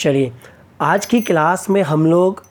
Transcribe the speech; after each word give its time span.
चलिए, 0.00 0.32
आज 0.80 1.06
की 1.06 1.20
क्लास 1.20 1.68
में 1.70 1.82
हम 1.82 2.06
लोग 2.06 2.42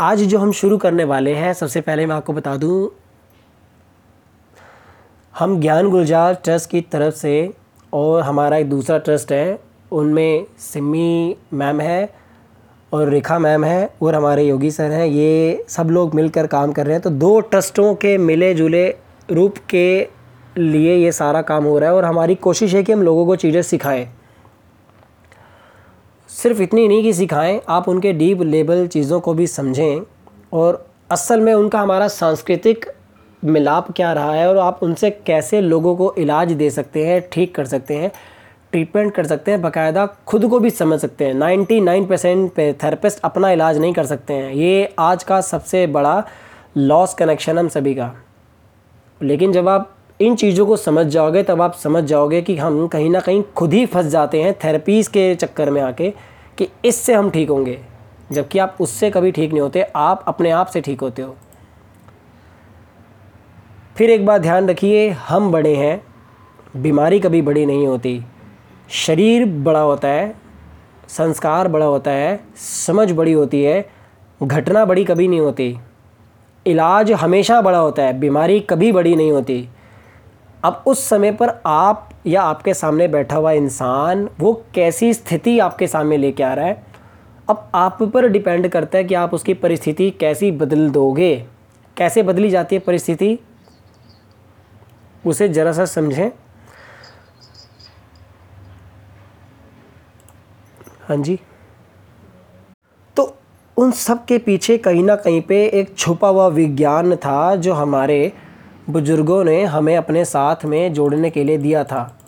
आज 0.00 0.22
जो 0.22 0.38
हम 0.38 0.52
शुरू 0.52 0.78
करने 0.78 1.04
वाले 1.04 1.34
हैं, 1.34 1.52
सबसे 1.52 1.80
पहले 1.80 2.06
मैं 2.06 2.16
आपको 2.16 2.32
बता 2.32 2.56
दूँ, 2.56 2.90
हम 5.38 5.60
ज्ञान 5.60 5.88
गुलजार 5.90 6.34
ट्रस्ट 6.34 6.70
की 6.70 6.80
तरफ़ 6.80 7.14
से 7.14 7.54
और 7.92 8.22
हमारा 8.22 8.56
एक 8.56 8.70
दूसरा 8.70 8.98
ट्रस्ट 8.98 9.32
है, 9.32 9.58
उनमें 9.92 10.46
सिमी 10.58 11.36
मैम 11.52 11.80
है 11.80 12.14
और 12.92 13.08
रेखा 13.08 13.38
मैम 13.38 13.64
है 13.64 13.90
और 14.02 14.14
हमारे 14.14 14.44
योगी 14.44 14.70
सर 14.70 14.90
हैं। 14.90 15.06
ये 15.06 15.64
सब 15.68 15.90
लोग 15.90 16.14
मिलकर 16.14 16.46
काम 16.46 16.72
कर 16.72 16.86
रहे 16.86 16.94
हैं। 16.94 17.02
तो 17.02 17.10
दो 17.10 17.40
ट्रस्टों 17.40 17.94
के 17.94 18.18
मिले 18.18 18.54
जुले 18.54 18.88
रूप 19.30 19.58
के 19.58 20.17
लिए 20.58 20.94
ये 20.96 21.12
सारा 21.12 21.42
काम 21.42 21.64
हो 21.64 21.78
रहा 21.78 21.90
है 21.90 21.96
और 21.96 22.04
हमारी 22.04 22.34
कोशिश 22.34 22.74
है 22.74 22.82
कि 22.82 22.92
हम 22.92 23.02
लोगों 23.02 23.26
को 23.26 23.36
चीज़ें 23.36 23.62
सिखाएँ। 23.62 24.08
सिर्फ़ 26.28 26.62
इतनी 26.62 26.88
नहीं 26.88 27.02
कि 27.02 27.12
सिखाएँ, 27.12 27.60
आप 27.68 27.88
उनके 27.88 28.12
डीप 28.12 28.42
लेवल 28.42 28.86
चीज़ों 28.86 29.20
को 29.20 29.34
भी 29.34 29.46
समझें 29.46 30.00
और 30.52 30.86
असल 31.10 31.40
में 31.40 31.54
उनका 31.54 31.80
हमारा 31.80 32.08
सांस्कृतिक 32.08 32.86
मिलाप 33.44 33.92
क्या 33.92 34.12
रहा 34.12 34.32
है 34.32 34.48
और 34.48 34.58
आप 34.58 34.82
उनसे 34.82 35.10
कैसे 35.10 35.60
लोगों 35.60 35.96
को 35.96 36.14
इलाज 36.18 36.52
दे 36.52 36.70
सकते 36.70 37.06
हैं, 37.06 37.28
ठीक 37.32 37.54
कर 37.54 37.64
सकते 37.64 37.96
हैं, 37.96 38.12
ट्रीटमेंट 38.72 39.14
कर 39.14 39.26
सकते 39.26 39.50
हैं, 39.50 39.62
बाकायदा 39.62 40.06
खुद 40.06 40.46
को 40.46 40.60
भी 40.60 40.70
समझ 40.70 41.00
सकते 41.00 41.24
हैं। 41.24 41.34
99 41.34 42.06
परसेंट 42.06 42.52
पे 42.52 42.72
थेरेपिस्ट 42.72 43.20
अपना 43.20 43.50
इलाज 43.50 43.78
नहीं 43.78 43.92
कर 43.92 44.06
सकते 44.06 44.34
हैं। 44.34 44.52
ये 44.52 44.94
आज 44.98 45.22
का 45.22 45.40
सबसे 45.40 45.86
बड़ा 45.86 46.24
लॉस 46.76 47.14
कनेक्शन 47.14 47.58
हम 47.58 47.68
सभी 47.68 47.94
का। 47.94 48.14
लेकिन 49.22 49.52
जब 49.52 49.68
आप 49.68 49.97
इन 50.20 50.36
चीज़ों 50.36 50.66
को 50.66 50.76
समझ 50.76 51.06
जाओगे, 51.06 51.42
तब 51.42 51.62
आप 51.62 51.74
समझ 51.74 52.04
जाओगे 52.04 52.42
कि 52.42 52.56
हम 52.56 52.86
कहीं 52.88 53.10
ना 53.10 53.20
कहीं 53.20 53.42
खुद 53.56 53.72
ही 53.72 53.86
फंस 53.86 54.06
जाते 54.06 54.42
हैं 54.42 54.54
थेरेपीज़ 54.64 55.10
के 55.10 55.34
चक्कर 55.34 55.70
में 55.70 55.80
आके 55.82 56.10
कि 56.58 56.68
इससे 56.84 57.14
हम 57.14 57.30
ठीक 57.30 57.50
होंगे। 57.50 57.78
जबकि 58.32 58.58
आप 58.58 58.76
उससे 58.80 59.10
कभी 59.10 59.32
ठीक 59.32 59.50
नहीं 59.50 59.60
होते, 59.60 59.82
आप 59.96 60.24
अपने 60.28 60.50
आप 60.50 60.66
से 60.66 60.80
ठीक 60.80 61.00
होते 61.00 61.22
हो। 61.22 61.36
फिर 63.96 64.10
एक 64.10 64.26
बात 64.26 64.40
ध्यान 64.40 64.68
रखिए, 64.68 65.08
हम 65.10 65.52
बड़े 65.52 65.74
हैं, 65.76 66.02
बीमारी 66.76 67.20
कभी 67.20 67.42
बड़ी 67.42 67.66
नहीं 67.66 67.86
होती। 67.86 68.20
शरीर 68.90 69.46
बड़ा 69.46 69.80
होता 69.80 70.08
है, 70.08 70.34
संस्कार 71.08 71.68
बड़ा 71.68 71.86
होता 71.86 72.10
है, 72.10 72.40
समझ 72.56 73.12
बड़ी 73.12 73.32
होती 73.32 73.62
है, 73.62 73.88
घटना 74.42 74.84
बड़ी 74.84 75.04
कभी 75.04 75.28
नहीं 75.28 75.40
होती। 75.40 75.78
इलाज 76.66 77.12
हमेशा 77.12 77.60
बड़ा 77.62 77.78
होता 77.78 78.02
है, 78.02 78.20
बीमारी 78.20 78.60
कभी 78.60 78.92
बड़ी 78.92 79.16
नहीं 79.16 79.32
होती। 79.32 79.68
अब 80.64 80.84
उस 80.86 81.08
समय 81.08 81.32
पर 81.32 81.62
आप 81.66 82.10
या 82.26 82.42
आपके 82.42 82.74
सामने 82.74 83.08
बैठा 83.08 83.36
हुआ 83.36 83.52
इंसान 83.52 84.28
वो 84.40 84.64
कैसी 84.74 85.14
स्थिति 85.14 85.58
आपके 85.58 85.86
सामने 85.86 86.16
लेके 86.16 86.42
आ 86.42 86.54
रहा 86.54 86.66
है? 86.66 86.86
अब 87.50 87.70
आप 87.74 88.02
पर 88.02 88.28
डिपेंड 88.28 88.68
करता 88.68 88.98
है 88.98 89.04
कि 89.04 89.14
आप 89.14 89.34
उसकी 89.34 89.54
परिस्थिति 89.54 90.10
कैसी 90.10 90.50
बदल 90.52 90.90
दोगे। 90.90 91.46
कैसे 91.96 92.22
बदली 92.22 92.50
जाती 92.50 92.76
है 92.76 92.80
परिस्थिति? 92.80 93.38
उसे 95.26 95.48
ज़रा 95.48 95.72
सा 95.72 95.84
समझें। 95.84 96.30
हाँ 101.08 101.16
जी। 101.16 101.40
तो 103.16 103.36
उन 103.76 103.90
सब 103.90 104.24
के 104.24 104.38
पीछे 104.38 104.78
कहीं 104.78 105.04
ना 105.04 105.16
कहीं 105.16 105.42
पे 105.42 105.66
एक 105.66 105.96
छुपा 105.98 106.28
हुआ 106.28 106.46
विज्ञान 106.48 107.16
था 107.16 107.56
जो 107.56 107.74
हमारे 107.74 108.32
बुज़ुर्गों 108.90 109.44
ने 109.44 109.62
हमें 109.64 109.96
अपने 109.96 110.24
साथ 110.24 110.64
में 110.64 110.92
जोड़ने 110.92 111.30
के 111.30 111.44
लिए 111.44 111.58
दिया 111.58 111.84
था। 111.84 112.18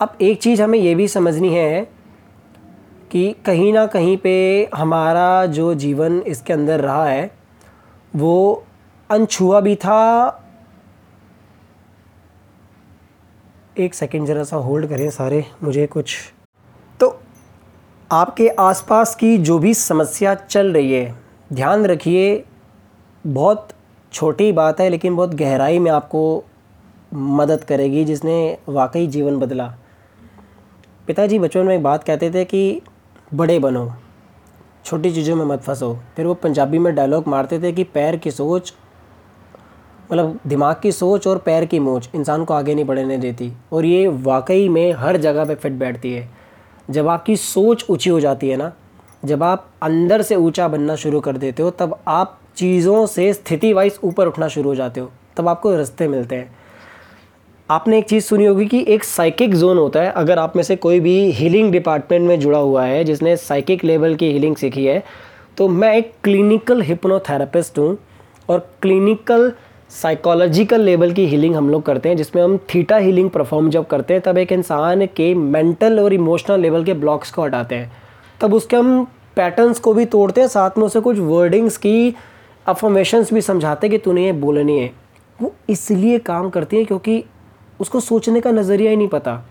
अब 0.00 0.16
एक 0.20 0.42
चीज़ 0.42 0.62
हमें 0.62 0.78
ये 0.78 0.94
भी 0.94 1.08
समझनी 1.08 1.54
है 1.54 1.88
कि 3.10 3.34
कहीं 3.46 3.72
ना 3.72 3.86
कहीं 3.86 4.16
पे 4.16 4.68
हमारा 4.74 5.46
जो 5.46 5.74
जीवन 5.74 6.20
इसके 6.20 6.52
अंदर 6.52 6.80
रहा 6.80 7.04
है, 7.06 7.30
वो 8.16 8.64
अनछुआ 9.10 9.60
भी 9.60 9.74
था। 9.76 10.40
एक 13.78 13.94
सेकंड 13.94 14.26
ज़रा 14.26 14.44
सा 14.44 14.56
होल्ड 14.56 14.88
करें 14.88 15.10
सारे, 15.10 15.44
मुझे 15.62 15.86
कुछ। 15.86 16.16
तो 17.00 17.20
आपके 18.12 18.48
आसपास 18.48 19.14
की 19.14 19.36
जो 19.38 19.58
भी 19.58 19.74
समस्या 19.74 20.34
चल 20.34 20.72
रही 20.72 20.92
है, 20.92 21.14
ध्यान 21.52 21.86
रखिए, 21.86 22.44
बहुत 23.26 23.68
छोटी 24.14 24.50
बात 24.52 24.80
है, 24.80 24.88
लेकिन 24.88 25.16
बहुत 25.16 25.34
गहराई 25.34 25.78
में 25.78 25.90
आपको 25.90 26.44
मदद 27.12 27.64
करेगी, 27.64 28.04
जिसने 28.04 28.58
वाकई 28.68 29.06
जीवन 29.06 29.38
बदला। 29.38 29.66
पिताजी 31.06 31.38
बचपन 31.38 31.66
में 31.66 31.74
एक 31.76 31.82
बात 31.82 32.04
कहते 32.04 32.30
थे 32.30 32.44
कि 32.44 32.80
बड़े 33.34 33.58
बनो, 33.58 33.90
छोटी 34.84 35.10
चीज़ों 35.10 35.36
में 35.36 35.44
मत 35.44 35.62
फंसो। 35.62 35.92
फिर 36.16 36.26
वो 36.26 36.34
पंजाबी 36.34 36.78
में 36.78 36.94
डायलॉग 36.94 37.28
मारते 37.28 37.58
थे 37.62 37.72
कि 37.72 37.84
पैर 37.84 38.16
की 38.16 38.30
सोच 38.30 38.72
मतलब 40.12 40.38
दिमाग 40.46 40.76
की 40.82 40.92
सोच 40.92 41.26
और 41.26 41.38
पैर 41.38 41.64
की 41.64 41.78
मोच, 41.78 42.08
इंसान 42.14 42.44
को 42.44 42.54
आगे 42.54 42.74
नहीं 42.74 42.84
बढ़ने 42.84 43.16
देती। 43.18 43.52
और 43.72 43.84
ये 43.84 44.06
वाकई 44.08 44.68
में 44.68 44.92
हर 44.92 45.16
जगह 45.16 45.44
पे 45.44 45.54
फिट 45.54 45.72
बैठती 45.72 46.12
है। 46.12 46.28
जब 46.90 47.08
आपकी 47.08 47.36
सोच 47.36 47.84
ऊँची 47.90 48.10
हो 48.10 48.20
जाती 48.20 48.48
है 48.48 48.56
ना, 48.56 48.72
जब 49.24 49.42
आप 49.42 49.68
अंदर 49.82 50.22
से 50.22 50.36
ऊँचा 50.36 50.68
बनना 50.68 50.96
शुरू 50.96 51.20
कर 51.20 51.36
देते 51.36 51.62
हो, 51.62 51.70
तब 51.70 51.98
आप 52.08 52.38
चीज़ों 52.56 53.04
से 53.06 53.32
स्थिति 53.32 53.72
वाइज 53.72 53.98
ऊपर 54.04 54.26
उठना 54.26 54.48
शुरू 54.48 54.68
हो 54.68 54.74
जाते 54.74 55.00
हो, 55.00 55.10
तब 55.36 55.48
आपको 55.48 55.74
रास्ते 55.76 56.08
मिलते 56.08 56.36
हैं। 56.36 56.52
आपने 57.68 57.98
एक 57.98 58.08
चीज़ 58.08 58.24
सुनी 58.24 58.44
होगी 58.44 58.66
कि 58.66 58.84
एक 58.88 59.04
साइकिक 59.04 59.54
जोन 59.54 59.78
होता 59.78 60.00
है, 60.00 60.10
अगर 60.12 60.38
आप 60.38 60.56
में 60.56 60.62
से 60.62 60.76
कोई 60.76 61.00
भी 61.00 61.14
हीलिंग 61.32 61.70
डिपार्टमेंट 61.72 62.26
में 62.28 62.38
जुड़ा 62.40 62.58
हुआ 62.58 62.84
है, 62.84 63.04
जिसने 63.04 63.36
साइकिक 63.38 63.84
लेवल 63.84 64.14
की 64.14 64.32
हीलिंग 64.32 64.56
सीखी 64.56 64.84
है 64.86 65.02
तो 65.56 65.68
मैं 65.70 65.94
एक 65.96 66.12
क्लिनिकल 66.24 66.80
हिप्नोथेरेपिस्ट 66.82 67.78
हूँ 67.78 67.96
और 68.48 68.58
क्लिनिकल 68.82 69.52
साइकोलॉजिकल 69.90 70.80
लेवल 70.80 71.12
की 71.12 71.26
हीलिंग 71.26 71.54
हम 71.56 71.68
लोग 71.70 71.82
करते 71.82 72.08
हैं, 72.08 72.16
जिसमें 72.16 72.42
हम 72.42 72.56
थीटा 72.74 72.96
हीलिंग 72.96 73.28
परफॉर्म 73.30 73.68
जब 73.70 73.86
करते 73.86 74.14
हैं, 74.14 74.22
तब 74.22 74.38
एक 74.38 74.52
इंसान 74.52 75.06
के 75.06 75.34
मेंटल 75.34 76.00
और 76.00 76.12
इमोशनल 76.12 76.60
लेवल 76.60 76.84
के 76.84 76.94
ब्लॉक्स 76.94 77.30
को 77.30 77.42
हटाते 77.42 77.74
हैं। 77.74 77.90
तब 78.40 78.54
उसके 78.54 78.76
हम 78.76 79.04
पैटर्न्स 79.36 79.78
को 79.78 79.92
भी 79.94 80.04
तोड़ते 80.06 80.40
हैं, 80.40 80.48
साथ 80.48 80.78
में 80.78 80.84
उसे 80.84 81.00
कुछ 81.00 81.18
वर्डिंग्स 81.18 81.76
की 81.76 82.14
अफर्मेशंस 82.66 83.32
भी 83.32 83.40
समझाते 83.40 83.88
कि 83.88 83.98
तूने 83.98 84.24
ये 84.24 84.32
बोलनी 84.34 84.78
है। 84.78 84.90
वो 85.38 85.52
इसलिए 85.68 86.18
काम 86.20 86.48
करती 86.50 86.76
हैं 86.76 86.86
क्योंकि 86.86 87.22
उसको 87.80 88.00
सोचने 88.00 88.40
का 88.40 88.50
नज़रिया 88.52 88.90
ही 88.90 88.96
नहीं 88.96 89.08
पता। 89.08 89.42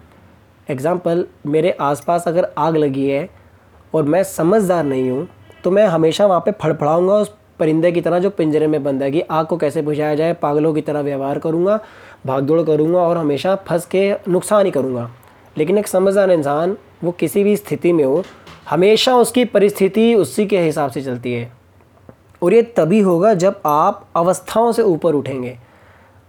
एग्ज़ाम्पल 0.68 1.26
मेरे 1.46 1.72
आसपास 1.82 2.28
अगर 2.28 2.48
आग 2.58 2.78
लगी 2.78 3.08
है 3.10 3.30
और 3.94 4.04
मैं 4.04 4.24
समझदार 4.26 4.84
नहीं 4.84 5.10
हूँ 5.10 5.28
तो 5.64 5.72
मैं 5.72 5.86
हमेशा 5.88 6.26
वहाँ 6.26 6.42
पे 6.42 6.52
फड़फड़ाऊँगा 6.54 7.16
उस 7.16 7.34
परिंदे 7.60 7.92
की 7.92 8.02
तरह 8.02 8.20
जो 8.20 8.30
पिंजरे 8.30 8.68
में 8.68 8.84
बंद 8.84 9.04
है 9.04 9.12
कि 9.12 9.22
आग 9.22 9.46
को 9.46 9.58
कैसे 9.58 9.82
बुझाया 9.82 10.16
जाए, 10.16 10.34
पागलों 10.34 10.74
की 10.74 10.82
तरह 10.82 11.02
व्यवहार 11.02 11.40
करूँगा 11.40 11.80
भाग 12.26 12.44
दौड़ 12.44 12.62
करूँगा 12.62 13.00
और 13.00 13.18
हमेशा 13.18 13.56
फंस 13.68 13.86
के 13.86 14.12
नुकसान 14.28 14.66
ही 14.66 14.72
करूँगा। 14.72 15.10
लेकिन 15.56 15.78
एक 15.78 15.88
समझदार 15.88 16.32
इंसान, 16.32 16.78
वो 17.04 17.12
किसी 17.12 17.44
भी 17.44 17.56
स्थिति 17.58 17.92
में 17.94 18.04
हो, 18.04 18.24
हमेशा 18.70 19.16
उसकी 19.16 19.46
परिस्थिति 19.46 20.14
उसी 20.16 20.46
के 20.46 20.60
हिसाब 20.60 20.92
से 20.92 21.02
चलती 21.02 21.34
है। 21.34 21.52
और 22.44 22.54
ये 22.54 22.62
तभी 22.78 23.00
होगा 23.00 23.34
जब 23.34 23.62
आप 23.66 24.08
अवस्थाओं 24.16 24.72
से 24.72 24.82
ऊपर 24.82 25.14
उठेंगे। 25.14 25.58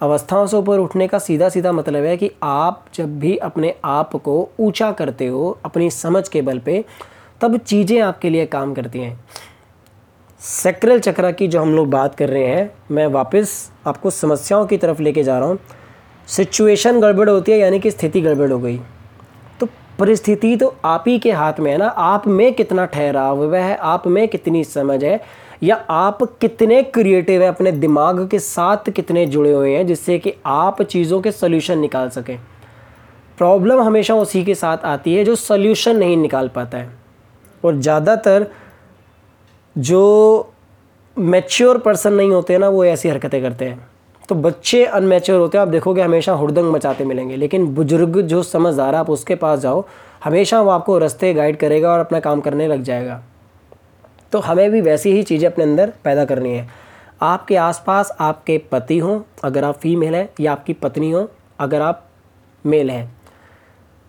अवस्थाओं 0.01 0.47
से 0.47 0.57
ऊपर 0.57 0.79
उठने 0.79 1.09
का 1.09 1.19
सीधा 1.19 1.49
सीधा 1.49 1.73
मतलब 1.73 2.05
है 2.05 2.17
कि 2.17 2.31
आप 2.43 2.85
जब 2.95 3.19
भी 3.19 3.37
अपने 3.37 3.75
आप 3.85 4.17
को 4.17 4.49
ऊँचा 4.61 4.91
करते 4.93 5.27
हो, 5.27 5.59
अपनी 5.65 5.91
समझ 5.91 6.29
के 6.29 6.43
बल 6.43 6.59
पे, 6.59 6.85
तब 7.41 7.57
चीज़ें 7.57 8.01
आपके 8.01 8.31
लिए 8.31 8.47
काम 8.47 8.75
करती 8.75 8.99
हैं। 8.99 9.19
सेक्रल 10.41 11.01
चक्रा 11.01 11.31
की 11.31 11.49
जो 11.49 11.61
हम 11.61 11.75
लोग 11.75 11.91
बात 11.91 12.15
कर 12.15 12.29
रहे 12.29 12.47
हैं, 12.47 12.71
मैं 12.91 13.07
वापस 13.07 13.71
आपको 13.87 14.11
समस्याओं 14.11 14.67
की 14.67 14.77
तरफ़ 14.77 15.03
लेके 15.03 15.23
जा 15.23 15.39
रहा 15.39 15.49
हूँ। 15.49 15.59
सिचुएशन 16.29 17.01
गड़बड़ 17.01 17.29
होती 17.31 17.53
है, 17.53 17.59
यानी 17.59 17.79
कि 17.81 17.91
स्थिति 17.91 18.21
गड़बड़ 18.21 18.51
हो 18.53 18.59
गई। 18.59 18.79
तो 19.61 19.69
परिस्थिति 19.99 20.57
तो 20.57 20.75
आप 20.85 21.05
ही 21.09 21.19
के 21.19 21.33
हाथ 21.33 21.61
में 21.61 21.71
है 21.71 21.79
ना, 21.79 21.87
आप 21.87 22.27
में 22.27 22.53
कितना 22.55 22.85
ठहराव 22.87 23.55
है, 23.55 23.77
आप 23.77 24.07
में 24.07 24.27
कितनी 24.29 24.65
समझ 24.65 25.05
है 25.05 25.21
या 25.63 25.77
आप 25.91 26.23
कितने 26.41 26.83
क्रिएटिव 26.85 27.43
हैं, 27.43 27.49
अपने 27.49 27.73
दिमाग 27.73 28.27
के 28.29 28.39
साथ 28.39 28.91
कितने 28.91 29.27
जुड़े 29.27 29.53
हुए 29.53 29.75
हैं 29.77 29.87
जिससे 29.87 30.19
कि 30.19 30.33
आप 30.47 30.83
चीज़ों 30.83 31.21
के 31.21 31.33
सोल्यूशन 31.33 31.79
निकाल 31.79 32.09
सकें। 32.11 32.39
प्रॉब्लम 33.39 33.81
हमेशा 33.81 34.15
उसी 34.15 34.45
के 34.45 34.55
साथ 34.55 34.85
आती 34.87 35.15
है 35.15 35.25
जो 35.25 35.35
सोल्यूशन 35.37 35.97
नहीं 35.97 36.17
निकाल 36.17 36.49
पाता 36.49 36.79
है। 36.79 36.93
और 37.65 37.77
ज़्यादातर 37.77 38.47
जो 39.77 40.53
मैच्योर 41.17 41.79
पर्सन 41.79 42.13
नहीं 42.13 42.31
होते 42.31 42.59
ना, 42.59 42.69
वो 42.69 42.85
ऐसी 42.85 43.09
हरकतें 43.09 43.41
करते 43.43 43.65
हैं। 43.65 43.89
तो 44.29 44.35
बच्चे 44.35 44.85
अनमेच्योर 44.85 45.41
होते 45.41 45.59
हैं, 45.59 45.63
आप 45.63 45.69
देखोगे 45.69 46.03
हमेशा 46.03 46.33
हुड़दंग 46.33 46.73
मचाते 46.73 47.05
मिलेंगे। 47.05 47.37
लेकिन 47.37 47.67
बुज़ुर्ग 47.75 48.21
जो 48.21 48.43
समझदार 48.43 48.95
है, 48.95 49.01
आप 49.01 49.11
उसके 49.11 49.35
पास 49.35 49.59
जाओ, 49.59 49.85
हमेशा 50.25 50.61
वो 50.61 50.71
आपको 50.71 50.99
रास्ते 50.99 51.33
गाइड 51.35 51.57
करेगा 51.57 51.93
और 51.93 52.01
अपना 52.01 52.21
काम 52.21 52.41
करने 52.41 52.69
लग 52.69 52.83
जाएगा। 52.83 53.23
तो 54.35 54.41
हमें 54.41 54.71
भी 54.71 54.81
वैसी 54.81 55.13
ही 55.13 55.23
चीज़ें 55.23 55.51
अपने 55.51 55.65
अंदर 55.65 55.93
पैदा 56.05 56.25
करनी 56.25 56.51
है। 56.51 56.69
आपके 57.23 57.57
आसपास 57.57 58.17
आपके 58.21 58.59
पति 58.59 58.99
हों, 58.99 59.21
अगर 59.45 59.65
आप 59.65 59.75
फीमेल 59.75 60.15
हैं, 60.15 60.29
या 60.41 60.53
आपकी 60.53 60.73
पत्नी 60.73 61.11
हो, 61.11 61.31
अगर 61.59 61.81
आप 61.81 62.09
मेल 62.67 62.91
हैं। 62.91 63.17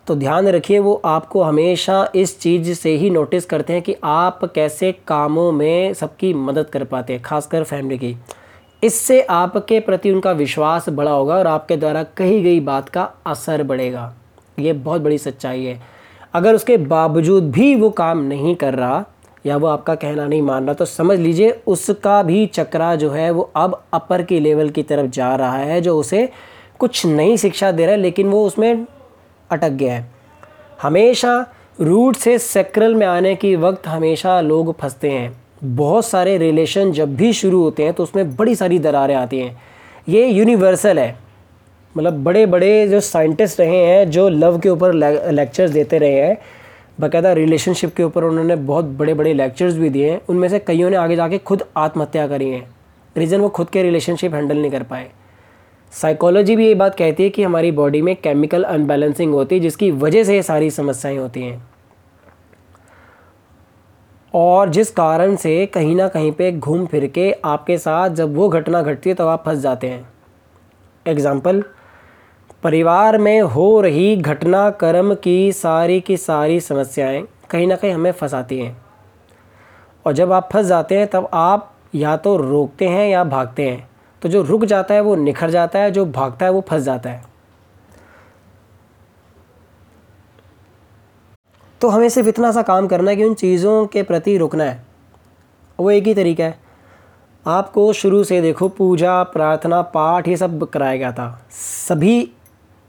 तो 0.06 0.14
ध्यान 0.14 0.48
रखिए, 0.48 0.78
वो 0.78 1.02
आपको 1.04 1.42
हमेशा 1.42 2.10
इस 2.14 2.40
चीज़ 2.40 2.74
से 2.74 2.90
ही 2.90 3.10
नोटिस 3.10 3.44
करते 3.44 3.72
हैं 3.72 3.82
कि 3.82 3.96
आप 4.04 4.44
कैसे 4.44 4.92
कामों 4.92 5.52
में 5.52 5.94
सबकी 5.94 6.34
मदद 6.34 6.66
कर 6.66 6.84
पाते 6.84 7.12
हैं, 7.12 7.22
खासकर 7.22 7.64
फैमिली 7.64 7.98
की। 7.98 8.16
इससे 8.84 9.22
आपके 9.22 9.80
प्रति 9.80 10.10
उनका 10.10 10.32
विश्वास 10.32 10.88
बड़ा 10.88 11.10
होगा 11.10 11.34
और 11.34 11.46
आपके 11.46 11.76
द्वारा 11.76 12.02
कही 12.02 12.42
गई 12.42 12.60
बात 12.60 12.88
का 12.88 13.10
असर 13.26 13.62
बढ़ेगा। 13.62 14.14
ये 14.58 14.72
बहुत 14.72 15.00
बड़ी 15.00 15.18
सच्चाई 15.18 15.64
है। 15.64 15.80
अगर 16.34 16.54
उसके 16.54 16.76
बावजूद 16.76 17.50
भी 17.50 17.74
वो 17.74 17.90
काम 17.90 18.18
नहीं 18.18 18.56
कर 18.56 18.74
रहा 18.74 19.04
या 19.46 19.56
वो 19.56 19.66
आपका 19.66 19.94
कहना 19.94 20.26
नहीं 20.26 20.42
मान 20.42 20.64
रहा 20.64 20.74
तो 20.74 20.84
समझ 20.84 21.18
लीजिए 21.18 21.50
उसका 21.66 22.22
भी 22.22 22.46
चक्रा 22.46 22.94
जो 22.96 23.10
है 23.10 23.30
वो 23.30 23.50
अब 23.56 23.82
अपर 23.92 24.22
की 24.22 24.40
लेवल 24.40 24.70
की 24.70 24.82
तरफ़ 24.82 25.10
जा 25.10 25.34
रहा 25.36 25.56
है, 25.56 25.80
जो 25.80 25.98
उसे 25.98 26.28
कुछ 26.78 27.04
नई 27.06 27.36
शिक्षा 27.36 27.70
दे 27.72 27.86
रहा 27.86 27.94
है, 27.94 28.00
लेकिन 28.00 28.28
वो 28.28 28.44
उसमें 28.46 28.86
अटक 29.50 29.70
गया 29.70 29.94
है। 29.94 30.10
हमेशा 30.82 31.46
रूट 31.80 32.16
से 32.16 32.38
सेक्रल 32.38 32.94
में 32.94 33.06
आने 33.06 33.34
की 33.34 33.54
वक्त 33.56 33.86
हमेशा 33.88 34.40
लोग 34.40 34.76
फंसते 34.78 35.10
हैं। 35.10 35.32
बहुत 35.64 36.06
सारे 36.06 36.36
रिलेशन 36.38 36.92
जब 36.92 37.14
भी 37.16 37.32
शुरू 37.32 37.62
होते 37.62 37.82
हैं 37.82 37.92
तो 37.92 38.02
उसमें 38.02 38.34
बड़ी 38.36 38.54
सारी 38.54 38.78
दरारें 38.78 39.14
आती 39.14 39.38
हैं। 39.38 39.56
ये 40.08 40.26
यूनिवर्सल 40.26 40.98
है। 40.98 41.16
मतलब 41.94 42.22
बड़े 42.24 42.44
बड़े 42.46 42.88
जो 42.88 43.00
साइंटिस्ट 43.00 43.60
रहे 43.60 43.76
हैं, 43.76 44.10
जो 44.10 44.28
लव 44.28 44.58
के 44.58 44.68
ऊपर 44.68 44.92
लेक्चर्स 45.32 45.70
देते 45.70 45.98
रहे 45.98 46.20
हैं 46.20 46.36
बाकायदा 46.98 47.32
रिलेशनशिप 47.32 47.94
के 47.94 48.02
ऊपर 48.02 48.24
उन्होंने 48.24 48.56
बहुत 48.56 48.84
बड़े 48.98 49.14
बड़े 49.14 49.32
लेक्चर्स 49.34 49.74
भी 49.74 49.90
दिए 49.90 50.10
हैं। 50.10 50.20
उनमें 50.28 50.48
से 50.48 50.58
कईयों 50.58 50.90
ने 50.90 50.96
आगे 50.96 51.16
जाके 51.16 51.38
खुद 51.38 51.62
आत्महत्या 51.76 52.26
करी 52.28 52.50
है। 52.50 52.62
रीज़न 53.16 53.40
वो 53.40 53.48
खुद 53.48 53.70
के 53.70 53.82
रिलेशनशिप 53.82 54.34
हैंडल 54.34 54.56
नहीं 54.56 54.70
कर 54.70 54.82
पाए। 54.82 55.10
साइकोलॉजी 55.92 56.56
भी 56.56 56.66
ये 56.66 56.74
बात 56.74 56.94
कहती 56.94 57.22
है 57.22 57.30
कि 57.30 57.42
हमारी 57.42 57.70
बॉडी 57.72 58.02
में 58.02 58.14
केमिकल 58.16 58.62
अनबैलेंसिंग 58.64 59.34
होती 59.34 59.54
है, 59.54 59.60
जिसकी 59.60 59.90
वजह 59.90 60.24
से 60.24 60.34
ये 60.34 60.42
सारी 60.42 60.70
समस्याएँ 60.70 61.18
होती 61.18 61.42
हैं। 61.42 61.62
और 64.34 64.68
जिस 64.68 64.90
कारण 64.90 65.36
से 65.36 65.64
कहीं 65.66 65.94
ना 65.96 66.08
कहीं 66.08 66.32
पे 66.32 66.50
घूम 66.52 66.86
फिर 66.86 67.06
के 67.06 67.30
आपके 67.44 67.78
साथ 67.78 68.10
जब 68.10 68.34
वो 68.36 68.48
घटना 68.48 68.82
घटती 68.82 69.10
है 69.10 69.14
तो 69.16 69.26
आप 69.26 69.44
फंस 69.46 69.58
जाते 69.58 69.86
हैं। 69.86 70.08
एग्ज़ाम्पल 71.06 71.62
परिवार 72.62 73.18
में 73.18 73.40
हो 73.40 73.80
रही 73.80 74.16
घटनाक्रम 74.16 75.14
की 75.14 75.52
सारी 75.52 76.00
की 76.00 76.16
सारी 76.16 76.60
समस्याएँ 76.60 77.28
कहीं 77.50 77.66
ना 77.66 77.76
कहीं 77.76 77.92
हमें 77.92 78.12
फंसाती 78.12 78.58
हैं। 78.58 78.82
और 80.06 80.12
जब 80.12 80.32
आप 80.32 80.48
फंस 80.52 80.66
जाते 80.66 80.98
हैं, 80.98 81.06
तब 81.06 81.30
आप 81.34 81.74
या 81.94 82.16
तो 82.16 82.36
रोकते 82.36 82.88
हैं 82.88 83.08
या 83.08 83.24
भागते 83.24 83.70
हैं। 83.70 83.90
तो 84.22 84.28
जो 84.28 84.42
रुक 84.42 84.64
जाता 84.64 84.94
है, 84.94 85.00
वो 85.00 85.16
निखर 85.16 85.50
जाता 85.50 85.78
है, 85.78 85.90
जो 85.90 86.06
भागता 86.06 86.46
है, 86.46 86.52
वो 86.52 86.60
फंस 86.60 86.82
जाता 86.82 87.10
है। 87.10 87.22
तो 91.80 91.88
हमें 91.88 92.08
सिर्फ़ 92.08 92.28
इतना 92.28 92.52
सा 92.52 92.62
काम 92.62 92.86
करना 92.86 93.10
है 93.10 93.16
कि 93.16 93.24
उन 93.24 93.34
चीज़ों 93.34 93.86
के 93.86 94.02
प्रति 94.02 94.36
रुकना 94.36 94.64
है। 94.64 94.84
वो 95.80 95.90
एक 95.90 96.04
ही 96.04 96.14
तरीका 96.14 96.44
है। 96.44 96.58
आपको 97.46 97.92
शुरू 97.92 98.24
से 98.24 98.40
देखो, 98.40 98.68
पूजा, 98.68 99.22
प्रार्थना, 99.22 99.82
पाठ, 99.82 100.28
ये 100.28 100.36
सब 100.36 100.68
कराया 100.68 100.96
गया 100.96 101.12
था। 101.12 101.46
सभी 101.50 102.32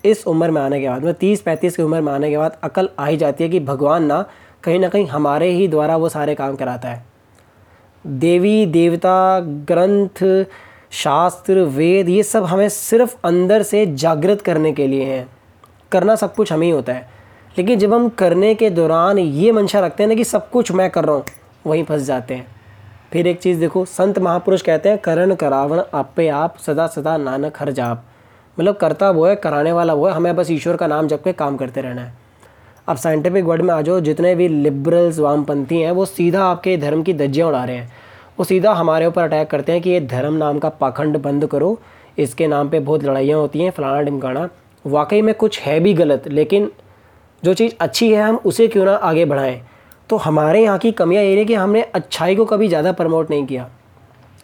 इस 0.05 0.27
उम्र 0.27 0.51
में 0.51 0.61
आने 0.61 0.81
के 0.81 0.89
बाद 0.89 1.01
मतलब 1.01 1.15
तीस 1.15 1.41
पैंतीस 1.41 1.75
की 1.75 1.83
उम्र 1.83 2.01
में 2.01 2.13
आने 2.13 2.29
के 2.29 2.37
बाद 2.37 2.57
अकल 2.63 2.89
आ 2.99 3.05
ही 3.05 3.17
जाती 3.17 3.43
है 3.43 3.49
कि 3.49 3.59
भगवान 3.59 4.03
ना, 4.03 4.25
कहीं 4.63 4.79
ना 4.79 4.89
कहीं 4.89 5.07
हमारे 5.07 5.49
ही 5.49 5.67
द्वारा 5.67 5.97
वो 5.97 6.09
सारे 6.09 6.35
काम 6.35 6.55
कराता 6.55 6.89
है। 6.89 7.05
देवी, 8.07 8.65
देवता, 8.65 9.39
ग्रंथ, 9.39 10.45
शास्त्र, 10.91 11.59
वेद, 11.59 12.09
ये 12.09 12.23
सब 12.23 12.43
हमें 12.43 12.69
सिर्फ़ 12.69 13.15
अंदर 13.23 13.63
से 13.63 13.85
जागृत 13.85 14.41
करने 14.41 14.71
के 14.71 14.87
लिए 14.87 15.05
हैं। 15.05 15.27
करना 15.91 16.15
सब 16.15 16.35
कुछ 16.35 16.53
हमें 16.53 16.67
ही 16.67 16.71
होता 16.71 16.93
है। 16.93 17.09
लेकिन 17.57 17.79
जब 17.79 17.93
हम 17.93 18.09
करने 18.09 18.55
के 18.55 18.69
दौरान 18.69 19.19
ये 19.19 19.51
मंशा 19.51 19.79
रखते 19.79 20.03
हैं 20.03 20.07
ना 20.07 20.15
कि 20.15 20.23
सब 20.23 20.49
कुछ 20.49 20.71
मैं 20.71 20.89
कर 20.89 21.05
रहा 21.05 21.15
हूँ, 21.15 21.23
वहीं 21.67 21.83
फंस 21.83 22.01
जाते 22.01 22.33
हैं। 22.33 22.47
फिर 23.13 23.27
एक 23.27 23.39
चीज़ 23.39 23.59
देखो, 23.59 23.85
संत 23.85 24.19
महापुरुष 24.19 24.61
कहते 24.61 24.89
हैं, 24.89 24.97
करण 24.97 25.35
करावण 25.35 25.81
आपे 25.93 26.27
आप, 26.27 26.57
सदा 26.57 26.87
सदा 26.87 27.17
नानक 27.17 27.57
हर 27.59 27.71
जाप। 27.71 28.05
मतलब 28.59 28.75
करता 28.75 29.09
वो 29.11 29.25
है, 29.25 29.35
कराने 29.35 29.71
वाला 29.71 29.93
वो 29.93 30.07
है, 30.07 30.13
हमें 30.13 30.35
बस 30.35 30.51
ईश्वर 30.51 30.75
का 30.75 30.87
नाम 30.87 31.07
जप 31.07 31.23
के 31.23 31.33
काम 31.33 31.57
करते 31.57 31.81
रहना 31.81 32.01
है। 32.01 32.13
अब 32.87 32.97
साइंटिफिक 32.97 33.45
वर्ड 33.45 33.61
में 33.61 33.73
आ 33.73 33.81
जाओ, 33.81 33.99
जितने 33.99 34.33
भी 34.35 34.47
लिबरल्स 34.47 35.19
वामपंथी 35.19 35.81
हैं, 35.81 35.91
वो 35.91 36.05
सीधा 36.05 36.43
आपके 36.43 36.77
धर्म 36.77 37.03
की 37.03 37.13
धज्जियाँ 37.13 37.47
उड़ा 37.47 37.63
रहे 37.63 37.75
हैं। 37.75 37.91
वो 38.39 38.43
सीधा 38.43 38.73
हमारे 38.73 39.05
ऊपर 39.05 39.23
अटैक 39.23 39.49
करते 39.49 39.71
हैं 39.71 39.81
कि 39.81 39.89
ये 39.89 39.99
धर्म 40.01 40.33
नाम 40.33 40.59
का 40.59 40.69
पाखंड 40.69 41.17
बंद 41.17 41.45
करो, 41.47 41.77
इसके 42.17 42.47
नाम 42.47 42.69
पे 42.69 42.79
बहुत 42.79 43.03
लड़ाइयाँ 43.03 43.39
होती 43.39 43.61
हैं, 43.61 43.71
फलाना 43.71 44.01
ढिमकाना। 44.01 44.49
वाकई 44.85 45.21
में 45.21 45.33
कुछ 45.35 45.59
है 45.61 45.79
भी 45.79 45.93
गलत, 45.93 46.27
लेकिन 46.27 46.71
जो 47.43 47.53
चीज़ 47.53 47.73
अच्छी 47.79 48.11
है, 48.13 48.21
हम 48.23 48.35
उसे 48.35 48.67
क्यों 48.67 48.85
ना 48.85 48.93
आगे 48.93 49.25
बढ़ाएँ? 49.25 49.61
तो 50.09 50.17
हमारे 50.17 50.63
यहाँ 50.63 50.77
की 50.77 50.91
कमियाँ 50.91 51.23
ये 51.23 51.37
है 51.37 51.45
कि 51.45 51.53
हमने 51.53 51.81
अच्छाई 51.81 52.35
को 52.35 52.45
कभी 52.45 52.67
ज़्यादा 52.67 52.91
प्रमोट 52.91 53.29
नहीं 53.29 53.45
किया। 53.45 53.69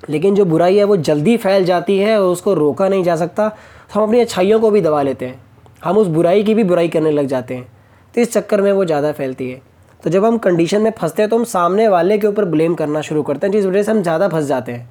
लेकिन 0.09 0.35
जो 0.35 0.45
बुराई 0.45 0.77
है 0.77 0.83
वो 0.83 0.97
जल्दी 0.99 1.35
फैल 1.37 1.65
जाती 1.65 1.97
है 1.97 2.19
और 2.19 2.27
उसको 2.27 2.53
रोका 2.53 2.87
नहीं 2.89 3.03
जा 3.03 3.15
सकता। 3.15 3.47
तो 3.49 3.99
हम 3.99 4.07
अपनी 4.07 4.19
अच्छाइयों 4.19 4.59
को 4.59 4.71
भी 4.71 4.81
दबा 4.81 5.01
लेते 5.01 5.25
हैं। 5.25 5.39
हम 5.83 5.97
उस 5.97 6.07
बुराई 6.07 6.43
की 6.43 6.53
भी 6.53 6.63
बुराई 6.63 6.87
करने 6.87 7.11
लग 7.11 7.27
जाते 7.27 7.55
हैं। 7.55 7.67
तो 8.15 8.21
इस 8.21 8.33
चक्कर 8.33 8.61
में 8.61 8.71
वो 8.71 8.85
ज़्यादा 8.85 9.11
फैलती 9.11 9.49
है। 9.51 9.61
तो 10.03 10.09
जब 10.09 10.25
हम 10.25 10.37
कंडीशन 10.37 10.81
में 10.81 10.91
फंसते 10.91 11.21
हैं 11.21 11.29
तो 11.29 11.37
हम 11.37 11.43
सामने 11.45 11.87
वाले 11.87 12.17
के 12.17 12.27
ऊपर 12.27 12.45
ब्लेम 12.45 12.75
करना 12.75 13.01
शुरू 13.01 13.23
करते 13.23 13.47
हैं, 13.47 13.51
जिस 13.51 13.65
वजह 13.65 13.83
से 13.83 13.91
हम 13.91 14.01
ज़्यादा 14.01 14.27
फंस 14.27 14.45
जाते 14.45 14.71
हैं। 14.71 14.89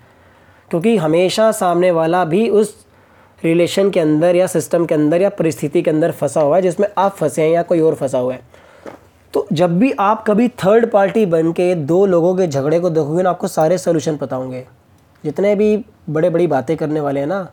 क्योंकि 0.71 0.97
हमेशा 0.97 1.51
सामने 1.53 1.91
वाला 1.91 2.25
भी 2.25 2.49
उस 2.51 2.75
रिलेशन 3.43 3.91
के 3.91 4.01
अंदर 4.01 4.37
या 4.37 4.47
सिस्टम 4.47 4.85
के 4.87 4.95
अंदर 4.95 5.23
या 5.23 5.29
परिस्थिति 5.29 5.83
के 5.83 5.91
अंदर 5.91 6.11
फंसा 6.11 6.41
हुआ 6.41 6.57
है, 6.57 6.63
जिसमें 6.63 6.89
आप 6.99 7.17
फंसे 7.17 7.43
हैं 7.43 7.51
या 7.51 7.63
कोई 7.63 7.81
और 7.81 7.95
फंसा 7.95 8.19
हुआ 8.19 8.35
है। 8.35 8.41
तो 9.35 9.47
जब 9.53 9.79
भी 9.79 9.91
आप 10.01 10.25
कभी 10.27 10.49
थर्ड 10.61 10.91
पार्टी 10.91 11.25
बन 11.27 11.53
के 11.53 11.75
दो 11.75 12.05
लोगों 12.07 12.35
के 12.37 12.47
झगड़े 12.47 12.81
को 12.81 12.91
देखोगे 12.91 13.23
ना, 13.23 13.31
आपको 13.31 13.49
सारे 13.49 13.79
सोल्यूशन 13.79 14.17
पता 14.17 14.37
होंगे। 14.37 14.65
जितने 15.25 15.55
भी 15.55 15.85
बड़े 16.11 16.31
बड़ी 16.31 16.47
बातें 16.47 16.77
करने 16.77 17.01
वाले 17.01 17.21
हैं 17.21 17.27
ना, 17.27 17.53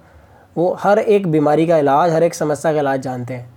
वो 0.57 0.77
हर 0.79 0.99
एक 0.99 1.27
बीमारी 1.27 1.67
का 1.67 1.77
इलाज, 1.77 2.13
हर 2.13 2.23
एक 2.23 2.33
समस्या 2.33 2.73
का 2.73 2.79
इलाज 2.79 3.01
जानते 3.01 3.33
हैं। 3.33 3.49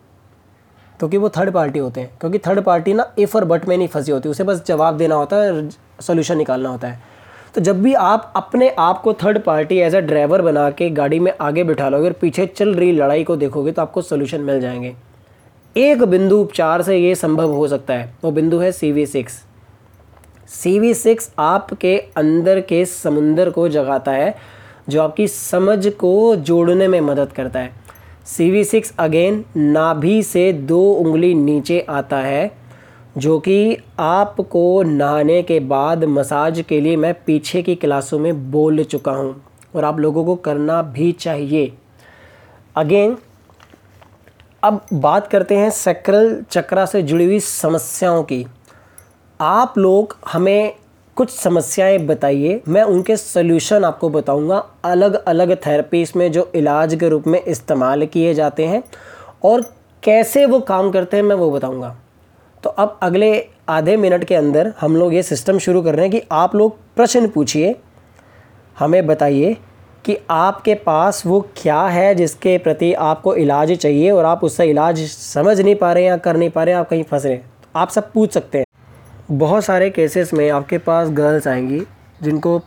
क्योंकि 0.99 1.17
वो 1.17 1.29
थर्ड 1.29 1.51
पार्टी 1.51 1.79
होते 1.79 2.01
हैं। 2.01 2.11
क्योंकि 2.21 2.39
थर्ड 2.39 2.61
पार्टी 2.61 2.95
ना 2.95 3.13
इफ़ 3.19 3.37
और 3.37 3.45
बट 3.45 3.69
में 3.69 3.77
नहीं 3.77 3.89
फंसी 3.89 4.13
होती, 4.13 4.29
उसे 4.29 4.45
बस 4.45 4.63
जवाब 4.67 4.97
देना 4.97 5.15
होता 5.15 5.37
है 5.37 5.71
सोल्यूशन 6.01 6.39
निकालना 6.39 6.69
होता 6.69 6.89
है। 6.89 7.01
तो 7.55 7.61
जब 7.61 7.83
भी 7.83 7.95
आप 7.95 8.33
अपने 8.37 8.69
आप 8.69 9.01
को 9.03 9.13
third 9.15 9.43
party 9.43 9.79
as 9.79 9.95
a 9.95 10.01
driver 10.01 10.43
बना 10.43 10.71
के 10.71 10.91
गाड़ी 10.91 11.19
में 11.21 11.33
आगे 11.41 11.65
बिठा 11.65 11.89
लोगे 11.89 12.07
और 12.07 12.13
पीछे 12.13 12.47
चल 12.47 12.75
रही 12.75 12.93
लड़ाई 12.93 13.25
को 13.25 13.37
देखोगे 13.37 13.73
तो 13.73 13.83
आपको 13.83 14.03
सोल्यूशन 14.03 14.41
मिल 14.41 14.61
जाएँगे। 14.61 14.95
एक 15.77 16.03
बिंदु 16.03 16.39
उपचार 16.39 16.83
से 16.83 16.97
ये 16.97 17.15
संभव 17.15 17.53
हो 17.53 17.69
सकता 17.69 17.95
है। 17.95 18.15
वो 18.25 18.31
बिंदु 18.31 18.59
है 18.59 18.73
C 18.73 18.93
V 18.93 19.07
six 19.07 19.45
C 20.53 20.79
V 20.79 20.93
six 20.95 21.31
आपके 21.39 21.97
अंदर 22.17 22.61
के 22.61 22.85
समुंदर 22.85 23.51
को 23.51 23.69
जगाता 23.69 24.13
है, 24.13 24.35
जो 24.89 25.03
आपकी 25.03 25.27
समझ 25.29 25.87
को 25.91 26.37
जोड़ने 26.39 26.89
में 26.89 27.01
मदद 27.01 27.33
करता 27.33 27.59
है। 27.59 27.73
सी 28.27 28.51
वी 28.51 28.65
सिक्स 28.65 28.93
अगेन 28.99 29.45
नाभि 29.57 30.23
से 30.23 30.53
दो 30.53 30.83
उंगली 30.93 31.35
नीचे 31.35 31.81
आता 31.91 32.19
है, 32.19 32.51
जो 33.19 33.39
कि 33.41 33.77
आपको 34.01 34.83
नहाने 34.83 35.43
के 35.43 35.61
बाद 35.61 36.05
मसाज 36.05 36.65
के 36.69 36.81
लिए 36.81 36.97
मैं 36.97 37.15
पीछे 37.25 37.63
की 37.63 37.75
क्लासों 37.75 38.19
में 38.19 38.51
बोल 38.51 38.85
चुका 38.85 39.13
हूँ, 39.13 39.35
और 39.77 39.85
आप 39.85 39.99
लोगों 39.99 40.25
को 40.25 40.37
करना 40.37 40.81
भी 40.85 41.13
चाहिए। 41.13 41.73
अगेन 42.77 43.17
अब 44.63 44.87
बात 44.93 45.27
करते 45.27 45.57
हैं 45.57 45.71
सेक्रल 45.73 46.43
चक्रा 46.51 46.85
से 46.87 47.03
जुड़ी 47.03 47.25
हुई 47.25 47.41
समस्याओं 47.41 48.23
की। 48.23 48.45
आप 49.43 49.79
लोग 49.79 50.17
हमें 50.29 50.73
कुछ 51.17 51.31
समस्याएँ 51.31 51.99
बताइए, 51.99 52.61
मैं 52.69 52.83
उनके 52.83 53.17
सल्यूशन 53.17 53.85
आपको 53.85 54.09
बताऊँगा। 54.11 54.59
अलग 54.85 55.15
अलग 55.15 55.55
थेरेपीज 55.57 56.13
में 56.17 56.31
जो 56.33 56.51
इलाज 56.55 56.95
के 56.95 57.09
रूप 57.09 57.27
में 57.27 57.41
इस्तेमाल 57.41 58.07
किए 58.07 58.35
जाते 58.35 58.67
हैं 58.67 58.83
और 59.45 59.63
कैसे 60.03 60.45
वो 60.47 60.61
काम 60.61 60.91
करते 60.91 61.17
हैं 61.17 61.25
मैं 61.25 61.37
वो 61.37 61.51
बताऊँगा। 61.51 61.95
तो 62.63 62.71
अब 62.71 62.99
अगले 63.03 63.35
आधे 63.69 63.97
मिनट 63.97 64.25
के 64.25 64.35
अंदर 64.35 64.73
हम 64.81 64.97
लोग 64.97 65.15
ये 65.15 65.23
सिस्टम 65.23 65.59
शुरू 65.59 65.83
कर 65.83 65.95
रहे 65.95 66.07
हैं 66.07 66.13
कि 66.13 66.27
आप 66.33 66.55
लोग 66.55 66.77
प्रश्न 66.97 67.29
पूछिए, 67.29 67.75
हमें 68.77 69.07
बताइए 69.07 69.57
कि 70.05 70.17
आपके 70.31 70.75
पास 70.77 71.23
वो 71.27 71.41
क्या 71.57 71.83
है 71.83 72.15
जिसके 72.15 72.59
प्रति 72.59 72.93
आपको 72.95 73.35
इलाज 73.37 73.73
चाहिए 73.73 74.11
और 74.11 74.25
आप 74.25 74.45
उससे 74.45 74.71
इलाज 74.71 75.07
समझ 75.09 75.61
नहीं 75.61 75.75
पा 75.75 75.93
रहे 75.93 76.03
हैं 76.03 76.11
या 76.11 76.17
कर 76.19 76.37
नहीं 76.37 76.51
पा 76.51 76.65
रहे 76.65 76.75
हैं, 76.75 76.81
आप 76.81 76.89
कहीं 76.89 77.05
फंस 77.05 77.25
रहे 77.25 77.35
हैं। 77.35 77.51
आप 77.77 77.91
सब 77.91 78.13
पूछ 78.13 78.33
सकते 78.33 78.59
हैं। 78.59 78.65
बहुत 79.33 79.65
सारे 79.65 79.89
केसेस 79.91 80.33
में 80.35 80.49
आपके 80.51 80.79
पास 80.79 81.09
गर्ल्स 81.11 81.47
आएँगी, 81.49 81.81
जिनको 82.23 82.59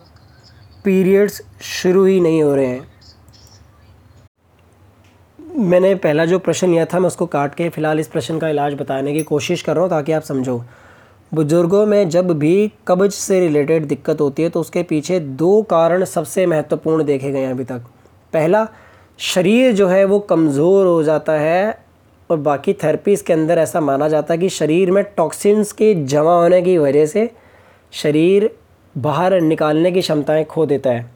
पीरियड्स 0.85 1.41
शुरू 1.61 2.05
ही 2.05 2.19
नहीं 2.19 2.41
हो 2.43 2.55
रहे 2.55 2.65
हैं। 2.65 2.87
मैंने 5.59 5.93
पहला 5.95 6.25
जो 6.25 6.39
प्रश्न 6.39 6.69
लिया 6.69 6.85
था, 6.85 6.99
मैं 6.99 7.07
उसको 7.07 7.25
काट 7.25 7.55
के 7.55 7.69
फ़िलहाल 7.69 7.99
इस 7.99 8.07
प्रश्न 8.07 8.39
का 8.39 8.49
इलाज 8.49 8.73
बताने 8.73 9.13
की 9.13 9.23
कोशिश 9.23 9.61
कर 9.61 9.73
रहा 9.73 9.83
हूँ, 9.83 9.89
ताकि 9.89 10.11
आप 10.11 10.23
समझो। 10.23 10.63
बुज़ुर्गों 11.31 11.85
में 11.85 12.09
जब 12.09 12.31
भी 12.31 12.71
कब्ज 12.87 13.11
से 13.11 13.39
रिलेटेड 13.39 13.85
दिक्कत 13.85 14.21
होती 14.21 14.43
है 14.43 14.49
तो 14.49 14.59
उसके 14.59 14.83
पीछे 14.83 15.19
दो 15.19 15.61
कारण 15.61 16.03
सबसे 16.05 16.45
महत्वपूर्ण 16.45 17.03
देखे 17.03 17.31
गए 17.31 17.39
हैं 17.39 17.51
अभी 17.51 17.63
तक। 17.63 17.81
पहला, 18.33 18.67
शरीर 19.19 19.73
जो 19.73 19.87
है, 19.87 20.03
वो 20.05 20.19
कमज़ोर 20.19 20.85
हो 20.85 21.01
जाता 21.03 21.33
है 21.33 21.84
और 22.29 22.37
बाकी 22.37 22.73
थेरेपीज़ 22.73 23.23
के 23.23 23.33
अंदर 23.33 23.57
ऐसा 23.57 23.81
माना 23.81 24.07
जाता 24.07 24.33
है 24.33 24.37
कि 24.37 24.49
शरीर 24.49 24.91
में 24.91 25.03
टॉक्सिन्स 25.17 25.71
के 25.71 25.93
जमा 25.95 26.35
होने 26.35 26.61
की 26.61 26.77
वजह 26.77 27.05
से 27.05 27.31
शरीर 27.91 28.49
बाहर 28.97 29.41
निकालने 29.41 29.91
की 29.91 30.01
क्षमताएँ 30.01 30.43
खो 30.43 30.65
देता 30.65 30.89
है। 30.89 31.11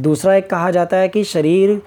दूसरा 0.00 0.34
एक 0.34 0.50
कहा 0.50 0.70
जाता 0.70 0.96
है 0.96 1.08
कि 1.08 1.24
शरीर 1.24 1.82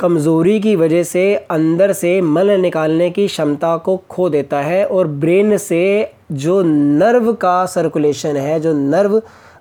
कमज़ोरी 0.00 0.60
की 0.60 0.76
वजह 0.76 1.02
से 1.02 1.36
अंदर 1.36 1.92
से 1.92 2.20
मल 2.20 2.50
निकालने 2.50 3.10
की 3.10 3.26
क्षमता 3.26 3.76
को 3.76 3.96
खो 3.96 4.30
देता 4.30 4.60
है 4.60 4.86
और 4.86 5.06
ब्रेन 5.06 5.56
से 5.56 6.12
जो 6.32 6.62
नर्व 6.62 7.32
का 7.32 7.66
सर्कुलेशन 7.66 8.36
है, 8.36 8.60
जो 8.60 8.72
नर्व 8.72 9.16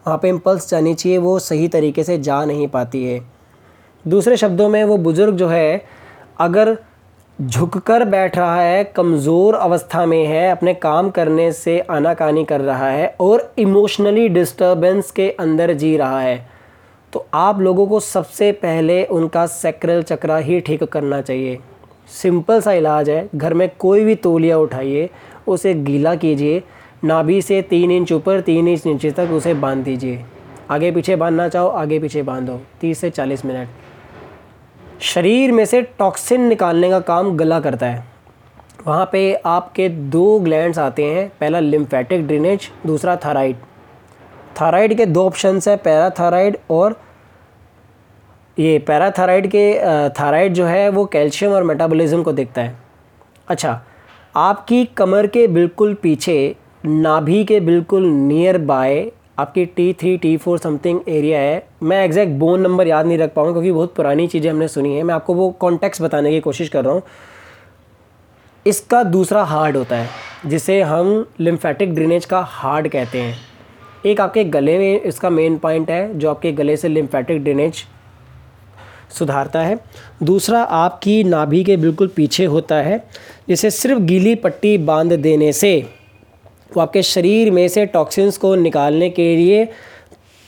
वहाँ 0.07 0.19
पे 0.21 0.29
इम्पल्स 0.29 0.69
जानी 0.69 0.93
चाहिए, 0.93 1.17
वो 1.17 1.39
सही 1.39 1.67
तरीके 1.67 2.03
से 2.03 2.17
जा 2.17 2.45
नहीं 2.45 2.67
पाती 2.67 3.05
है। 3.05 3.21
दूसरे 4.07 4.37
शब्दों 4.37 4.69
में 4.69 4.83
वो 4.83 4.97
बुज़ुर्ग 4.97 5.35
जो 5.35 5.47
है, 5.47 5.85
अगर 6.39 6.77
झुककर 7.41 8.03
बैठ 8.05 8.37
रहा 8.37 8.61
है, 8.61 8.83
कमज़ोर 8.83 9.55
अवस्था 9.55 10.05
में 10.05 10.25
है, 10.25 10.51
अपने 10.51 10.73
काम 10.73 11.09
करने 11.09 11.51
से 11.51 11.79
आनाकानी 11.79 12.43
कर 12.45 12.61
रहा 12.61 12.89
है 12.89 13.15
और 13.19 13.53
इमोशनली 13.57 14.27
डिस्टर्बेंस 14.29 15.11
के 15.11 15.29
अंदर 15.29 15.73
जी 15.73 15.97
रहा 15.97 16.21
है। 16.21 16.49
तो 17.13 17.25
आप 17.33 17.59
लोगों 17.59 17.87
को 17.87 17.99
सबसे 17.99 18.51
पहले 18.51 19.03
उनका 19.05 19.45
सेक्रल 19.45 20.03
चक्रा 20.03 20.37
ही 20.37 20.59
ठीक 20.59 20.83
करना 20.83 21.21
चाहिए। 21.21 21.59
सिंपल 22.21 22.61
सा 22.61 22.73
इलाज 22.73 23.09
है, 23.09 23.29
घर 23.35 23.53
में 23.53 23.69
कोई 23.79 24.03
भी 24.03 24.15
तोलिया 24.15 24.57
उठाइए, 24.57 25.09
उसे 25.47 25.73
गीला 25.73 26.15
कीजिए, 26.15 26.63
नाभि 27.03 27.41
से 27.41 27.61
तीन 27.61 27.91
इंच 27.91 28.11
ऊपर, 28.11 28.41
तीन 28.41 28.67
इंच 28.67 28.85
नीचे 28.85 29.11
तक 29.11 29.29
उसे 29.31 29.53
बाँध 29.53 29.83
दीजिए। 29.83 30.25
आगे 30.69 30.91
पीछे 30.91 31.15
बांधना 31.15 31.47
चाहो, 31.49 31.67
आगे 31.67 31.99
पीछे 31.99 32.21
बांधो, 32.21 32.59
तीस 32.81 32.99
से 32.99 33.09
चालीस 33.09 33.45
मिनट। 33.45 33.67
शरीर 34.99 35.51
में 35.51 35.63
से 35.65 35.81
टॉक्सिन 35.99 36.41
निकालने 36.41 36.89
का 36.89 36.99
काम 36.99 37.35
गला 37.37 37.59
करता 37.59 37.85
है। 37.85 38.03
वहाँ 38.87 39.09
पे 39.11 39.33
आपके 39.45 39.87
दो 39.89 40.39
ग्लैंड्स 40.39 40.79
आते 40.79 41.03
हैं, 41.05 41.27
पहला 41.39 41.59
लिम्फेटिक 41.59 42.25
ड्रेनेज 42.27 42.69
दूसरा 42.85 43.15
थायराइड 43.15 43.55
थायराइड 44.61 44.95
के 44.97 45.05
दो 45.05 45.25
ऑप्शंस 45.25 45.67
है 45.67 45.75
पैराथायराइड 45.77 46.57
और 46.69 46.99
ये 48.57 48.77
पैराथायराइड 48.79 49.47
के 49.47 49.73
थायराइड 50.09 50.53
जो 50.53 50.65
है, 50.65 50.89
वो 50.89 51.05
कैल्शियम 51.05 51.51
और 51.51 51.63
मेटाबॉलिज्म 51.63 52.23
को 52.23 52.31
देखता 52.33 52.61
है। 52.61 52.77
अच्छा 53.47 53.81
आपकी 54.35 54.83
कमर 54.97 55.27
के 55.27 55.47
बिल्कुल 55.47 55.93
पीछे, 55.93 56.55
नाभि 56.85 57.43
के 57.45 57.59
बिल्कुल 57.59 58.05
नियर 58.05 58.57
बाय 58.57 59.11
आपकी 59.39 59.65
T 59.65 59.91
three 59.93 60.15
T 60.17 60.35
four 60.37 60.57
something 60.57 60.99
area 61.07 61.39
है। 61.39 61.67
मैं 61.83 62.03
एग्जैक्ट 62.05 62.31
बोन 62.31 62.61
नंबर 62.61 62.87
याद 62.87 63.05
नहीं 63.05 63.17
रख 63.17 63.33
पाऊँगा 63.33 63.51
क्योंकि 63.51 63.71
बहुत 63.71 63.93
पुरानी 63.95 64.27
चीज़ें 64.27 64.49
हमने 64.49 64.67
सुनी 64.67 64.95
है। 64.95 65.03
मैं 65.03 65.13
आपको 65.13 65.33
वो 65.33 65.49
कॉन्टेक्स्ट 65.59 66.01
बताने 66.01 66.31
की 66.31 66.39
कोशिश 66.39 66.69
कर 66.69 66.83
रहा 66.85 66.93
हूँ। 66.93 67.03
इसका 68.65 69.03
दूसरा 69.03 69.43
हार्ड 69.43 69.77
होता 69.77 69.95
है, 69.95 70.09
जिसे 70.45 70.81
हम 70.81 71.25
लिम्फेटिक 71.39 71.93
ड्रेनेज 71.93 72.25
का 72.25 72.39
हार्ड 72.41 72.87
कहते 72.87 73.21
हैं। 73.21 73.35
एक 74.05 74.21
आपके 74.21 74.43
गले 74.45 74.77
में 74.77 75.01
इसका 75.01 75.29
मेन 75.29 75.57
पॉइंट 75.57 75.89
है, 75.89 76.17
जो 76.19 76.29
आपके 76.29 76.51
गले 76.51 76.75
से 76.77 76.87
लिम्फेटिक 76.87 77.43
ड्रेनेज 77.43 77.83
सुधारता 79.09 79.61
है। 79.61 79.79
दूसरा 80.23 80.61
आपकी 80.63 81.23
नाभि 81.23 81.63
के 81.63 81.77
बिल्कुल 81.77 82.07
पीछे 82.07 82.45
होता 82.45 82.75
है, 82.75 83.03
जिसे 83.49 83.71
सिर्फ़ 83.71 83.99
गीली 84.01 84.35
पट्टी 84.35 84.77
बाँध 84.79 85.13
देने 85.13 85.51
से 85.53 85.71
वो 86.71 86.81
आपके 86.81 87.03
शरीर 87.03 87.51
में 87.51 87.67
से 87.67 87.85
टॉक्सिन्स 87.85 88.37
को 88.37 88.53
निकालने 88.55 89.09
के 89.09 89.35
लिए 89.35 89.65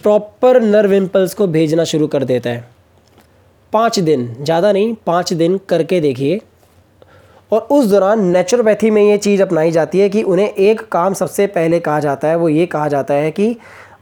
प्रॉपर 0.01 0.61
नर्व 0.61 0.93
इम्पल्स 0.93 1.33
को 1.33 1.47
भेजना 1.47 1.83
शुरू 1.83 2.07
कर 2.07 2.23
देता 2.23 2.49
है। 2.49 2.63
पाँच 3.73 3.99
दिन, 3.99 4.33
ज़्यादा 4.41 4.71
नहीं, 4.71 4.93
पाँच 5.05 5.33
दिन 5.33 5.59
करके 5.69 5.99
देखिए। 6.01 6.39
और 7.51 7.67
उस 7.71 7.85
दौरान 7.85 8.25
नेचुरोपैथी 8.27 8.89
में 8.91 9.01
ये 9.03 9.17
चीज़ 9.17 9.41
अपनाई 9.41 9.71
जाती 9.71 9.99
है 9.99 10.09
कि 10.09 10.23
उन्हें 10.23 10.47
एक 10.47 10.81
काम 10.87 11.13
सबसे 11.13 11.47
पहले 11.47 11.79
कहा 11.79 11.99
जाता 11.99 12.27
है, 12.27 12.35
वो 12.35 12.49
ये 12.49 12.65
कहा 12.65 12.87
जाता 12.87 13.13
है 13.13 13.31
कि 13.31 13.55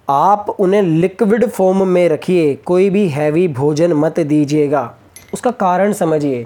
आप 0.09 0.49
उन्हें 0.49 0.81
लिक्विड 0.81 1.45
फॉर्म 1.45 1.87
में 1.87 2.07
रखिए, 2.09 2.53
कोई 2.55 2.89
भी 2.89 3.07
हैवी 3.07 3.47
भोजन 3.47 3.93
मत 3.93 4.19
दीजिएगा। 4.19 4.93
उसका 5.33 5.51
कारण 5.51 5.93
समझिए। 5.93 6.45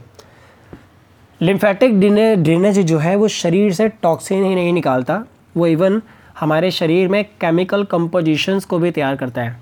लिम्फेटिक 1.41 1.99
ड्रेनेज 1.99 2.79
जो 2.79 2.97
है, 2.97 3.15
वो 3.15 3.27
शरीर 3.27 3.73
से 3.73 3.87
टॉक्सिन 4.01 4.43
ही 4.43 4.55
नहीं 4.55 4.73
निकालता। 4.73 5.23
वो 5.55 5.67
इवन 5.67 6.01
हमारे 6.39 6.71
शरीर 6.71 7.07
में 7.07 7.23
केमिकल 7.41 7.83
कंपोजिशंस 7.83 8.65
को 8.65 8.79
भी 8.79 8.91
तैयार 8.91 9.15
करता 9.15 9.41
है। 9.41 9.61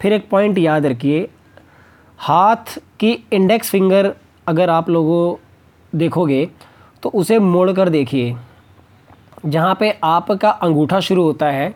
फिर 0.00 0.12
एक 0.12 0.28
पॉइंट 0.30 0.58
याद 0.58 0.86
रखिए, 0.86 1.28
हाथ 2.18 2.78
की 3.00 3.12
इंडेक्स 3.32 3.70
फिंगर 3.70 4.12
अगर 4.46 4.70
आप 4.70 4.90
लोगों 4.90 5.36
देखोगे 5.92 6.48
तो 7.02 7.08
उसे 7.10 7.38
मोड़ 7.38 7.70
कर 7.72 7.88
देखिए, 7.88 8.36
जहाँ 9.46 9.76
पे 9.80 9.90
आपका 10.04 10.50
अंगूठा 10.50 11.00
शुरू 11.00 11.22
होता 11.22 11.46
है 11.46 11.74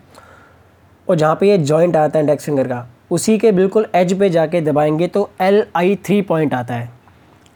और 1.08 1.16
जहाँ 1.16 1.36
पे 1.40 1.48
ये 1.48 1.58
जॉइंट 1.58 1.96
आता 1.96 2.18
है 2.18 2.24
इंडेक्स 2.24 2.44
फिंगर 2.44 2.68
का, 2.68 2.86
उसी 3.10 3.38
के 3.38 3.52
बिल्कुल 3.52 3.86
एज 3.94 4.18
पे 4.18 4.30
जाके 4.30 4.60
दबाएँगे 4.60 5.06
तो 5.08 5.28
एल 5.40 5.64
आई 5.76 5.96
थ्री 5.96 6.20
पॉइंट 6.22 6.54
आता 6.54 6.74
है। 6.74 6.90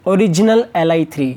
ओरिजिनल 0.05 0.65
एल 0.75 0.91
आई 0.91 1.05
थ्री 1.05 1.35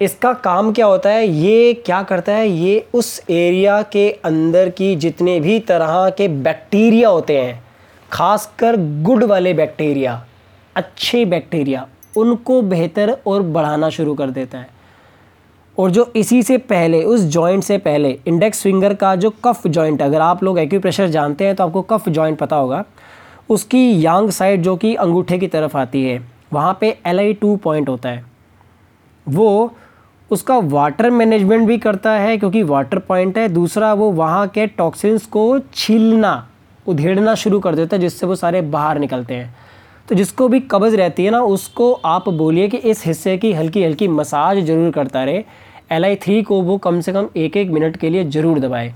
इसका 0.00 0.32
काम 0.34 0.72
क्या 0.72 0.86
होता 0.86 1.10
है? 1.10 1.26
ये 1.26 1.72
क्या 1.86 2.02
करता 2.02 2.32
है? 2.32 2.48
ये 2.48 2.86
उस 2.94 3.20
एरिया 3.30 3.80
के 3.82 4.10
अंदर 4.24 4.68
की 4.68 4.94
जितने 4.96 5.38
भी 5.40 5.58
तरह 5.60 6.08
के 6.10 6.28
बैक्टीरिया 6.28 7.08
होते 7.08 7.38
हैं, 7.38 7.62
खासकर 8.12 8.76
गुड 9.02 9.24
वाले 9.24 9.54
बैक्टीरिया 9.54 10.24
अच्छे 10.76 11.24
बैक्टीरिया 11.24 11.86
उनको 12.16 12.60
बेहतर 12.62 13.16
और 13.26 13.42
बढ़ाना 13.42 13.90
शुरू 13.90 14.14
कर 14.14 14.30
देता 14.30 14.58
है। 14.58 14.68
और 15.78 15.90
जो 15.90 16.10
इसी 16.16 16.42
से 16.42 16.58
पहले, 16.58 17.02
उस 17.04 17.20
जॉइंट 17.22 17.64
से 17.64 17.78
पहले 17.78 18.10
इंडेक्स 18.26 18.62
फिंगर 18.62 18.94
का 18.94 19.14
जो 19.16 19.30
कफ 19.44 19.66
जॉइंट 19.66 20.02
अगर 20.02 20.20
आप 20.20 20.42
लोग 20.44 20.58
एक्यूप्रेशर 20.58 21.08
जानते 21.08 21.46
हैं 21.46 21.54
तो 21.56 21.64
आपको 21.64 21.82
कफ 21.82 22.08
जॉइंट 22.08 22.38
पता 22.38 22.56
होगा। 22.56 22.84
उसकी 23.48 24.04
यांग 24.04 24.30
साइड 24.30 24.62
जो 24.62 24.76
कि 24.76 24.94
अंगूठे 24.94 25.38
की 25.38 25.46
तरफ़ 25.48 25.76
आती 25.76 26.04
है, 26.04 26.20
वहाँ 26.52 26.76
पे 26.80 26.96
एल 27.06 27.18
आई 27.18 27.32
टू 27.32 27.56
पॉइंट 27.56 27.88
होता 27.88 28.08
है। 28.08 28.24
वो 29.26 29.74
उसका 30.30 30.56
वाटर 30.58 31.10
मैनेजमेंट 31.10 31.66
भी 31.66 31.78
करता 31.78 32.12
है, 32.12 32.36
क्योंकि 32.38 32.62
वाटर 32.62 32.98
पॉइंट 32.98 33.38
है। 33.38 33.48
दूसरा, 33.48 33.92
वो 33.94 34.10
वहाँ 34.12 34.46
के 34.48 34.66
टॉक्सिन्स 34.68 35.26
को 35.26 35.58
छीलना, 35.74 36.46
उधेड़ना 36.86 37.34
शुरू 37.34 37.60
कर 37.60 37.74
देता 37.74 37.96
है, 37.96 38.00
जिससे 38.00 38.26
वो 38.26 38.34
सारे 38.34 38.60
बाहर 38.62 38.98
निकलते 38.98 39.34
हैं। 39.34 39.54
तो 40.08 40.14
जिसको 40.14 40.48
भी 40.48 40.60
कब्ज़ 40.62 40.96
रहती 40.96 41.24
है 41.24 41.30
ना, 41.30 41.40
उसको 41.42 41.92
आप 41.92 42.28
बोलिए 42.30 42.68
कि 42.68 42.76
इस 42.76 43.04
हिस्से 43.06 43.36
की 43.38 43.52
हल्की 43.52 43.84
हल्की 43.84 44.08
मसाज 44.08 44.58
ज़रूर 44.58 44.90
करता 44.90 45.24
रहे। 45.24 45.44
एल 45.92 46.04
आई 46.04 46.16
थ्री 46.16 46.42
को 46.42 46.60
वो 46.62 46.76
कम 46.78 47.00
से 47.00 47.12
कम 47.12 47.28
एक 47.36 47.56
एक 47.56 47.70
मिनट 47.70 47.96
के 47.96 48.10
लिए 48.10 48.24
ज़रूर 48.26 48.58
दबाए। 48.60 48.94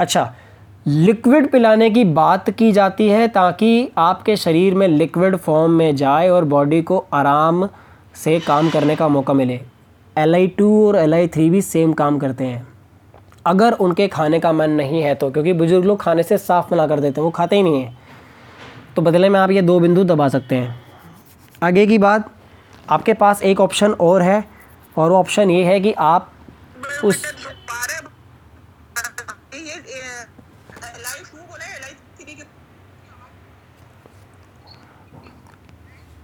अच्छा 0.00 0.32
लिक्विड 0.86 1.50
पिलाने 1.50 1.88
की 1.90 2.04
बात 2.04 2.50
की 2.50 2.70
जाती 2.72 3.08
है, 3.08 3.26
ताकि 3.28 3.88
आपके 3.98 4.36
शरीर 4.36 4.74
में 4.74 4.86
लिक्विड 4.88 5.36
फॉर्म 5.36 5.72
में 5.72 5.96
जाए 5.96 6.28
और 6.28 6.44
बॉडी 6.44 6.82
को 6.82 7.04
आराम 7.12 7.68
से 8.14 8.38
काम 8.40 8.70
करने 8.70 8.96
का 8.96 9.08
मौका 9.08 9.34
मिले। 9.34 9.60
एल 10.18 10.34
आई 10.34 10.46
टू 10.48 10.68
और 10.86 10.96
एल 10.96 11.14
आई 11.14 11.28
थ्री 11.28 11.48
भी 11.50 11.62
सेम 11.62 11.92
काम 11.92 12.18
करते 12.18 12.44
हैं। 12.44 12.66
अगर 13.46 13.72
उनके 13.74 14.08
खाने 14.08 14.40
का 14.40 14.52
मन 14.52 14.70
नहीं 14.72 15.02
है 15.02 15.14
तो 15.14 15.30
क्योंकि 15.30 15.52
बुज़ुर्ग 15.52 15.84
लोग 15.84 16.00
खाने 16.00 16.22
से 16.22 16.38
साफ़ 16.38 16.74
मना 16.74 16.86
कर 16.86 17.00
देते 17.00 17.20
हैं, 17.20 17.24
वो 17.24 17.30
खाते 17.30 17.56
ही 17.56 17.62
नहीं 17.62 17.82
हैं। 17.82 17.98
तो 18.96 19.02
बदले 19.02 19.28
में 19.28 19.38
आप 19.40 19.50
ये 19.50 19.62
दो 19.62 19.78
बिंदु 19.80 20.04
दबा 20.04 20.28
सकते 20.28 20.54
हैं। 20.54 20.80
आगे 21.62 21.86
की 21.86 21.98
बात, 21.98 22.30
आपके 22.90 23.14
पास 23.14 23.42
एक 23.42 23.60
ऑप्शन 23.60 23.92
और 23.92 24.22
है, 24.22 24.44
और 24.98 25.10
वो 25.10 25.16
ऑप्शन 25.16 25.50
ये 25.50 25.64
है 25.64 25.80
कि 25.80 25.92
आप 25.92 26.32
उस 27.04 27.22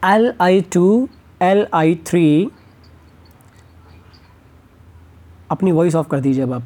L 0.05 0.33
I 0.41 0.61
two 0.73 1.09
L 1.43 1.67
I 1.75 1.95
three 2.07 2.51
अपनी 5.51 5.73
वॉइस 5.73 5.95
ऑफ़ 5.95 6.09
कर 6.09 6.21
दीजिए 6.21 6.43
अब 6.43 6.53
आप। 6.53 6.63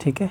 ठीक 0.00 0.20
है? 0.20 0.30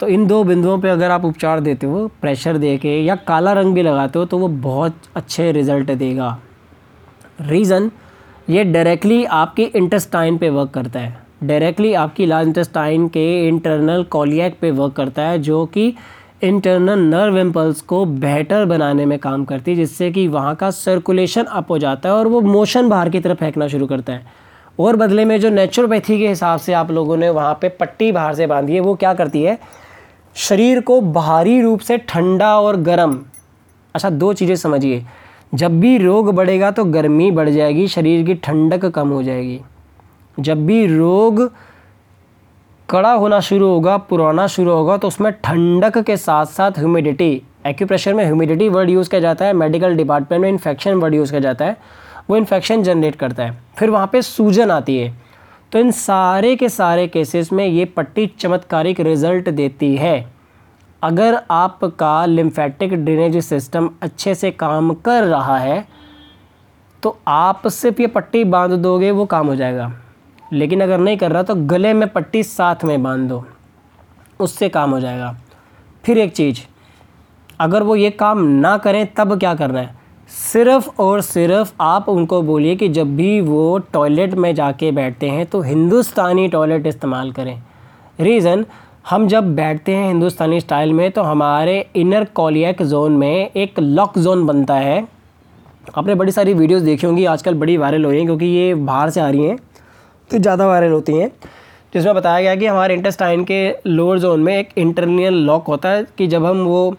तो 0.00 0.06
इन 0.08 0.26
दो 0.26 0.42
बिंदुओं 0.44 0.78
पे 0.78 0.88
अगर 0.88 1.10
आप 1.10 1.24
उपचार 1.24 1.60
देते 1.60 1.86
हो 1.86 2.06
प्रेशर 2.20 2.56
दे 2.58 2.76
के 2.78 2.98
या 3.04 3.14
काला 3.28 3.52
रंग 3.52 3.74
भी 3.74 3.82
लगाते 3.82 4.18
हो 4.18 4.24
तो 4.24 4.38
वो 4.38 4.48
बहुत 4.48 4.96
अच्छे 5.16 5.50
रिज़ल्ट 5.52 5.90
देगा। 5.92 6.38
रीज़न 7.40 7.90
ये 8.50 8.64
डायरेक्टली 8.64 9.24
आपके 9.24 9.64
इंटेस्टाइन 9.64 10.38
पे 10.38 10.48
वर्क 10.50 10.70
करता 10.70 11.00
है। 11.00 11.18
डायरेक्टली 11.42 11.92
आपकी 11.94 12.26
लार्ज 12.26 12.46
इंटेस्टाइन 12.48 13.08
के 13.08 13.26
इंटरनल 13.48 14.04
कॉलियक 14.04 14.58
पे 14.60 14.70
वर्क 14.70 14.92
करता 14.94 15.22
है, 15.22 15.38
जो 15.38 15.64
कि 15.66 15.94
इंटरनल 16.42 16.98
नर्व 17.00 17.38
इम्पल्स 17.38 17.80
को 17.80 18.04
बेहतर 18.04 18.64
बनाने 18.64 19.04
में 19.06 19.18
काम 19.18 19.44
करती 19.44 19.70
है, 19.70 19.76
जिससे 19.76 20.10
कि 20.10 20.26
वहाँ 20.28 20.54
का 20.54 20.70
सर्कुलेशन 20.70 21.42
अप 21.42 21.70
हो 21.70 21.78
जाता 21.78 22.08
है 22.08 22.14
और 22.14 22.28
वो 22.28 22.40
मोशन 22.40 22.88
बाहर 22.88 23.10
की 23.10 23.20
तरफ़ 23.20 23.38
फेंकना 23.38 23.68
शुरू 23.68 23.86
करता 23.86 24.12
है। 24.12 24.26
और 24.78 24.96
बदले 24.96 25.24
में 25.24 25.38
जो 25.40 25.50
नेचुरोपैथी 25.50 26.18
के 26.18 26.28
हिसाब 26.28 26.58
से 26.60 26.72
आप 26.72 26.90
लोगों 26.90 27.16
ने 27.16 27.30
वहाँ 27.30 27.54
पे 27.60 27.68
पट्टी 27.70 28.10
बाहर 28.12 28.34
से 28.34 28.46
बांधी 28.46 28.74
है, 28.74 28.80
वो 28.80 28.94
क्या 28.94 29.14
करती 29.14 29.42
है? 29.42 29.58
शरीर 30.36 30.80
को 30.80 31.00
बाहरी 31.00 31.60
रूप 31.60 31.80
से 31.80 31.98
ठंडा 31.98 32.58
और 32.60 32.76
गर्म 32.76 33.18
अच्छा 33.94 34.10
दो 34.10 34.32
चीज़ें 34.32 34.56
समझिए। 34.56 35.04
जब 35.54 35.80
भी 35.80 35.96
रोग 35.98 36.34
बढ़ेगा 36.34 36.70
तो 36.70 36.84
गर्मी 36.84 37.30
बढ़ 37.30 37.48
जाएगी, 37.48 37.86
शरीर 37.88 38.26
की 38.26 38.34
ठंडक 38.34 38.84
कम 38.86 39.08
हो 39.08 39.22
जाएगी। 39.22 39.60
जब 40.38 40.66
भी 40.66 40.86
रोग 40.86 41.50
कड़ा 42.88 43.12
होना 43.12 43.38
शुरू 43.40 43.68
होगा, 43.68 43.96
पुराना 43.98 44.46
शुरू 44.46 44.72
होगा 44.72 44.96
तो 44.96 45.08
उसमें 45.08 45.32
ठंडक 45.34 45.98
के 45.98 46.16
साथ 46.16 46.46
साथ 46.46 46.78
ह्यूमिडिटी 46.78 47.42
एक्यूप्रेशर 47.66 48.14
में 48.14 48.24
ह्यूमिडिटी 48.24 48.68
वर्ड 48.68 48.90
यूज़ 48.90 49.10
किया 49.10 49.20
जाता 49.20 49.44
है 49.44 49.52
मेडिकल 49.52 49.96
डिपार्टमेंट 49.96 50.42
में 50.42 50.48
इन्फेक्शन 50.48 50.94
वर्ड 50.94 51.14
यूज़ 51.14 51.30
किया 51.30 51.40
जाता 51.40 51.64
है, 51.64 51.76
वो 52.30 52.36
इन्फेक्शन 52.36 52.82
जनरेट 52.82 53.16
करता 53.16 53.44
है। 53.44 53.58
फिर 53.78 53.90
वहाँ 53.90 54.08
पे 54.12 54.22
सूजन 54.22 54.70
आती 54.70 54.98
है। 54.98 55.14
तो 55.72 55.78
इन 55.78 55.90
सारे 55.90 56.54
के 56.56 56.68
सारे 56.68 57.06
केसेस 57.08 57.52
में 57.52 57.66
ये 57.66 57.84
पट्टी 57.86 58.26
चमत्कारिक 58.40 59.00
रिज़ल्ट 59.00 59.48
देती 59.50 59.94
है। 59.96 60.32
अगर 61.02 61.40
आपका 61.50 62.24
लिम्फेटिक 62.26 62.94
ड्रेनेज 62.94 63.44
सिस्टम 63.44 63.90
अच्छे 64.02 64.34
से 64.34 64.50
काम 64.52 64.94
कर 64.96 65.24
रहा 65.24 65.58
है 65.58 65.86
तो 67.02 67.18
आप 67.28 67.66
सिर्फ़ 67.68 68.00
ये 68.00 68.06
पट्टी 68.08 68.44
बाँध 68.46 68.72
दोगे, 68.72 69.10
वो 69.10 69.24
काम 69.26 69.46
हो 69.46 69.56
जाएगा। 69.56 69.92
लेकिन 70.52 70.80
अगर 70.80 70.98
नहीं 70.98 71.16
कर 71.16 71.32
रहा 71.32 71.42
तो 71.42 71.54
गले 71.66 71.92
में 71.92 72.08
पट्टी 72.08 72.42
साथ 72.42 72.84
में 72.84 73.02
बाँध 73.02 73.28
दो। 73.28 73.44
उससे 74.40 74.68
काम 74.68 74.90
हो 74.90 75.00
जाएगा। 75.00 75.36
फिर 76.04 76.18
एक 76.18 76.32
चीज़, 76.32 76.60
अगर 77.60 77.82
वो 77.82 77.96
ये 77.96 78.10
काम 78.10 78.42
ना 78.44 78.76
करें, 78.78 79.06
तब 79.16 79.38
क्या 79.38 79.54
करना 79.54 79.80
है? 79.80 79.94
सिर्फ़ 80.28 80.88
और 81.00 81.20
सिर्फ़ 81.20 81.72
आप 81.80 82.08
उनको 82.08 82.40
बोलिए 82.42 82.76
कि 82.76 82.88
जब 82.88 83.14
भी 83.16 83.40
वो 83.40 83.78
टॉयलेट 83.92 84.34
में 84.34 84.54
जाके 84.54 84.90
बैठते 84.92 85.28
हैं 85.28 85.46
तो 85.46 85.60
हिंदुस्तानी 85.62 86.48
टॉयलेट 86.48 86.86
इस्तेमाल 86.86 87.30
करें। 87.32 87.62
रीज़न, 88.20 88.64
हम 89.10 89.26
जब 89.28 89.54
बैठते 89.56 89.94
हैं 89.94 90.06
हिंदुस्तानी 90.08 90.60
स्टाइल 90.60 90.92
में 90.92 91.10
तो 91.10 91.22
हमारे 91.22 91.78
इनर 91.96 92.24
कॉलियक 92.24 92.82
जोन 92.82 93.12
में 93.12 93.50
एक 93.50 93.78
लॉक 93.80 94.18
जोन 94.18 94.46
बनता 94.46 94.74
है। 94.74 95.06
आपने 95.98 96.14
बड़ी 96.14 96.32
सारी 96.32 96.54
वीडियोस 96.54 96.82
देखी 96.82 97.06
होंगी, 97.06 97.24
आजकल 97.24 97.54
बड़ी 97.54 97.76
वायरल 97.76 98.04
हो 98.04 98.10
रही 98.10 98.20
हैं 98.20 98.26
क्योंकि 98.26 98.46
ये 98.46 98.74
बाहर 98.74 99.10
से 99.10 99.20
आ 99.20 99.28
रही 99.28 99.44
हैं। 99.44 99.56
ज़्यादा 100.30 100.66
वायरल 100.66 100.92
होती 100.92 101.12
हैं। 101.12 101.30
जिसमें 101.92 102.14
बताया 102.14 102.40
गया 102.40 102.54
कि 102.56 102.66
हमारे 102.66 102.94
इंटेस्टाइन 102.94 103.44
के 103.44 103.58
लोअर 103.86 104.18
जोन 104.18 104.40
में 104.40 104.56
एक 104.56 104.68
इंटरनियल 104.78 105.34
लॉक 105.46 105.66
होता 105.68 105.88
है 105.88 106.04
कि 106.18 106.26
जब 106.26 106.44
हम 106.44 106.60
वो 106.62 106.96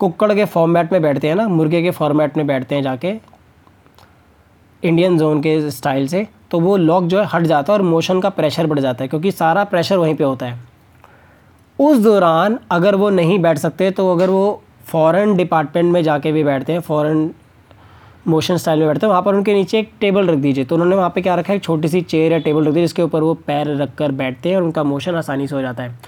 कुक्कड़ 0.00 0.32
के 0.34 0.44
फॉर्मेट 0.46 0.92
में 0.92 1.00
बैठते 1.02 1.28
हैं 1.28 1.34
ना, 1.34 1.46
मुर्गे 1.48 1.82
के 1.82 1.90
फॉर्मेट 1.92 2.36
में 2.36 2.46
बैठते 2.46 2.74
हैं 2.74 2.82
जाके, 2.82 3.14
इंडियन 4.82 5.18
जोन 5.18 5.40
के 5.42 5.70
स्टाइल 5.70 6.08
से 6.08 6.26
तो 6.50 6.60
वो 6.60 6.76
लॉक 6.76 7.04
जो 7.04 7.20
है 7.20 7.26
हट 7.26 7.42
जाता 7.44 7.72
है 7.72 7.78
और 7.78 7.84
मोशन 7.84 8.20
का 8.20 8.28
प्रेशर 8.30 8.66
बढ़ 8.66 8.78
जाता 8.80 9.04
है, 9.04 9.08
क्योंकि 9.08 9.30
सारा 9.32 9.64
प्रेशर 9.64 9.96
वहीं 9.96 10.14
पे 10.14 10.24
होता 10.24 10.46
है। 10.46 10.58
उस 11.78 11.98
दौरान 11.98 12.58
अगर 12.70 12.94
वो 12.94 13.10
नहीं 13.12 13.38
बैठ 13.38 13.58
सकते 13.58 13.90
तो 13.90 14.10
अगर 14.12 14.30
वो 14.30 14.62
फ़ॉरेन 14.86 15.34
डिपार्टमेंट 15.36 15.92
में 15.92 16.02
जाके 16.02 16.32
भी 16.32 16.44
बैठते 16.44 16.72
हैं, 16.72 16.80
फ़ॉरेन 16.80 17.30
मोशन 18.26 18.56
स्टाइल 18.56 18.78
में 18.78 18.88
बैठते 18.88 19.06
हैं, 19.06 19.10
वहाँ 19.10 19.22
पर 19.22 19.34
उनके 19.34 19.54
नीचे 19.54 19.78
एक 19.78 19.90
टेबल 20.00 20.26
रख 20.26 20.38
दीजिए। 20.38 20.64
तो 20.64 20.74
उन्होंने 20.74 20.96
वहाँ 20.96 21.10
पे 21.14 21.22
क्या 21.22 21.34
रखा 21.34 21.52
है? 21.52 21.56
एक 21.56 21.62
छोटी 21.62 21.88
सी 21.88 22.00
चेयर 22.00 22.32
या 22.32 22.38
टेबल 22.38 22.64
रख 22.64 22.74
दी, 22.74 22.80
जिसके 22.80 23.02
ऊपर 23.02 23.22
वो 23.22 23.34
पैर 23.46 23.74
रख 23.76 23.94
कर 23.94 24.12
बैठते 24.12 24.48
हैं 24.48 24.56
और 24.56 24.62
उनका 24.62 24.84
मोशन 24.84 25.14
आसानी 25.14 25.46
से 25.46 25.54
हो 25.54 25.60
जाता 25.62 25.82
है। 25.82 25.98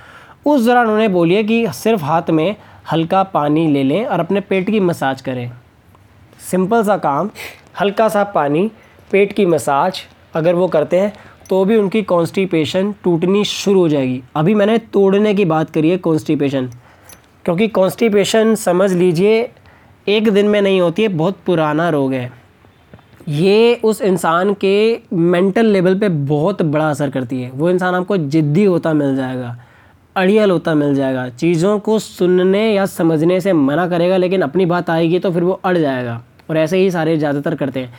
उस 0.46 0.66
दौरान 0.66 0.86
उन्हें 0.86 1.12
बोलिए 1.12 1.42
कि 1.44 1.66
सिर्फ़ 1.68 2.02
हाथ 2.02 2.30
में 2.30 2.56
हल्का 2.92 3.22
पानी 3.22 3.66
ले 3.66 3.82
लें 3.82 4.04
और 4.06 4.20
अपने 4.20 4.40
पेट 4.40 4.70
की 4.70 4.80
मसाज 4.80 5.20
करें। 5.20 5.50
सिंपल 6.50 6.82
सा 6.84 6.96
काम, 6.96 7.30
हल्का 7.80 8.08
सा 8.08 8.24
पानी, 8.24 8.70
पेट 9.10 9.32
की 9.32 9.46
मसाज 9.46 10.00
अगर 10.34 10.54
वो 10.54 10.68
करते 10.68 11.00
हैं 11.00 11.12
तो 11.50 11.64
भी 11.64 11.76
उनकी 11.76 12.02
कॉन्स्टिपेशन 12.02 12.92
टूटनी 13.04 13.44
शुरू 13.44 13.80
हो 13.80 13.88
जाएगी। 13.88 14.22
अभी 14.36 14.54
मैंने 14.54 14.78
तोड़ने 14.78 15.34
की 15.34 15.44
बात 15.44 15.70
करी 15.70 15.90
है 15.90 15.96
कॉन्स्टिपेशन। 15.98 16.70
क्योंकि 17.44 17.68
कॉन्स्टिपेशन 17.68 18.54
समझ 18.54 18.92
लीजिए 18.92 19.42
एक 20.06 20.28
दिन 20.30 20.48
में 20.48 20.60
नहीं 20.62 20.80
होती 20.80 21.02
है 21.02 21.08
बहुत 21.10 21.38
पुराना 21.46 21.88
रोग 21.90 22.12
है। 22.12 22.30
ये 23.28 23.74
उस 23.84 24.00
इंसान 24.02 24.52
के 24.54 25.00
मेंटल 25.12 25.66
लेवल 25.66 25.98
पे 25.98 26.08
बहुत 26.08 26.62
बड़ा 26.64 26.88
असर 26.90 27.10
करती 27.10 27.40
है। 27.42 27.50
वो 27.50 27.70
इंसान 27.70 27.94
आपको 27.94 28.16
ज़िद्दी 28.16 28.64
होता 28.64 28.92
मिल 28.94 29.16
जाएगा, 29.16 29.56
अड़ियल 30.16 30.50
होता 30.50 30.74
मिल 30.74 30.94
जाएगा, 30.94 31.28
चीज़ों 31.30 31.78
को 31.78 31.98
सुनने 31.98 32.70
या 32.74 32.86
समझने 32.86 33.40
से 33.40 33.52
मना 33.52 33.86
करेगा, 33.88 34.16
लेकिन 34.16 34.42
अपनी 34.42 34.66
बात 34.66 34.90
आएगी 34.90 35.18
तो 35.18 35.30
फिर 35.32 35.42
वो 35.42 35.60
अड़ 35.64 35.76
जाएगा। 35.78 36.22
और 36.50 36.56
ऐसे 36.56 36.78
ही 36.78 36.90
सारे 36.90 37.16
ज़्यादातर 37.16 37.54
करते 37.54 37.80
हैं। 37.80 37.92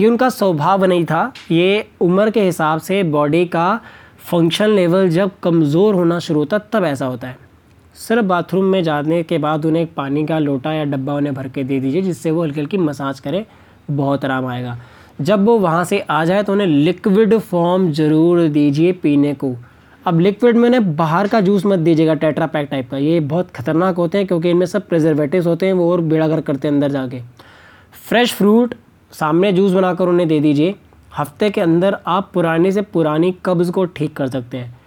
ये 0.00 0.06
उनका 0.06 0.28
स्वभाव 0.30 0.84
नहीं 0.84 1.04
था। 1.04 1.32
ये 1.50 1.86
उम्र 2.00 2.30
के 2.30 2.42
हिसाब 2.42 2.80
से 2.80 3.02
बॉडी 3.04 3.44
का 3.46 3.80
फ़ंक्शन 4.20 4.68
लेवल 4.68 5.08
जब 5.10 5.30
कमज़ोर 5.42 5.94
होना 5.94 6.18
शुरू 6.18 6.40
होता, 6.40 6.58
तब 6.58 6.84
ऐसा 6.84 7.06
होता 7.06 7.28
है। 7.28 7.36
सिर्फ़ 8.00 8.24
बाथरूम 8.24 8.64
में 8.64 8.82
जाने 8.82 9.22
के 9.22 9.38
बाद 9.38 9.66
उन्हें 9.66 9.82
एक 9.82 9.92
पानी 9.94 10.24
का 10.26 10.38
लोटा 10.38 10.72
या 10.72 10.84
डब्बा 10.84 11.14
उन्हें 11.14 11.34
भर 11.34 11.48
के 11.48 11.64
दे 11.64 11.80
दीजिए, 11.80 12.02
जिससे 12.02 12.30
वो 12.30 12.42
हल्की 12.42 12.60
हल्की 12.60 12.78
मसाज 12.78 13.20
करें, 13.20 13.44
बहुत 13.90 14.24
आराम 14.24 14.46
आएगा। 14.46 14.76
जब 15.20 15.44
वो 15.44 15.58
वहाँ 15.58 15.84
से 15.84 15.98
आ 16.00 16.24
जाए 16.24 16.42
तो 16.42 16.52
उन्हें 16.52 16.66
लिक्विड 16.66 17.36
फॉर्म 17.38 17.90
ज़रूर 17.92 18.46
दीजिए 18.48 18.92
पीने 18.94 19.34
को। 19.34 19.54
अब 20.04 20.20
लिक्विड 20.20 20.56
में 20.56 20.66
उन्हें 20.68 20.96
बाहर 20.96 21.28
का 21.28 21.40
जूस 21.40 21.66
मत 21.66 21.78
दीजिएगा, 21.78 22.14
टेट्रा 22.14 22.46
पैक 22.46 22.68
टाइप 22.70 22.90
का। 22.90 22.96
ये 22.98 23.20
बहुत 23.22 23.50
ख़तरनाक 23.50 23.96
होते 23.96 24.18
हैं, 24.18 24.26
क्योंकि 24.26 24.50
इनमें 24.50 24.66
सब 24.66 24.88
प्रिजर्वेटिव्स 24.88 25.46
होते 25.46 25.66
हैं, 25.66 25.72
वो 25.72 25.90
और 25.92 26.00
बेड़ागर 26.02 26.40
करते 26.40 26.68
हैं 26.68 26.74
अंदर 26.74 26.90
जाके। 26.90 27.20
फ्रेश 28.08 28.34
फ्रूट 28.34 28.74
सामने 29.12 29.52
जूस 29.52 29.72
बनाकर 29.72 30.08
उन्हें 30.08 30.28
दे 30.28 30.40
दीजिए। 30.40 30.74
हफ़्ते 31.18 31.50
के 31.50 31.60
अंदर 31.60 31.96
आप 32.06 32.30
पुरानी 32.34 32.72
से 32.72 32.82
पुरानी 32.82 33.34
कब्ज़ 33.44 33.70
को 33.72 33.84
ठीक 33.86 34.16
कर 34.16 34.28
सकते 34.28 34.56
हैं। 34.56 34.78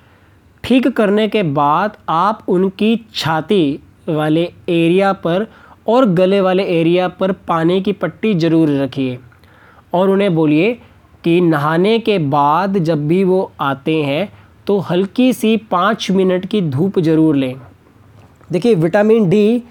ठीक 0.64 0.88
करने 0.88 1.28
के 1.28 1.42
बाद 1.44 1.98
आप 2.10 2.44
उनकी 2.50 2.96
छाती 3.16 3.80
वाले 4.10 4.44
एरिया 4.70 5.12
पर 5.14 5.46
और 5.88 6.06
गले 6.12 6.40
वाले 6.42 6.64
एरिया 6.72 7.08
पर 7.10 7.32
पानी 7.48 7.82
की 7.82 7.92
पट्टी 7.94 8.34
ज़रूर 8.36 8.70
रखिए 8.72 9.18
और 9.94 10.10
उन्हें 10.10 10.34
बोलिए 10.36 10.72
कि 11.24 11.40
नहाने 11.42 11.98
के 12.00 12.18
बाद 12.20 12.78
जब 12.80 13.08
भी 13.08 13.24
वो 13.24 13.52
आते 13.62 13.96
हैं 14.04 14.32
तो 14.68 14.78
हल्की 14.82 15.32
सी 15.34 15.56
पाँच 15.72 16.10
मिनट 16.12 16.46
की 16.46 16.62
धूप 16.62 17.00
ज़रूर 17.00 17.36
लें। 17.36 17.56
देखिए, 18.52 18.76
विटामिन 18.76 19.30
डी 19.30 19.64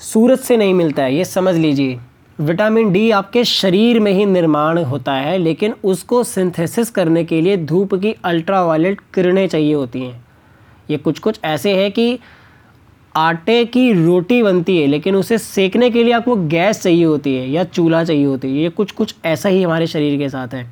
सूरज 0.00 0.38
से 0.38 0.56
नहीं 0.56 0.74
मिलता 0.74 1.02
है, 1.02 1.14
ये 1.14 1.24
समझ 1.24 1.54
लीजिए। 1.54 1.98
विटामिन 2.38 2.92
डी 2.92 3.10
आपके 3.12 3.44
शरीर 3.44 4.00
में 4.00 4.12
ही 4.12 4.26
निर्माण 4.26 4.78
होता 4.80 5.12
है, 5.12 5.36
लेकिन 5.38 5.74
उसको 5.84 6.22
सिंथेसिस 6.24 6.90
करने 6.90 7.24
के 7.24 7.40
लिए 7.40 7.56
धूप 7.56 7.94
की 7.94 8.14
अल्ट्रावायलेट 8.24 9.00
किरणें 9.14 9.46
चाहिए 9.48 9.74
होती 9.74 10.00
हैं। 10.00 10.24
ये 10.90 10.96
कुछ 10.96 11.18
कुछ 11.18 11.40
ऐसे 11.44 11.74
है 11.76 11.90
कि 11.90 12.18
आटे 13.14 13.64
की 13.64 13.92
रोटी 14.04 14.42
बनती 14.42 14.76
है, 14.78 14.86
लेकिन 14.86 15.16
उसे 15.16 15.38
सेकने 15.38 15.90
के 15.90 16.02
लिए 16.04 16.12
आपको 16.12 16.36
गैस 16.36 16.82
चाहिए 16.82 17.04
होती 17.04 17.34
है 17.36 17.48
या 17.50 17.64
चूल्हा 17.64 18.04
चाहिए 18.04 18.24
होती 18.24 18.48
है। 18.48 18.62
ये 18.62 18.68
कुछ 18.68 18.92
कुछ 18.92 19.14
ऐसा 19.24 19.48
ही 19.48 19.62
हमारे 19.62 19.86
शरीर 19.86 20.18
के 20.18 20.28
साथ 20.28 20.54
है। 20.54 20.66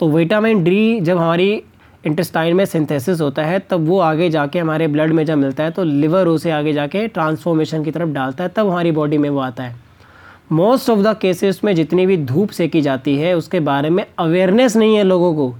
तो 0.00 0.08
विटामिन 0.08 0.62
डी 0.64 1.00
जब 1.00 1.18
हमारी 1.18 1.62
इंटेस्टाइन 2.06 2.56
में 2.56 2.64
सिंथेसिस 2.64 3.20
होता 3.20 3.42
है, 3.42 3.58
तब 3.60 3.86
वो 3.88 3.98
आगे 3.98 4.30
जाके 4.30 4.58
हमारे 4.58 4.88
ब्लड 4.88 5.12
में 5.12 5.24
जब 5.24 5.38
मिलता 5.38 5.64
है 5.64 5.70
तो 5.70 5.84
लिवर 5.84 6.28
उसे 6.28 6.50
आगे 6.50 6.72
जाके 6.72 7.06
ट्रांसफॉर्मेशन 7.08 7.84
की 7.84 7.90
तरफ़ 7.90 8.08
डालता 8.08 8.44
है, 8.44 8.50
तब 8.56 8.68
हमारी 8.68 8.92
बॉडी 8.92 9.18
में 9.18 9.28
वो 9.30 9.40
आता 9.40 9.62
है। 9.62 9.76
मोस्ट 10.52 10.90
ऑफ़ 10.90 11.00
द 11.00 11.16
केसेस 11.18 11.60
में 11.64 11.74
जितनी 11.74 12.06
भी 12.06 12.16
धूप 12.16 12.50
सेकी 12.50 12.80
जाती 12.80 13.16
है, 13.16 13.36
उसके 13.36 13.60
बारे 13.60 13.90
में 13.90 14.04
अवेयरनेस 14.18 14.76
नहीं 14.76 14.96
है 14.96 15.04
लोगों 15.04 15.34
को। 15.34 15.54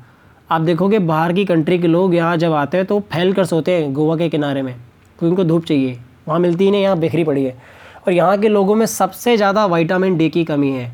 आप 0.48 0.60
देखोगे 0.60 0.98
बाहर 1.00 1.32
की 1.32 1.44
कंट्री 1.44 1.78
के 1.78 1.86
लोग 1.86 2.14
यहाँ 2.14 2.36
जब 2.36 2.52
आते 2.52 2.76
हैं 2.76 2.86
तो 2.86 2.98
फैल 3.12 3.32
कर 3.32 3.44
सोते 3.44 3.72
हैं 3.72 3.92
गोवा 3.92 4.16
के 4.16 4.28
किनारे 4.28 4.62
में, 4.62 4.74
क्योंकि 4.74 5.26
उनको 5.26 5.44
धूप 5.44 5.64
चाहिए। 5.64 5.98
वहाँ 6.28 6.38
मिलती 6.40 6.64
ही 6.64 6.70
नहीं, 6.70 6.82
यहाँ 6.82 6.98
बिखरी 6.98 7.24
पड़ी 7.24 7.44
है। 7.44 7.56
और 8.06 8.12
यहाँ 8.12 8.38
के 8.38 8.48
लोगों 8.48 8.74
में 8.74 8.84
सबसे 8.86 9.36
ज़्यादा 9.36 9.64
वाइटामिन 9.66 10.16
डी 10.16 10.28
की 10.30 10.44
कमी 10.44 10.70
है। 10.70 10.92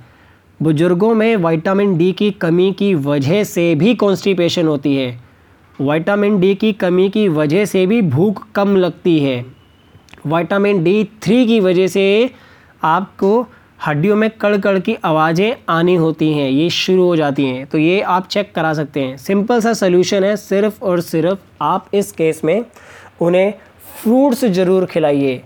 बुज़ुर्गों 0.60 1.14
में 1.14 1.36
वाइटामिन 1.36 1.96
डी 1.98 2.12
की 2.12 2.30
कमी 2.32 2.70
की 2.72 2.94
वजह 2.96 3.42
से 3.44 3.74
भी 3.74 3.94
कॉन्स्टिपेशन 3.94 4.66
होती 4.66 4.94
है। 4.96 5.18
वाइटामिन 5.78 6.38
डी 6.40 6.54
की 6.54 6.72
कमी 6.74 7.08
की 7.10 7.28
वजह 7.30 7.64
से 7.64 7.86
भी 7.86 8.00
भूख 8.04 8.46
कम 8.54 8.76
लगती 8.76 9.18
है। 9.18 9.44
वाइटामिन 10.26 10.82
डी 10.84 11.04
थ्री 11.22 11.46
की 11.46 11.60
वजह 11.60 11.86
से 11.86 12.30
आपको 12.82 13.46
हड्डियों 13.80 14.16
में 14.16 14.28
कड़ 14.30 14.56
कड़ 14.56 14.78
की 14.78 14.94
आवाज़ें 15.04 15.54
आनी 15.68 15.94
होती 15.94 16.32
हैं, 16.32 16.48
ये 16.50 16.68
शुरू 16.70 17.04
हो 17.04 17.14
जाती 17.16 17.44
हैं। 17.44 17.66
तो 17.66 17.78
ये 17.78 18.00
आप 18.02 18.26
चेक 18.26 18.52
करा 18.54 18.72
सकते 18.74 19.00
हैं। 19.00 19.16
सिंपल 19.16 19.60
सा 19.60 19.72
सोल्यूशन 19.74 20.24
है, 20.24 20.34
सिर्फ़ 20.36 20.82
और 20.82 21.00
सिर्फ़ 21.00 21.38
आप 21.62 21.86
इस 21.94 22.12
केस 22.12 22.44
में 22.44 22.64
उन्हें 23.20 23.52
फ्रूट्स 23.94 24.44
ज़रूर 24.44 24.86
खिलाइए। 24.86 25.40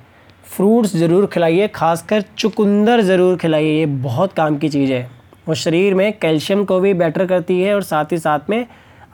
फ्रूट्स 0.46 0.96
ज़रूर 0.96 1.26
खिलाइए, 1.26 1.68
खासकर 1.68 2.24
चुकंदर 2.38 3.00
ज़रूर 3.02 3.36
खिलाइए, 3.36 3.78
ये 3.78 3.86
बहुत 3.86 4.32
काम 4.32 4.58
की 4.58 4.68
चीज़ 4.68 4.92
है। 4.92 5.08
और 5.48 5.54
शरीर 5.54 5.94
में 5.94 6.12
कैल्शियम 6.18 6.64
को 6.64 6.80
भी 6.80 6.94
बेटर 6.94 7.26
करती 7.26 7.60
है 7.60 7.74
और 7.74 7.82
साथ 7.82 8.12
ही 8.12 8.18
साथ 8.18 8.50
में 8.50 8.66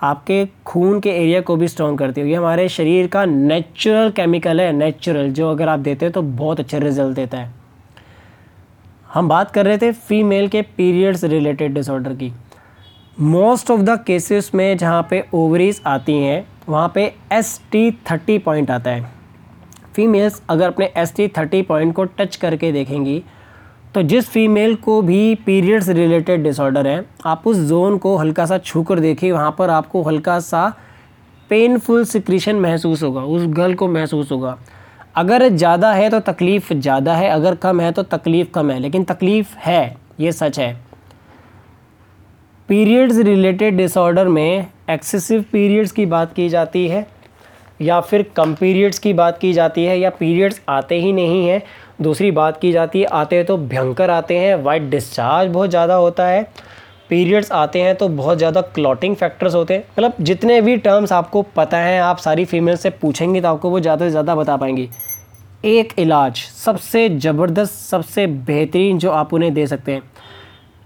आपके 0.02 0.44
खून 0.66 1.00
के 1.00 1.11
एरिया 1.12 1.40
को 1.40 1.56
भी 1.56 1.68
स्ट्रॉन्ग 1.68 1.98
करती 1.98 2.20
है। 2.20 2.28
ये 2.28 2.35
हमारे 2.35 2.68
शरीर 2.70 3.06
का 3.06 3.24
नेचुरल 3.24 4.11
केमिकल 4.11 4.61
है 4.61 4.72
नेचुरल 4.72 5.30
जो 5.30 5.50
अगर 5.50 5.68
आप 5.68 5.78
देते 5.80 6.06
हैं 6.06 6.12
तो 6.12 6.22
बहुत 6.22 6.61
अच्छे 6.61 6.78
रिज़ल्ट 6.78 7.16
देता 7.16 7.38
है। 7.38 7.60
हम 9.11 9.29
बात 9.29 9.51
कर 9.51 9.66
रहे 9.66 9.79
थे 9.79 9.90
फीमेल 9.92 10.49
के 10.49 10.61
पीरियड्स 10.62 11.25
रिलेटेड 11.25 11.73
डिसऑर्डर 11.75 12.12
की। 12.12 12.33
मोस्ट 13.18 13.70
ऑफ़ 13.70 13.81
द 13.81 13.99
केसेस 14.07 14.51
में 14.55 14.77
जहाँ 14.79 15.07
पे 15.11 15.23
ओवरीज 15.35 15.81
आती 15.87 16.16
हैं, 16.16 16.46
वहाँ 16.68 16.90
पे 16.94 17.05
एस 17.33 17.61
टी 17.73 17.90
थर्टी 18.11 18.38
पॉइंट 18.38 18.70
आता 18.70 18.90
है। 18.90 19.11
फीमेल्स 19.94 20.40
अगर 20.51 20.66
अपने 20.66 20.90
एस 20.96 21.14
टी 21.16 21.29
थर्टी 21.29 21.62
पॉइंट 21.62 21.94
को 21.94 22.05
टच 22.05 22.37
करके 22.37 22.73
देखेंगी 22.73 23.23
तो 23.94 24.03
जिस 24.03 24.29
फीमेल 24.29 24.75
को 24.77 25.01
भी 25.03 25.35
पीरियड्स 25.37 25.88
रिलेटेड 25.88 26.42
डिसऑर्डर 26.42 26.87
है, 26.87 27.05
आप 27.27 27.46
उस 27.46 27.57
जोन 27.59 27.96
को 27.99 28.16
हल्का 28.16 28.46
सा 28.46 28.59
छू 28.59 28.83
कर 28.83 29.01
देखिए, 29.01 29.33
वहाँ 29.33 29.55
पर 29.59 29.70
आपको 29.70 30.03
हल्का 30.03 30.38
सा 30.40 30.68
पेनफुल 31.51 32.05
सिक्रीशन 32.05 32.57
महसूस 32.57 33.03
होगा, 33.03 33.23
उस 33.23 33.46
गर्ल 33.49 33.75
को 33.75 33.88
महसूस 33.88 34.31
होगा। 34.33 34.59
अगर 35.14 35.49
ज़्यादा 35.49 35.92
है 35.92 36.09
तो 36.11 36.18
तकलीफ़ 36.23 36.73
ज़्यादा 36.73 37.14
है, 37.14 37.29
अगर 37.29 37.55
कम 37.55 37.81
है 37.81 37.90
तो 37.92 38.03
तकलीफ़ 38.03 38.51
कम 38.51 38.70
है, 38.70 38.79
लेकिन 38.79 39.05
तकलीफ़ 39.05 39.57
है, 39.59 39.96
ये 40.20 40.33
सच 40.33 40.59
है। 40.59 40.73
पीरियड्स 42.68 43.18
रिलेटेड 43.18 43.77
डिसऑर्डर 43.77 44.29
में 44.29 44.66
एक्सेसिव 44.90 45.44
पीरियड्स 45.53 45.92
की 45.92 46.07
बात 46.07 46.33
की 46.33 46.49
जाती 46.49 46.87
है, 46.88 47.07
या 47.81 48.01
फिर 48.01 48.31
कम 48.37 48.55
पीरियड्स 48.55 48.99
की 48.99 49.12
बात 49.14 49.38
की 49.38 49.53
जाती 49.53 49.85
है, 49.85 49.99
या 49.99 50.11
पीरियड्स 50.11 50.61
आते 50.68 51.01
ही 51.01 51.12
नहीं 51.12 51.46
हैं, 51.49 51.62
दूसरी 52.03 52.31
बात 52.31 52.61
की 52.61 52.73
जाती 52.73 53.01
है, 53.01 53.07
आते 53.07 53.42
तो 53.44 53.57
भयंकर 53.59 54.11
आते 54.11 54.38
हैं, 54.38 54.55
वाइट 54.55 54.90
डिस्चार्ज 54.90 55.51
बहुत 55.51 55.70
ज़्यादा 55.70 55.94
होता 55.94 56.27
है 56.27 56.42
पीरियड्स 57.11 57.51
आते 57.53 57.81
हैं 57.83 57.94
तो 57.94 58.09
बहुत 58.11 58.38
ज़्यादा 58.38 58.61
क्लॉटिंग 58.75 59.16
फैक्टर्स 59.16 59.55
होते 59.55 59.75
हैं। 59.75 59.85
मतलब 59.90 60.14
जितने 60.23 60.61
भी 60.61 60.77
टर्म्स 60.79 61.12
आपको 61.12 61.42
पता 61.57 61.79
हैं, 61.79 62.01
आप 62.03 62.18
सारी 62.18 62.44
फीमेल 62.44 62.77
से 62.77 62.90
पूछेंगे 62.92 63.40
तो 63.40 63.49
आपको 63.49 63.70
वो 63.70 63.81
ज़्यादा 63.81 64.07
से 64.07 64.11
ज़्यादा 64.11 64.35
बता 64.37 64.57
पाएँगी। 64.57 64.88
एक 65.66 65.92
इलाज, 65.99 66.37
सबसे 66.37 67.09
ज़बरदस्त, 67.11 67.73
सबसे 67.73 68.27
बेहतरीन 68.27 68.99
जो 68.99 69.11
आप 69.12 69.35
उन्हें 69.35 69.53
दे 69.55 69.66
सकते 69.66 69.92
हैं। 69.92 70.03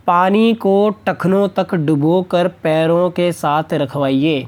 पानी 0.07 0.53
को 0.57 0.89
टखनों 1.07 1.47
तक 1.49 1.75
डुबो 1.77 2.21
कर 2.23 2.49
पैरों 2.63 3.11
के 3.11 3.31
साथ 3.35 3.75
रखवाइए। 3.75 4.47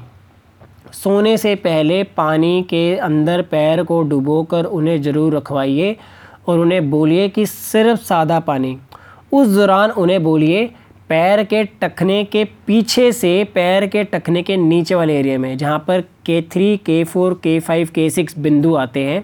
सोने 0.93 1.37
से 1.37 1.53
पहले 1.57 2.03
पानी 2.17 2.61
के 2.69 2.95
अंदर 2.97 3.41
पैर 3.43 3.83
को 3.83 4.01
डुबो 4.03 4.41
कर 4.43 4.65
उन्हें 4.65 5.01
ज़रूर 5.01 5.35
रखवाइए 5.35 5.95
और 6.47 6.59
उन्हें 6.59 6.89
बोलिए 6.89 7.27
कि 7.29 7.45
सिर्फ़ 7.45 7.99
सादा 8.01 8.39
पानी। 8.41 8.77
उस 9.31 9.47
दौरान 9.47 9.91
उन्हें 9.93 10.23
बोलिए 10.23 10.69
पैर 11.09 11.43
के 11.43 11.63
टखने 11.81 12.23
के 12.23 12.43
पीछे 12.67 13.11
से 13.11 13.43
पैर 13.53 13.85
के 13.87 14.03
टखने 14.03 14.41
के 14.43 14.55
नीचे 14.57 14.95
वाले 14.95 15.17
एरिया 15.19 15.37
में, 15.39 15.57
जहाँ 15.57 15.83
पर 15.87 16.01
के 16.25 16.41
थ्री 16.51 16.75
के 16.77 17.03
फोर 17.03 17.33
के 17.43 17.59
फाइव 17.59 17.89
के 17.95 18.09
सिक्स 18.09 18.37
बिंदु 18.39 18.73
आते 18.75 19.03
हैं, 19.03 19.23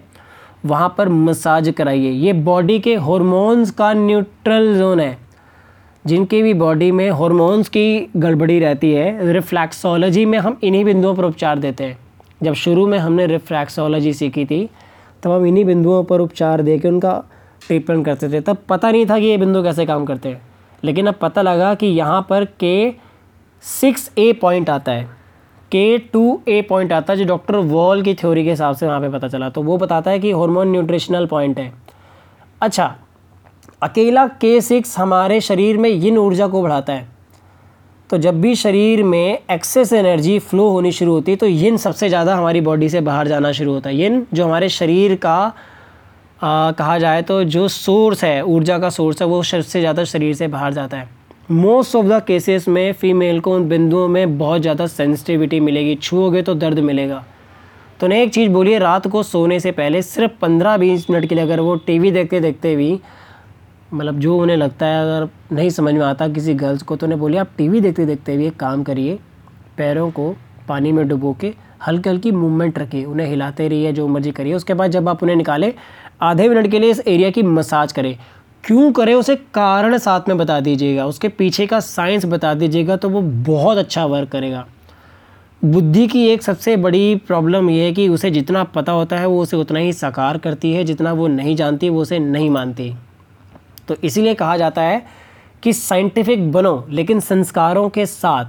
वहाँ 0.66 0.94
पर 0.98 1.10
मसाज 1.10 1.70
कराइए। 1.78 2.12
ये 2.12 2.34
बॉडी 2.34 2.80
के 2.80 2.94
हॉर्मोन्स 2.98 3.72
का 3.72 3.92
न्यूट्रल 3.94 4.76
जोन 4.78 5.00
है, 5.00 5.18
जिनकी 6.06 6.42
भी 6.44 6.54
बॉडी 6.54 6.92
में 6.92 7.10
हॉर्मोन्स 7.12 7.70
की 7.70 8.10
गड़बड़ी 8.18 8.60
रहती 8.60 8.92
है 8.92 9.34
रिफ्लैक्सोलॉजी 9.34 10.26
में 10.26 10.38
हम 10.40 10.58
इन्हीं 10.64 10.86
बिंदुओं 10.86 11.16
पर 11.16 11.26
उपचार 11.26 11.60
देते 11.60 11.84
हैं। 11.84 11.98
जब 12.44 12.54
शुरू 12.54 12.88
में 12.88 12.98
हमने 12.98 13.26
रिफ्लैक्सोलॉजी 13.26 14.14
सीखी 14.14 14.46
थी, 14.46 14.70
तब 15.24 15.32
हम 15.32 15.46
इन्हीं 15.46 15.66
बिंदुओं 15.66 16.04
पर 16.04 16.22
उपचार 16.22 16.62
दे 16.62 16.78
के 16.78 16.88
उनका 16.88 17.24
ट्रीटमेंट 17.68 18.06
करते 18.06 18.30
थे। 18.30 18.42
तब 18.42 18.58
पता 18.70 18.92
नहीं 18.92 19.06
था 19.06 19.20
कि 19.20 19.26
ये 19.26 19.38
बिंदु 19.38 19.64
कैसे 19.64 19.86
काम 19.86 20.06
करते 20.06 20.30
हैं। 20.30 20.42
लेकिन 20.84 21.08
अब 21.08 21.16
पता 21.22 21.42
लगा 21.42 21.74
कि 21.76 21.88
यहाँ 21.88 22.26
पर 22.30 22.46
के 22.60 22.94
सिक्स 23.64 24.10
ए 24.18 24.32
पॉइंट 24.34 24.70
आता 24.70 24.92
है। 24.92 25.04
के 25.72 25.98
टू 26.14 26.42
ए 26.48 26.62
पॉइंट 26.62 26.92
आता 26.94 27.14
है, 27.14 27.20
जो 27.20 27.26
डॉक्टर 27.26 27.56
वॉल 27.58 28.02
की 28.04 28.14
थ्योरी 28.16 28.44
के 28.44 28.50
हिसाब 28.50 28.76
से 28.76 28.88
वहाँ 28.88 29.00
पे 29.02 29.10
पता 29.10 29.28
चला। 29.28 29.50
तो 29.50 29.62
वो 29.64 29.78
बताता 29.78 30.12
है 30.12 30.20
कि 30.20 30.32
हार्मोन 30.32 30.72
न्यूट्रिशनल 30.72 31.26
पॉइंट 31.28 31.60
है। 31.60 31.72
अच्छा 32.62 32.94
अकेला 33.84 34.28
के 34.42 34.60
सिक्स 34.62 34.98
हमारे 34.98 35.40
शरीर 35.42 35.78
में 35.78 35.90
यिन 35.90 36.18
ऊर्जा 36.18 36.48
को 36.48 36.62
बढ़ाता 36.64 36.94
है। 36.94 37.08
तो 38.10 38.18
जब 38.18 38.42
भी 38.42 38.54
शरीर 38.56 39.04
में 39.04 39.40
एक्सेस 39.52 39.94
एनर्जी 39.94 40.38
फ्लो 40.42 40.70
होनी 40.70 40.92
शुरू 40.92 41.12
होती 41.12 41.32
है 41.32 41.38
तो 41.38 41.48
यिन 41.48 41.78
सबसे 41.78 42.10
ज़्यादा 42.10 42.36
हमारी 42.36 42.62
बॉडी 42.62 42.90
से 42.90 43.02
बाहर 43.02 43.28
जाना 43.28 43.52
शुरू 43.52 43.74
होता 43.74 43.90
है। 43.90 43.96
यिन 43.96 44.26
जो 44.34 44.46
हमारे 44.46 44.70
शरीर 44.70 45.16
का 45.16 45.54
आ, 46.44 46.72
कहा 46.72 46.98
जाए 47.00 47.22
तो 47.22 47.44
जो 47.46 47.68
सोर्स 47.68 48.24
है 48.24 48.42
ऊर्जा 48.44 48.78
का 48.80 48.90
सोर्स 48.90 49.22
है 49.22 49.28
वो 49.28 49.42
सबसे 49.44 49.80
ज़्यादा 49.80 50.04
शरीर 50.04 50.34
से 50.36 50.48
बाहर 50.48 50.74
जाता 50.74 50.98
है। 50.98 51.08
मोस्ट 51.52 51.96
ऑफ़ 51.96 52.06
द 52.06 52.22
केसेस 52.28 52.68
में 52.68 52.92
फ़ीमेल 52.94 53.40
को 53.40 53.54
उन 53.56 53.68
बिंदुओं 53.70 54.08
में 54.08 54.38
बहुत 54.38 54.62
ज़्यादा 54.62 54.88
सेंसिटिविटी 54.88 55.60
मिलेगी। 55.60 55.96
छूओगे 55.96 56.42
तो 56.42 56.56
दर्द 56.56 56.80
मिलेगा। 56.82 57.24
तो 58.00 58.06
उन्हें 58.08 58.22
एक 58.22 58.34
चीज़ 58.34 58.50
बोलिए 58.52 58.80
रात 58.80 59.08
को 59.08 59.24
सोने 59.24 59.60
से 59.60 59.72
पहले 59.72 60.02
सिर्फ़ 60.02 60.32
पंद्रह 60.42 60.78
बीस 60.78 61.10
मिनट 61.10 61.30
के 61.30 61.36
लिए 61.36 61.44
अगर 61.44 61.60
वो 61.60 61.76
टीवी 61.78 62.12
देखते 62.12 62.40
देखते 62.40 62.76
भी 62.76 63.00
मतलब 63.94 64.20
जो 64.20 64.38
उन्हें 64.38 64.58
लगता 64.58 64.86
है 64.86 65.02
अगर 65.02 65.30
नहीं 65.56 65.70
समझ 65.72 65.94
में 65.94 66.06
आता 66.06 66.28
किसी 66.30 66.54
गर्ल्स 66.56 66.84
को 66.84 66.96
तो 66.96 67.06
उन्हें 67.06 67.20
बोलिए 67.20 67.40
आप 67.40 67.50
टीवी 67.58 67.82
देखते 67.82 68.06
देखते 68.06 68.38
भी 68.38 68.48
एक 68.48 68.60
काम 68.60 68.84
करिए 68.84 69.20
पैरों 69.78 70.10
को 70.12 70.34
पानी 70.68 70.92
में 70.92 71.08
डुबो 71.08 71.34
के 71.42 71.54
हल्की 71.86 72.10
हल्की 72.10 72.32
मूवमेंट 72.32 72.78
रखिए 72.80 73.06
उन्हें 73.06 73.28
हिलाते 73.28 73.68
रहिए 73.68 73.92
जो 73.94 74.08
मर्ज़ी 74.08 74.32
करिए। 74.32 74.54
उसके 74.54 74.74
बाद 74.74 74.92
जब 74.92 75.10
आप 75.10 75.24
उन्हें 75.24 75.36
निकालें 75.36 75.74
आधे 76.24 76.50
मिनट 76.50 76.68
के 76.72 76.80
लिए 76.80 76.92
इस 76.92 77.02
एरिया 77.08 77.30
की 77.30 77.44
मसाज 77.44 77.92
करें। 77.92 78.18
क्यों 78.64 78.92
करें 78.92 79.14
उसे? 79.14 79.36
कारण 79.36 79.98
साथ 79.98 80.22
में 80.28 80.38
बता 80.38 80.60
दीजिएगा। 80.60 81.06
उसके 81.06 81.28
पीछे 81.28 81.68
का 81.68 81.80
साइंस 81.80 82.26
बता 82.26 82.54
दीजिएगा 82.54 82.96
तो 82.96 83.10
वो 83.10 83.22
बहुत 83.22 83.78
अच्छा 83.78 84.06
वर्क 84.06 84.30
करेगा। 84.30 84.66
बुद्धि 85.66 86.08
की 86.08 86.28
एक 86.28 86.44
सबसे 86.44 86.78
बड़ी 86.78 87.16
प्रॉब्लम 87.16 87.70
ये 87.70 87.84
है 87.84 87.94
कि 87.94 88.08
उसे 88.10 88.32
जितना 88.32 88.64
पता 88.64 88.92
होता 88.92 89.18
है, 89.18 89.26
वो 89.26 89.42
उसे 89.42 89.58
उतना 89.58 89.80
ही 89.80 89.94
साकार 89.94 90.38
करती 90.38 90.74
है। 90.74 90.84
जितना 90.84 91.14
वो 91.14 91.28
नहीं 91.28 91.56
जानती, 91.56 91.90
वो 91.90 92.02
उसे 92.02 92.20
नहीं 92.20 92.50
मानती। 92.50 92.94
तो 93.88 93.96
इसीलिए 94.04 94.34
कहा 94.34 94.58
जाता 94.58 94.82
है 94.82 95.06
कि 95.64 95.74
साइंटिफिक 95.74 96.52
बनो, 96.52 96.88
लेकिन 96.90 97.20
संस्कारों 97.20 97.90
के 97.90 98.06
साथ 98.06 98.46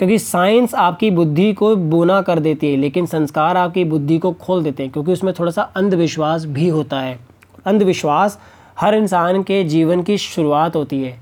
क्योंकि 0.00 0.18
साइंस 0.18 0.74
आपकी 0.74 1.10
बुद्धि 1.10 1.52
को 1.52 1.74
बोना 1.76 2.20
कर 2.22 2.38
देती 2.38 2.70
है, 2.70 2.76
लेकिन 2.76 3.06
संस्कार 3.06 3.56
आपकी 3.56 3.84
बुद्धि 3.84 4.18
को 4.18 4.32
खोल 4.32 4.62
देते 4.62 4.82
हैं, 4.82 4.92
क्योंकि 4.92 5.12
उसमें 5.12 5.32
थोड़ा 5.38 5.50
सा 5.50 5.62
अंधविश्वास 5.62 6.44
भी 6.44 6.68
होता 6.68 7.00
है। 7.00 7.18
अंधविश्वास 7.66 8.38
हर 8.80 8.94
इंसान 8.94 9.42
के 9.42 9.62
जीवन 9.64 10.02
की 10.02 10.18
शुरुआत 10.18 10.76
होती 10.76 11.02
है, 11.02 11.20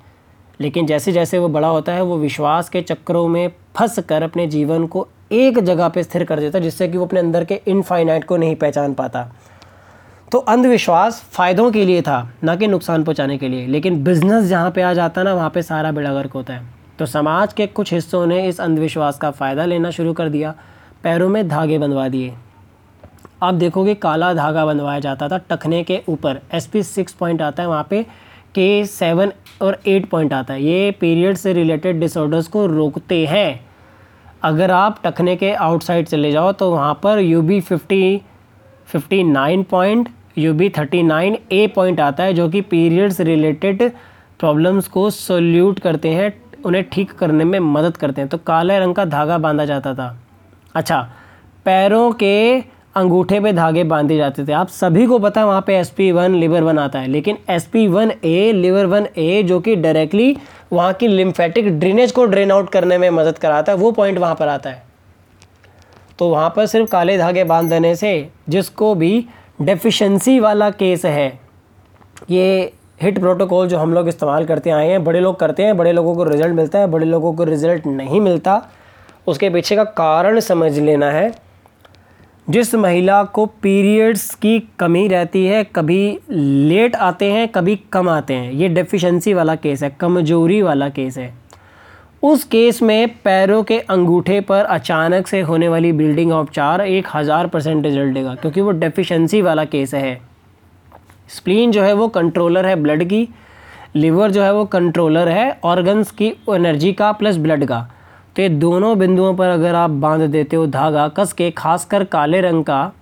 लेकिन 0.61 0.87
जैसे 0.87 1.13
जैसे 1.13 1.39
वो 1.39 1.49
बड़ा 1.49 1.69
होता 1.69 1.93
है, 1.93 2.03
वो 2.03 2.19
विश्वास 2.19 2.69
के 2.69 2.83
चक्रों 2.83 3.27
में 3.29 3.51
फंस 3.77 3.99
कर 3.99 4.23
अपने 4.23 4.47
जीवन 4.47 4.87
को 4.87 5.07
एक 5.33 5.59
जगह 5.59 5.89
पे 5.89 6.03
स्थिर 6.03 6.25
कर 6.25 6.41
देता 6.41 6.59
है, 6.59 6.65
जिससे 6.65 6.89
कि 6.89 6.99
वो 6.99 7.07
अपने 7.07 7.21
अंदर 7.21 7.45
के 7.45 7.61
इनफाइनाइट 7.67 8.25
को 8.25 8.37
नहीं 8.37 8.57
पहचान 8.57 8.95
पाता। 8.95 9.29
तो 10.33 10.39
अंधविश्वास 10.39 11.23
फ़ायदों 11.33 11.71
के 11.73 11.85
लिए 11.85 12.03
था, 12.03 12.33
ना 12.45 12.57
कि 12.57 12.67
नुकसान 12.67 13.05
पहुँचाने 13.05 13.39
के 13.39 13.49
लिए, 13.49 13.67
लेकिन 13.67 14.03
बिज़नेस 14.05 14.45
जहाँ 14.45 14.71
पे 14.71 14.83
आ 14.83 14.95
जाता 14.95 15.21
है 15.21 15.25
ना, 15.25 15.35
वहाँ 15.35 15.51
पे 15.51 15.63
सारा 15.63 15.93
बेड़ा 15.93 16.15
गर्क 16.15 16.33
होता 16.33 16.55
है। 16.55 16.78
तो 16.99 17.07
समाज 17.07 17.53
के 17.53 17.67
कुछ 17.67 17.93
हिस्सों 17.93 18.27
ने 18.27 18.47
इस 18.49 18.61
अंधविश्वास 18.61 19.19
का 19.19 19.31
फ़ायदा 19.31 19.65
लेना 19.65 19.91
शुरू 19.91 20.13
कर 20.13 20.29
दिया। 20.29 20.55
पैरों 21.05 21.29
में 21.29 21.47
धागे 21.49 21.79
बनवा 21.79 22.09
दिए। 22.09 22.33
आप 23.43 23.55
देखोगे 23.55 23.95
काला 23.95 24.33
धागा 24.35 24.65
बनवाया 24.67 25.01
जाता 25.01 25.29
था 25.29 25.39
टखने 25.51 25.83
के 25.85 26.01
ऊपर। 26.09 26.41
एस 26.53 26.67
पी 26.67 26.83
सिक्स 26.83 27.13
पॉइंट 27.13 27.43
आता 27.43 27.63
है, 27.63 27.69
वहाँ 27.69 27.87
पे 27.91 28.03
के 28.55 28.85
सेवन 28.87 29.33
और 29.63 29.79
एट 29.87 30.09
पॉइंट 30.11 30.33
आता 30.33 30.55
है। 30.55 30.63
ये 30.63 30.91
पीरियड 31.01 31.37
से 31.37 31.53
रिलेटेड 31.53 32.01
डिसऑर्डर्स 32.01 32.49
को 32.49 32.67
रोकते 32.67 33.25
हैं। 33.27 33.61
अगर 34.43 34.71
आप 34.71 35.01
टखने 35.05 35.37
के 35.37 35.53
आउटसाइड 35.53 36.07
चले 36.07 36.33
जाओ 36.33 36.53
तो 36.53 36.71
वहाँ 36.71 36.99
पर 37.03 37.19
U 37.19 37.43
B 37.43 37.61
fifty 37.61 38.21
fifty 38.87 39.23
nine 39.23 39.63
point 39.63 40.09
U 40.39 40.53
B 40.55 40.69
thirty 40.69 41.03
nine 41.03 41.37
A 41.53 41.67
point 41.67 42.01
आता 42.01 42.25
है, 42.25 42.35
जो 42.35 42.49
कि 42.49 42.61
पीरियड्स 42.63 43.21
रिलेटेड 43.21 43.91
प्रॉब्लम्स 44.41 44.89
को 44.89 45.09
सोल्यूट 45.11 45.79
करते 45.79 46.09
हैं। 46.09 46.33
उन्हें 46.65 46.85
ठीक 46.85 47.13
करने 47.13 47.45
में 47.45 47.59
मदद 47.61 47.97
करते 47.97 48.21
हैं। 48.21 48.31
तो 48.31 48.39
काले 48.39 48.79
रंग 48.79 48.95
का 48.95 49.05
धागा 49.05 49.39
बांधा 49.39 49.65
जाता 49.65 49.95
था। 49.95 50.17
अच्छा 50.75 51.01
पैरों 51.67 52.11
के 52.13 52.61
अंगूठे 52.97 53.41
पे 53.41 53.53
धागे 53.53 53.85
बांधे 53.85 54.17
जाते 54.17 54.45
थे। 54.45 54.53
आप 54.53 54.69
सभी 54.69 55.07
को 55.07 55.19
पता 55.19 55.41
है 55.41 55.47
वहाँ 55.47 55.63
पे 55.67 55.77
S 55.77 55.91
P 55.91 56.11
one 56.13 56.35
liver 56.35 56.63
one 56.63 56.79
आता 56.79 56.99
है। 56.99 57.09
लेकिन 57.09 57.39
S 57.51 57.67
P 57.67 57.87
one 57.87 58.13
A 58.25 58.53
liver 58.53 58.87
one 58.87 59.07
A 59.19 59.43
जो 59.43 59.61
कि 59.61 59.77
डायरेक्टली 59.77 60.37
वहाँ 60.73 60.93
की 60.93 61.09
लिम्फेटिक 61.09 61.69
ड्रेनेज 61.79 62.13
को 62.13 62.25
ड्रेन 62.25 62.53
आउट 62.53 62.71
करने 62.71 62.99
में 62.99 63.09
मदद 63.11 63.39
कराता 63.39 63.73
है, 63.73 63.79
वो 63.79 63.93
पॉइंट 63.93 64.19
वहाँ 64.19 64.35
पर 64.35 64.49
आता 64.49 64.71
है। 64.71 64.83
तो 66.19 66.29
वहाँ 66.29 66.53
पर 66.57 66.67
सिर्फ़ 66.67 66.91
काले 66.91 67.17
धागे 67.19 67.45
बाँध 67.45 67.71
देने 67.71 67.95
से 67.97 68.29
जिसको 68.49 68.95
भी 68.95 69.27
डेफिशिएंसी 69.63 70.39
वाला 70.41 70.71
केस 70.71 71.05
है, 71.05 71.41
ये 72.31 72.73
हिट 73.01 73.19
प्रोटोकॉल 73.19 73.69
जो 73.69 73.79
हम 73.79 73.93
लोग 73.95 74.09
इस्तेमाल 74.09 74.45
करते 74.45 74.71
आए 74.71 74.89
हैं, 74.89 75.03
बड़े 75.05 75.21
लोग 75.21 75.39
करते 75.41 75.65
हैं, 75.65 75.77
बड़े 75.77 75.93
लोगों 75.93 76.15
को 76.15 76.25
रिज़ल्ट 76.25 76.55
मिलता 76.55 76.79
है, 76.79 76.87
बड़े 76.87 77.07
लोगों 77.07 77.33
को 77.33 77.45
रिज़ल्ट 77.45 77.87
नहीं 77.87 78.21
मिलता, 78.21 78.63
उसके 79.27 79.51
पीछे 79.51 79.77
का 79.77 79.85
कारण 79.85 80.41
समझ 80.41 80.79
लेना 80.79 81.11
है। 81.11 81.33
जिस 82.47 82.75
महिला 82.75 83.23
को 83.25 83.45
पीरियड्स 83.47 84.35
की 84.35 84.59
कमी 84.79 85.07
रहती 85.09 85.45
है, 85.47 85.63
कभी 85.77 86.19
लेट 86.31 86.97
आते 86.97 87.31
हैं, 87.33 87.49
कभी 87.49 87.77
कम 87.93 88.09
आते 88.09 88.35
हैं, 88.35 88.53
ये 88.53 88.69
डेफिशिएंसी 88.69 89.35
वाला 89.35 89.55
केस 89.57 89.83
है, 89.83 89.91
कमज़ोरी 90.01 90.61
वाला 90.63 90.89
केस 90.89 91.19
है। 91.19 91.33
उस 92.23 92.45
केस 92.45 92.81
में 92.83 93.09
पैरों 93.25 93.63
के 93.63 93.79
अंगूठे 93.81 94.41
पर 94.41 94.65
अचानक 94.65 95.27
से 95.27 95.41
होने 95.41 95.69
वाली 95.69 95.93
बिल्डिंग 95.93 96.33
उपचार 96.33 96.81
एक 96.81 97.07
हज़ार 97.15 97.47
परसेंट 97.47 97.85
रिज़ल्ट 97.87 98.15
देगा, 98.15 98.35
क्योंकि 98.35 98.61
वो 98.61 98.71
डेफिशिएंसी 98.71 99.43
वाला 99.43 99.65
केस 99.65 99.95
है। 99.95 100.28
स्प्लीन 101.29 101.73
जो 101.73 101.83
है 101.83 101.93
वो 101.93 102.09
कंट्रोलर 102.09 102.67
है 102.67 102.75
ब्लड 102.77 103.05
की 103.05 103.29
लिवर 103.97 104.31
जो 104.31 104.43
है 104.43 104.53
वो 104.55 104.65
कंट्रोलर 104.67 105.29
है 105.29 105.59
ऑर्गन्स 105.65 106.11
की 106.11 106.27
एनर्जी 106.51 106.93
का 106.93 107.11
प्लस 107.13 107.37
ब्लड 107.37 107.65
का। 107.65 107.81
तो 108.37 108.43
ये 108.43 108.49
दोनों 108.49 108.99
बिंदुओं 108.99 109.35
पर 109.35 109.49
अगर 109.49 109.75
आप 109.75 109.91
बाँध 109.91 110.23
देते 110.23 110.57
हो 110.57 110.67
धागा, 110.67 111.09
कस 111.09 111.33
के, 111.33 111.51
खासकर 111.51 112.05
काले 112.05 112.41
रंग 112.41 112.65
का 112.65 112.93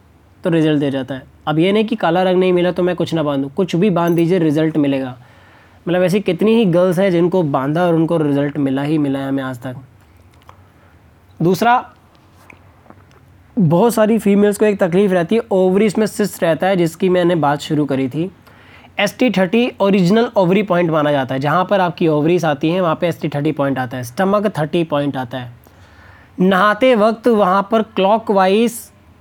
तो 0.45 0.51
रिज़ल्ट 0.51 0.81
दे 0.81 0.91
जाता 0.91 1.15
है। 1.15 1.23
अब 1.49 1.59
ये 1.59 1.73
नहीं 1.73 1.85
कि 1.85 1.97
काला 1.97 2.23
रंग 2.23 2.41
नहीं 2.41 2.53
मिला 2.53 2.71
तो 2.73 2.83
मैं 2.83 2.95
कुछ 2.97 3.15
ना 3.15 3.23
बांधूँ, 3.23 3.51
कुछ 3.51 3.77
भी 3.77 3.91
बाँध 3.91 4.17
दीजिए 4.17 4.39
रिज़ल्ट 4.39 4.77
मिलेगा। 4.77 5.17
मतलब 5.87 6.03
ऐसी 6.03 6.21
कितनी 6.21 6.55
ही 6.55 6.65
गर्ल्स 6.65 6.99
हैं 6.99 7.11
जिनको 7.11 7.43
बांधा 7.43 7.87
और 7.87 7.95
उनको 7.95 8.17
रिज़ल्ट 8.17 8.57
मिला 8.59 8.83
ही 8.83 8.99
मिला 8.99 9.19
है 9.19 9.29
हमें 9.29 9.43
आज 9.43 9.59
तक। 9.59 9.77
दूसरा 11.41 11.75
बहुत 13.57 13.95
सारी 13.95 14.19
फीमेल्स 14.19 14.59
को 14.59 14.65
एक 14.65 14.79
तकलीफ़ 14.79 15.13
रहती 15.13 15.35
है 15.35 15.43
ओवरीज 15.51 15.95
में 15.99 16.07
सिस्ट 16.07 16.43
रहता 16.43 16.67
है, 16.67 16.77
जिसकी 16.77 17.09
मैंने 17.09 17.35
बात 17.35 17.61
शुरू 17.61 17.85
करी 17.85 18.09
थी। 18.09 18.31
S 19.01 19.17
T 19.19 19.31
thirty 19.31 19.71
original 19.81 20.29
ovary 20.37 20.63
point 20.63 20.91
माना 20.91 21.13
जाता 21.13 21.35
है। 21.35 21.41
जहाँ 21.41 21.65
पर 21.71 21.81
आपकी 21.81 22.09
ओवरीज 22.09 22.45
आती 22.45 22.71
हैं, 22.71 22.81
वहाँ 22.81 22.99
पे 23.01 23.09
एस 23.09 23.21
टी 23.21 23.29
थर्टी 23.29 23.53
पॉइंट 23.53 23.79
आता 23.79 23.97
है। 23.97 24.05
स्टमक 24.05 24.47
थर्टी 24.59 24.83
पॉइंट 24.85 25.17
आता 25.17 25.39
है। 25.39 25.51
नहाते 26.41 26.95
वक्त 26.95 27.29
वहाँ 27.29 27.67
पर 27.71 27.83
क्लॉक 27.97 28.31
वाइज 28.31 28.75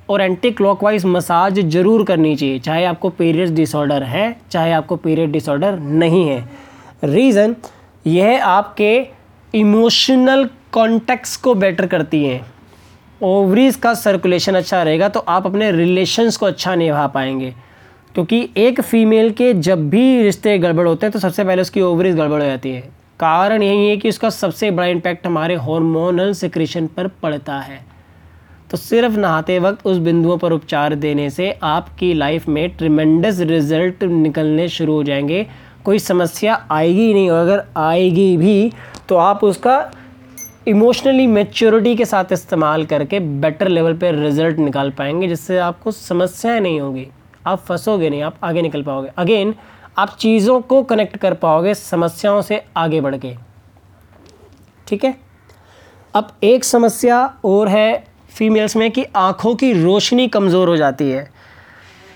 और 0.10 0.22
एंटी 0.22 0.52
क्लॉक 0.52 0.84
वाइज 0.84 1.06
मसाज 1.06 1.60
ज़रूर 1.60 2.04
करनी 2.06 2.36
चाहिए। 2.36 2.60
चाहे 2.60 2.84
आपको 2.86 3.10
पीरियड 3.10 3.54
डिसऑर्डर 3.56 4.04
है, 4.04 4.36
चाहे 4.52 4.72
आपको 4.72 4.96
पीरियड 4.96 5.32
डिसऑर्डर 5.32 5.80
नहीं 5.80 6.28
है। 6.28 6.44
रीज़न 7.04 7.56
यह 8.06 8.46
आपके 8.46 9.08
इमोशनल 9.54 10.50
कॉन्टेक्स 10.72 11.36
को 11.38 11.54
बेटर 11.56 11.88
करती 11.88 12.24
हैं। 12.24 12.55
ओवरीज 13.22 13.76
का 13.76 13.94
सर्कुलेशन 13.94 14.56
अच्छा 14.56 14.82
रहेगा 14.84 15.08
तो 15.10 15.20
आप 15.20 15.46
अपने 15.46 15.72
रिलेशंस 15.72 16.38
को 16.38 16.46
अच्छा 16.46 16.76
निभा 16.76 17.06
पाएँगे। 17.08 17.54
क्योंकि 18.16 18.48
एक 18.58 18.82
फ़ीमेल 18.82 19.32
के 19.32 19.54
जब 19.54 19.90
भी 19.90 20.22
रिश्ते 20.24 20.58
गड़बड़ 20.58 20.88
होते 20.88 21.06
हैं 21.06 21.12
तो 21.14 21.20
सबसे 21.20 21.44
पहले 21.44 21.62
उसकी 21.62 21.82
ओवरीज 21.82 22.16
गड़बड़ 22.16 22.42
हो 22.42 22.48
जाती 22.48 22.72
है। 22.72 22.82
कारण 23.20 23.64
यही 23.64 23.88
है 23.90 23.98
कि 23.98 24.10
उसका 24.10 24.30
सबसे 24.30 24.72
बड़ा 24.72 24.88
इम्पैक्ट 24.88 25.26
हमारे 25.28 25.56
हार्मोनल 25.56 26.34
सिक्रेशन 26.34 26.88
पर 26.88 27.08
पड़ता 27.24 27.60
है। 27.60 27.80
तो 28.72 28.78
सिर्फ़ 28.78 29.18
नहाते 29.18 29.58
वक्त 29.60 29.86
उस 29.88 29.98
बिंदुओं 29.98 30.38
पर 30.38 30.52
उपचार 30.52 30.96
देने 30.96 31.30
से 31.30 31.52
आपकी 31.64 32.14
लाइफ 32.14 32.48
में 32.48 32.70
ट्रिमेंडस 32.70 33.40
रिज़ल्ट 33.42 34.04
निकलने 34.04 34.68
शुरू 34.70 34.94
हो 34.94 35.04
जाएँगे। 35.04 35.46
कोई 35.86 36.00
समस्या 36.00 36.66
आएगी 36.72 37.14
नहीं, 37.14 37.30
और 37.30 37.40
अगर 37.40 37.64
आएगी 37.78 38.36
भी 38.38 38.72
तो 39.10 39.16
आप 39.16 39.44
उसका 39.44 39.80
इमोशनली 40.68 41.28
मेच्योरिटी 41.28 41.96
के 41.96 42.06
साथ 42.06 42.32
इस्तेमाल 42.32 42.86
करके 42.86 43.20
बेटर 43.20 43.68
लेवल 43.68 43.94
पे 43.94 44.12
रिज़ल्ट 44.12 44.58
निकाल 44.58 44.90
पाएँगे, 44.90 45.28
जिससे 45.28 45.58
आपको 45.58 45.92
समस्याएँ 45.92 46.60
नहीं 46.60 46.80
होंगी। 46.80 47.08
आप 47.48 47.60
फंसोगे 47.60 48.10
नहीं, 48.10 48.22
आप 48.22 48.36
आगे 48.44 48.62
निकल 48.62 48.84
पाओगे। 48.84 49.10
अगेन 49.18 49.56
आप 49.98 50.16
चीज़ों 50.20 50.62
को 50.62 50.84
कनेक्ट 50.84 51.18
कर 51.18 51.34
पाओगे, 51.34 51.74
समस्याओं 51.74 52.42
से 52.42 52.62
आगे 52.78 53.02
बढ़ 53.02 53.16
के। 53.16 53.36
ठीक 54.88 55.04
है? 55.04 55.16
अब 56.16 56.28
एक 56.44 56.64
समस्या 56.64 57.34
और 57.46 57.68
है 57.68 58.04
फीमेल्स 58.30 58.76
में 58.76 58.92
कि 58.92 59.06
आँखों 59.16 59.56
की 59.56 59.84
रोशनी 59.84 60.28
कमज़ोर 60.28 60.70
हो 60.70 60.78
जाती 60.78 61.10
है। 61.12 61.32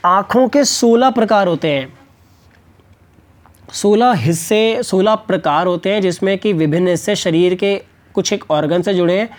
आँखों 0.06 0.48
के 0.48 0.64
सोलह 0.64 1.10
प्रकार 1.10 1.48
होते 1.48 1.68
हैं। 1.68 1.94
सोलह 3.74 4.14
हिस्से, 4.14 4.84
सोलह 4.84 5.16
प्रकार 5.16 5.68
होते 5.68 5.94
हैं, 5.94 6.02
जिसमें 6.02 6.38
कि 6.38 6.54
विभिन्न 6.54 6.88
हिस्से 6.88 7.16
शरीर 7.16 7.56
के 7.56 7.89
कुछ 8.14 8.34
एक 8.34 8.44
ऑर्गन 8.52 8.82
से 8.82 8.94
जुड़े 8.94 9.20
हैं 9.20 9.30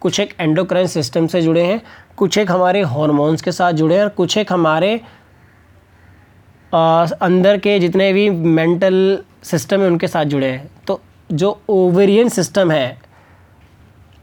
कुछ 0.00 0.20
एक 0.20 0.34
एंडोक्राइन 0.40 0.86
सिस्टम 0.86 1.26
से 1.26 1.42
जुड़े 1.42 1.62
हैं 1.62 1.80
कुछ 2.16 2.38
एक 2.38 2.50
हमारे 2.50 2.80
हॉर्मोन्स 2.82 3.42
के 3.42 3.52
साथ 3.52 3.72
जुड़े 3.72 3.94
हैं 3.94 4.02
और 4.02 4.08
कुछ 4.08 4.36
एक 4.38 4.52
हमारे 4.52 5.00
आ, 6.72 7.06
अंदर 7.06 7.58
के 7.58 7.78
जितने 7.78 8.12
भी 8.12 8.28
मेंटल 8.30 9.18
सिस्टम 9.42 9.80
है 9.80 9.86
उनके 9.86 10.08
साथ 10.08 10.24
जुड़े 10.24 10.46
हैं। 10.46 10.70
तो 10.86 11.00
जो 11.32 11.60
ओवेरियन 11.68 12.28
सिस्टम 12.28 12.70
है 12.70 12.98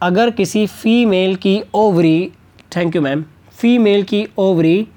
अगर 0.01 0.29
किसी 0.31 0.65
फीमेल 0.67 1.35
की 1.35 1.61
ovary 1.73 2.31
thank 2.75 2.95
you 2.95 3.01
ma'am 3.01 3.23
female 3.57 4.03
की 4.03 4.27
ओवरी 4.37 4.87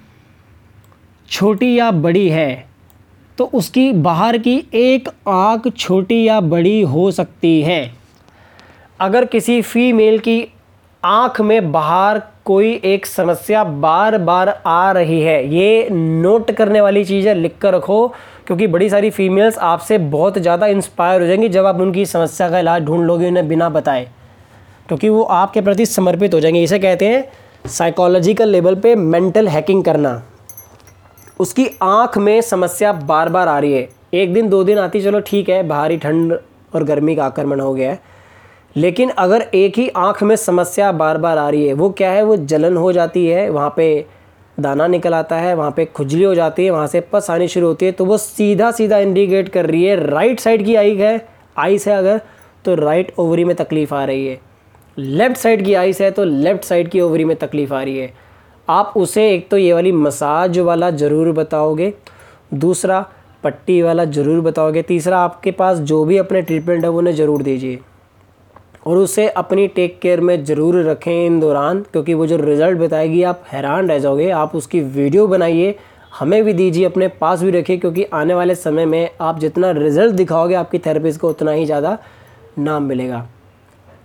छोटी 1.28 1.78
या 1.78 1.90
बड़ी 1.90 2.28
है 2.28 2.66
तो 3.38 3.44
उसकी 3.54 3.92
बाहर 3.92 4.38
की 4.38 4.56
एक 4.74 5.08
आँख 5.28 5.68
छोटी 5.68 6.22
या 6.28 6.40
बड़ी 6.40 6.80
हो 6.82 7.10
सकती 7.10 7.60
है। 7.62 7.94
अगर 9.00 9.24
किसी 9.24 9.60
फीमेल 9.62 10.18
की 10.18 10.46
आँख 11.02 11.40
में 11.40 11.72
बाहर 11.72 12.20
कोई 12.44 12.72
एक 12.84 13.06
समस्या 13.06 13.64
बार 13.64 14.16
बार 14.18 14.48
आ 14.66 14.90
रही 14.92 15.20
है, 15.20 15.54
ये 15.54 15.88
नोट 15.90 16.50
करने 16.50 16.80
वाली 16.80 17.04
चीज़ 17.04 17.28
है 17.28 17.34
लिख 17.34 17.58
कर 17.60 17.74
रखो, 17.74 18.06
क्योंकि 18.46 18.66
बड़ी 18.66 18.88
सारी 18.90 19.10
फीमेल्स 19.10 19.58
आपसे 19.58 19.98
बहुत 19.98 20.38
ज़्यादा 20.38 20.66
इंस्पायर 20.66 21.20
हो 21.20 21.26
जाएँगी 21.26 21.48
जब 21.48 21.66
आप 21.66 21.80
उनकी 21.80 22.06
समस्या 22.06 22.48
का 22.50 22.58
इलाज 22.58 22.82
ढूंढ 22.82 23.04
लोगे, 23.04 23.28
उन्हें 23.28 23.48
बिना 23.48 23.68
बताए। 23.68 24.08
क्योंकि 24.88 25.08
वो 25.08 25.22
आपके 25.22 25.60
प्रति 25.60 25.86
समर्पित 25.86 26.34
हो 26.34 26.40
जाएँगे। 26.40 26.62
इसे 26.62 26.78
कहते 26.78 27.06
हैं 27.06 27.68
साइकोलॉजिकल 27.68 28.48
लेवल 28.48 28.74
पे 28.74 28.94
मेंटल 28.94 29.48
हैकिंग 29.48 29.84
करना। 29.84 30.22
उसकी 31.40 31.68
आँख 31.82 32.18
में 32.18 32.40
समस्या 32.40 32.92
बार 32.92 33.28
बार 33.28 33.48
आ 33.48 33.58
रही 33.58 33.72
है। 33.72 33.88
एक 34.14 34.32
दिन, 34.34 34.48
दो 34.48 34.64
दिन 34.64 34.78
आती, 34.78 35.02
चलो 35.02 35.20
ठीक 35.20 35.48
है, 35.48 35.62
बाहरी 35.62 35.96
ठंड 35.96 36.38
और 36.74 36.84
गर्मी 36.84 37.16
का 37.16 37.24
आक्रमण 37.24 37.60
हो 37.60 37.72
गया 37.74 37.90
है। 37.90 38.14
लेकिन 38.76 39.10
अगर 39.10 39.42
एक 39.54 39.78
ही 39.78 39.88
आँख 39.88 40.22
में 40.22 40.34
समस्या 40.36 40.90
बार 40.94 41.18
बार 41.18 41.38
आ 41.38 41.48
रही 41.48 41.66
है, 41.66 41.72
वो 41.74 41.90
क्या 41.90 42.10
है? 42.10 42.22
वो 42.22 42.36
जलन 42.36 42.76
हो 42.76 42.92
जाती 42.92 43.26
है, 43.26 43.48
वहाँ 43.50 43.72
पे 43.76 44.06
दाना 44.58 44.86
निकल 44.86 45.14
आता 45.14 45.36
है, 45.36 45.54
वहाँ 45.54 45.70
पे 45.70 45.84
खुजली 45.86 46.22
हो 46.22 46.34
जाती 46.34 46.64
है, 46.64 46.70
वहाँ 46.70 46.86
से 46.86 47.00
पस 47.02 47.30
आनी 47.30 47.48
शुरू 47.48 47.66
होती 47.66 47.86
है 47.86 47.92
तो 47.92 48.04
वो 48.04 48.18
सीधा 48.18 48.70
सीधा 48.72 48.98
इंडिकेट 48.98 49.48
कर 49.48 49.66
रही 49.66 49.84
है, 49.84 49.96
राइट 50.06 50.40
साइड 50.40 50.64
की 50.64 50.74
आई 50.74 50.94
है 50.96 51.28
आइस 51.56 51.86
है 51.88 51.94
अगर 51.94 52.20
तो 52.64 52.74
राइट 52.74 53.12
ओवरी 53.18 53.44
में 53.44 53.54
तकलीफ़ 53.56 53.94
आ 53.94 54.04
रही 54.04 54.26
है। 54.26 54.38
लेफ़्ट 54.96 55.36
साइड 55.36 55.64
की 55.64 55.74
आइस 55.74 56.00
है 56.00 56.10
तो 56.10 56.24
लेफ़्ट 56.24 56.64
साइड 56.64 56.88
की 56.88 57.00
ओवरी 57.00 57.24
में 57.24 57.36
तकलीफ़ 57.36 57.74
आ 57.74 57.82
रही 57.82 57.98
है। 57.98 58.12
आप 58.68 58.92
उसे 58.96 59.28
एक 59.30 59.48
तो 59.50 59.58
ये 59.58 59.72
वाली 59.72 59.92
मसाज 59.94 60.58
वाला 60.60 60.90
ज़रूर 60.92 61.32
बताओगे, 61.32 61.92
दूसरा 62.54 63.04
पट्टी 63.44 63.80
वाला 63.82 64.04
ज़रूर 64.06 64.40
बताओगे, 64.40 64.82
तीसरा 64.82 65.18
आपके 65.18 65.50
पास 65.52 65.78
जो 65.80 66.04
भी 66.04 66.16
अपने 66.18 66.42
ट्रीटमेंट 66.42 66.84
है 66.84 66.90
उन्हें 66.90 67.14
ज़रूर 67.14 67.42
दीजिए। 67.42 67.78
और 68.86 68.98
उसे 68.98 69.26
अपनी 69.28 69.66
टेक 69.68 69.98
केयर 70.00 70.20
में 70.20 70.44
ज़रूर 70.44 70.82
रखें 70.84 71.26
इन 71.26 71.38
दौरान, 71.40 71.80
क्योंकि 71.92 72.14
वो 72.14 72.26
जो 72.26 72.36
रिज़ल्ट 72.36 72.78
बताएगी, 72.78 73.22
आप 73.22 73.44
हैरान 73.52 73.88
रह 73.88 73.98
जाओगे। 73.98 74.30
आप 74.30 74.54
उसकी 74.54 74.80
वीडियो 74.80 75.26
बनाइए, 75.26 75.74
हमें 76.12 76.42
भी 76.44 76.52
दीजिए, 76.52 76.84
अपने 76.84 77.08
पास 77.20 77.42
भी 77.42 77.50
रखिए, 77.50 77.76
क्योंकि 77.76 78.04
आने 78.04 78.34
वाले 78.34 78.54
समय 78.54 78.86
में 78.86 79.10
आप 79.20 79.38
जितना 79.38 79.70
रिज़ल्ट 79.70 80.14
दिखाओगे, 80.14 80.54
आपकी 80.54 80.78
थेरेपिस्ट 80.78 81.20
को 81.20 81.28
उतना 81.28 81.50
ही 81.50 81.64
ज़्यादा 81.66 81.98
नाम 82.58 82.82
मिलेगा। 82.82 83.26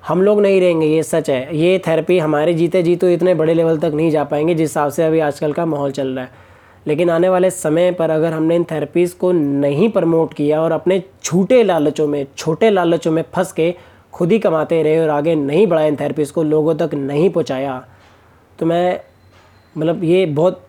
हम 0.08 0.22
लोग 0.22 0.42
नहीं 0.42 0.60
रहेंगे, 0.62 0.86
ये 0.86 1.04
सच 1.04 1.30
है। 1.30 1.58
ये 1.58 1.78
थेरेपी 1.88 2.18
हमारे 2.20 2.54
जीते 2.54 2.82
जी 2.84 2.96
तो 2.96 3.10
इतने 3.10 3.34
बड़े 3.34 3.54
लेवल 3.54 3.78
तक 3.78 3.92
नहीं 3.96 4.10
जा 4.12 4.24
पाएँगे, 4.24 4.54
जिस 4.56 4.70
हिसाब 4.70 4.90
से 4.90 5.04
अभी 5.04 5.20
आजकल 5.20 5.54
का 5.54 5.66
माहौल 5.66 5.92
चल 5.92 6.08
रहा 6.08 6.24
है। 6.24 6.50
लेकिन 6.88 7.10
आने 7.10 7.30
वाले 7.30 7.50
समय 7.52 7.92
पर 7.92 8.10
अगर 8.10 8.34
हमने 8.34 8.56
इन 8.56 8.64
थेरेपीज़ 8.64 9.16
को 9.16 9.32
नहीं 9.32 9.90
प्रमोट 9.90 10.34
किया 10.34 10.62
और 10.62 10.72
अपने 10.72 11.02
छूटे 11.24 11.62
लालचों 11.64 12.08
में, 12.08 12.26
छोटे 12.38 12.70
लालचों 12.70 13.12
में 13.12 13.24
फंस 13.36 13.52
के 13.52 13.74
खुद 14.14 14.32
ही 14.32 14.40
कमाते 14.40 14.84
रहे 14.84 15.00
और 15.00 15.10
आगे 15.10 15.36
नहीं 15.36 15.68
बढ़ाए 15.68 15.88
इन 15.88 15.96
थेरेपीज़ 15.96 16.34
को, 16.34 16.44
लोगों 16.44 16.76
तक 16.76 16.94
नहीं 16.94 17.30
पहुँचाया। 17.30 17.88
तो 18.60 18.66
मैं 18.66 19.00
मतलब 19.78 20.04
ये 20.04 20.26
बहुत 20.26 20.68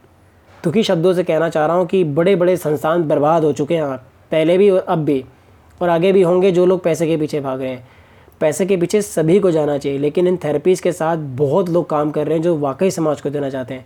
दुखी 0.65 0.83
शब्दों 0.83 1.15
से 1.15 1.23
कहना 1.25 1.49
चाह 1.49 1.67
रहा 1.67 1.77
हूँ 1.77 1.87
कि 1.87 2.05
बड़े 2.05 2.37
बड़े 2.37 2.57
संस्थान 2.57 3.03
बर्बाद 3.03 3.45
हो 3.45 3.53
चुके 3.53 3.77
हैं। 3.77 3.97
पहले 4.31 4.59
भी 4.59 4.71
और 4.71 4.85
अब 4.89 4.99
भी। 4.99 5.25
और 5.83 5.89
आगे 5.89 6.13
भी 6.13 6.23
होंगे 6.23 6.53
जो 6.53 6.67
लोग 6.67 6.83
पैसे 6.83 7.07
के 7.07 7.17
पीछे 7.17 7.41
भाग 7.41 7.61
रहे 7.61 7.71
हैं। 7.71 7.89
पैसे 8.41 8.67
के 8.67 8.77
पीछे 8.77 9.03
सभी 9.03 9.41
को 9.41 9.51
जाना 9.51 9.79
चाहिए, 9.79 9.99
लेकिन 9.99 10.27
इन 10.27 10.37
थेरेपीज़ 10.37 10.83
के 10.83 10.93
साथ 10.93 11.17
बहुत 11.17 11.69
लोग 11.69 11.89
काम 11.91 12.11
कर 12.11 12.27
रहे 12.27 12.37
हैं 12.37 12.43
जो 12.43 12.57
वाकई 12.57 12.91
समाज 12.91 13.21
को 13.21 13.31
देना 13.31 13.51
चाहते 13.51 13.75
हैं। 13.75 13.85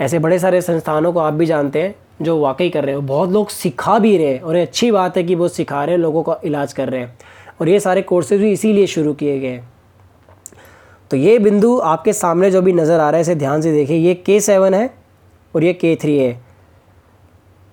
ऐसे 0.00 0.18
बड़े 0.18 0.38
सारे 0.38 0.60
संस्थानों 0.60 1.12
को 1.12 1.20
आप 1.20 1.34
भी 1.34 1.46
जानते 1.46 1.82
हैं 1.82 1.94
जो 2.22 2.38
वाकई 2.38 2.68
कर 2.70 2.84
रहे 2.84 2.94
हैं। 2.94 3.06
बहुत 3.06 3.30
लोग 3.30 3.48
सिखा 3.48 3.98
भी 3.98 4.16
रहे 4.16 4.26
हैं 4.26 4.40
और 4.40 4.56
अच्छी 4.56 4.90
बात 4.90 5.16
है 5.16 5.22
कि 5.22 5.34
वो 5.34 5.48
सिखा 5.48 5.84
रहे 5.84 5.94
हैं, 5.94 6.02
लोगों 6.02 6.22
का 6.22 6.40
इलाज 6.44 6.72
कर 6.72 6.88
रहे 6.88 7.00
हैं। 7.00 7.18
और 7.60 7.68
ये 7.68 7.80
सारे 7.80 8.02
कोर्सेज 8.02 8.40
भी 8.40 8.52
इसीलिए 8.52 8.86
शुरू 8.86 9.12
किए 9.14 9.38
गए 9.40 9.48
हैं। 9.48 9.68
तो 11.10 11.16
ये 11.16 11.38
बिंदु 11.38 11.76
आपके 11.80 12.12
सामने 12.12 12.50
जो 12.50 12.62
भी 12.62 12.72
नज़र 12.72 13.00
आ 13.00 13.08
रहा 13.10 13.16
है, 13.16 13.20
इसे 13.20 13.34
ध्यान 13.34 13.62
से 13.62 13.72
देखिए। 13.72 13.96
ये 13.98 14.14
के 14.16 14.40
सेवन 14.40 14.74
है 14.74 14.90
और 15.54 15.64
ये 15.64 15.72
के 15.74 15.94
थ्री 15.96 16.16
है। 16.18 16.40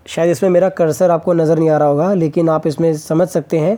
शायद 0.06 0.30
इसमें 0.32 0.50
मेरा 0.50 0.70
कर्सर 0.72 1.12
आपको 1.12 1.34
नज़र 1.34 1.60
नहीं 1.60 1.70
आ 1.70 1.78
रहा 1.78 1.88
होगा, 1.88 2.14
लेकिन 2.14 2.50
आप 2.50 2.68
इसमें 2.68 2.94
समझ 2.96 3.28
सकते 3.28 3.60
हैं 3.60 3.78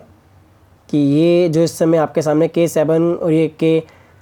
कि 0.89 0.97
ये 0.97 1.49
जो 1.49 1.63
इस 1.63 1.77
समय 1.77 1.97
आपके 1.97 2.21
सामने 2.21 2.47
के 2.47 2.67
सेवन 2.67 3.13
और 3.13 3.31
ये 3.31 3.47
के 3.59 3.79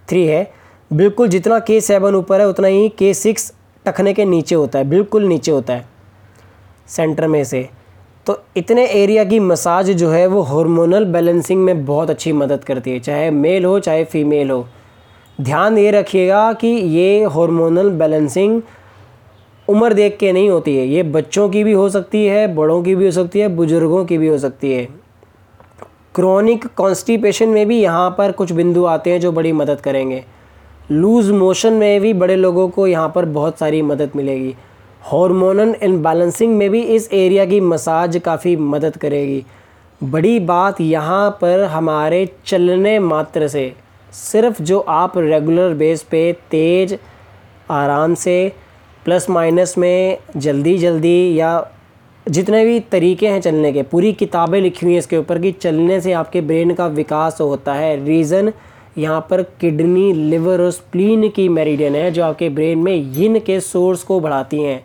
थ्री 0.08 0.26
है, 0.26 0.52
बिल्कुल 0.91 1.28
जितना 1.28 1.60
के 1.60 1.80
सेवन 1.82 2.15
ऊपर 2.15 2.41
है, 2.41 2.48
उतना 2.48 2.67
ही 2.67 2.88
के 2.89 3.13
सिक्स 3.13 3.52
टखने 3.86 4.13
के 4.13 4.26
नीचे 4.26 4.56
होता 4.56 4.80
है, 4.80 4.86
बिल्कुल 4.86 5.24
नीचे 5.24 5.52
होता 5.52 5.74
है 5.74 5.88
सेंटर 6.88 7.28
में 7.28 7.43
से। 7.43 7.67
तो 8.28 8.40
इतने 8.58 8.86
एरिया 8.86 9.24
की 9.24 9.40
मसाज 9.40 9.90
जो 9.92 10.10
है 10.10 10.26
वो 10.28 10.42
हार्मोनल 10.42 11.06
बैलेंसिंग 11.06 11.64
में 11.64 11.86
बहुत 11.86 12.10
अच्छी 12.10 12.32
मदद 12.34 12.64
करती 12.64 12.92
है, 12.92 13.00
चाहे 13.00 13.30
मेल 13.32 13.66
हो, 13.66 13.80
चाहे 13.80 14.04
फीमेल 14.04 14.52
हो। 14.52 14.66
ध्यान 15.42 15.78
ये 15.78 15.92
रखिएगा 15.92 16.52
कि 16.54 16.68
ये 16.68 17.24
हार्मोनल 17.26 17.90
बैलेंसिंग 17.90 18.62
उम्र 19.68 19.94
देख 19.94 20.18
के 20.18 20.32
नहीं 20.32 20.50
होती 20.50 20.76
है। 20.78 20.88
ये 20.88 21.04
बच्चों 21.04 21.50
की 21.50 21.64
भी 21.64 21.72
हो 21.72 21.90
सकती 21.90 22.26
है, 22.26 22.56
बड़ों 22.56 22.82
की 22.84 22.96
भी 22.96 23.06
हो 23.06 23.12
सकती 23.12 23.40
है, 23.40 23.48
बुज़ुर्गों 23.48 24.06
की 24.06 24.18
भी 24.18 24.28
हो 24.28 24.38
सकती 24.38 24.74
है। 24.74 24.88
क्रॉनिक 26.16 26.66
कॉन्स्टिपेशन 26.68 27.50
में 27.50 27.66
भी 27.68 27.80
यहाँ 27.82 28.10
पर 28.18 28.32
कुछ 28.32 28.52
बिंदु 28.52 28.86
आते 28.86 29.12
हैं 29.12 29.20
जो 29.20 29.32
बड़ी 29.32 29.52
मदद 29.52 29.82
करेंगे। 29.82 30.24
लूज़ 30.92 31.32
मोशन 31.32 31.74
में 31.74 32.02
भी 32.02 32.14
बड़े 32.14 32.36
लोगों 32.36 32.68
को 32.70 32.88
यहाँ 32.88 33.12
पर 33.16 33.26
बहुत 33.26 33.60
सारी 33.60 33.82
मदद 33.82 34.12
मिलेगी। 34.16 34.56
हार्मोनल 35.06 35.74
इनबैलेंसिंग 35.84 36.56
में 36.58 36.70
भी 36.70 36.82
इस 36.82 37.08
एरिया 37.13 37.44
की 37.46 37.60
मसाज 37.62 38.18
काफ़ी 38.26 38.56
मदद 38.58 38.96
करेगी। 38.98 39.44
बड़ी 40.02 40.39
बात 40.41 40.80
यहाँ 40.82 41.30
पर 41.41 41.63
हमारे 41.63 42.28
चलने 42.46 42.98
मात्र 43.00 43.48
से, 43.48 43.74
सिर्फ़ 44.13 44.62
जो 44.62 44.80
आप 44.80 45.18
रेगुलर 45.18 45.74
बेस 45.74 46.04
पे 46.04 46.32
तेज़, 46.52 46.96
आराम 47.72 48.13
से 48.15 48.52
प्लस 49.06 49.30
माइनस 49.30 49.78
में 49.78 50.18
जल्दी 50.38 50.78
जल्दी 50.78 51.39
या 51.39 51.68
जितने 52.26 52.63
भी 52.65 52.80
तरीके 52.82 53.28
हैं 53.28 53.41
चलने 53.41 53.72
के, 53.74 53.84
पूरी 53.84 54.13
किताबें 54.13 54.60
लिखी 54.62 54.86
हुई 54.86 54.94
हैं 54.94 55.00
इसके 55.00 55.18
ऊपर 55.18 55.39
कि 55.39 55.52
चलने 55.52 56.02
से 56.02 56.13
आपके 56.13 56.41
ब्रेन 56.41 56.74
का 56.74 56.88
विकास 56.88 57.41
होता 57.41 57.74
है। 57.74 57.96
रीज़न 58.06 58.52
यहाँ 58.98 59.22
पर 59.30 59.41
किडनी 59.62 60.12
लिवर 60.13 60.62
और 60.62 60.72
स्प्लीन 60.72 61.30
की 61.30 61.48
मेरिडियन 61.52 61.96
है 61.96 62.12
जो 62.12 62.24
आपके 62.24 62.50
ब्रेन 62.50 62.78
में 62.80 62.94
यिन 62.94 63.39
के 63.39 63.60
सोर्स 63.62 64.04
को 64.04 64.20
बढ़ाती 64.20 64.62
हैं। 64.62 64.84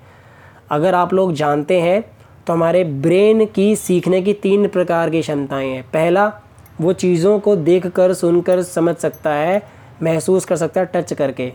अगर 0.70 0.94
आप 0.94 1.14
लोग 1.14 1.32
जानते 1.32 1.80
हैं 1.80 2.02
तो 2.46 2.52
हमारे 2.52 2.84
ब्रेन 2.84 3.44
की 3.46 3.76
सीखने 3.76 4.22
की 4.22 4.32
तीन 4.32 4.68
प्रकार 4.68 5.10
की 5.10 5.20
क्षमताएँ 5.20 5.68
हैं। 5.68 5.82
पहला, 5.82 6.32
वो 6.80 6.92
चीज़ों 6.92 7.38
को 7.38 7.56
देख 7.56 7.86
कर 7.86 8.12
सुन 8.14 8.40
कर 8.40 8.62
समझ 8.62 8.96
सकता 8.96 9.30
है, 9.30 9.62
महसूस 10.02 10.44
कर 10.44 10.56
सकता 10.56 10.80
है, 10.80 10.90
टच 10.94 11.12
करके। 11.12 11.52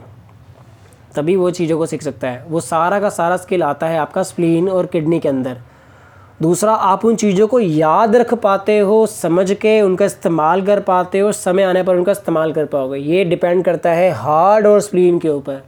तभी 1.15 1.35
वो 1.35 1.51
चीज़ों 1.51 1.77
को 1.77 1.85
सीख 1.85 2.01
सकता 2.01 2.27
है। 2.27 2.45
वो 2.49 2.59
सारा 2.59 2.99
का 2.99 3.09
सारा 3.09 3.37
स्किल 3.37 3.63
आता 3.63 3.87
है 3.87 3.97
आपका 3.97 4.23
स्प्लीन 4.23 4.69
और 4.69 4.85
किडनी 4.85 5.19
के 5.19 5.29
अंदर। 5.29 5.57
दूसरा, 6.41 6.73
आप 6.73 7.05
उन 7.05 7.15
चीज़ों 7.15 7.47
को 7.47 7.59
याद 7.59 8.15
रख 8.15 8.33
पाते 8.33 8.79
हो, 8.79 9.05
समझ 9.05 9.51
के 9.51 9.81
उनका 9.81 10.05
इस्तेमाल 10.05 10.61
कर 10.61 10.79
पाते 10.79 11.19
हो, 11.19 11.31
समय 11.31 11.63
आने 11.63 11.83
पर 11.83 11.95
उनका 11.95 12.11
इस्तेमाल 12.11 12.53
कर 12.53 12.65
पाओगे। 12.65 12.97
ये 12.97 13.23
डिपेंड 13.25 13.63
करता 13.65 13.91
है 13.91 14.11
हार्ड 14.11 14.67
और 14.67 14.81
स्प्लीन 14.81 15.19
के 15.19 15.29
ऊपर। 15.29 15.63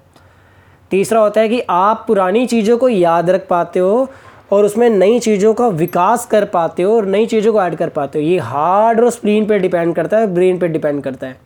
तीसरा 0.91 1.19
होता 1.19 1.41
है 1.41 1.49
कि 1.49 1.61
आप 1.69 2.03
पुरानी 2.07 2.45
चीज़ों 2.45 2.77
को 2.77 2.89
याद 2.89 3.29
रख 3.29 3.47
पाते 3.47 3.79
हो 3.79 4.07
और 4.51 4.65
उसमें 4.65 4.89
नई 4.89 5.19
चीज़ों 5.19 5.53
का 5.53 5.67
विकास 5.67 6.25
कर 6.25 6.45
पाते 6.45 6.83
हो 6.83 6.95
और 6.95 7.05
नई 7.05 7.25
चीज़ों 7.25 7.53
को 7.53 7.61
ऐड 7.61 7.75
कर 7.75 7.89
पाते 7.89 8.19
हो। 8.19 8.25
ये 8.25 8.37
हार्ड 8.37 8.99
और 8.99 9.09
स्प्लीन 9.09 9.45
पे 9.45 9.59
डिपेंड 9.59 9.95
करता 9.95 10.17
है 10.17 10.27
ब्रेन 10.27 10.59
पे 10.59 10.67
डिपेंड 10.67 11.03
करता 11.03 11.27
है। 11.27 11.39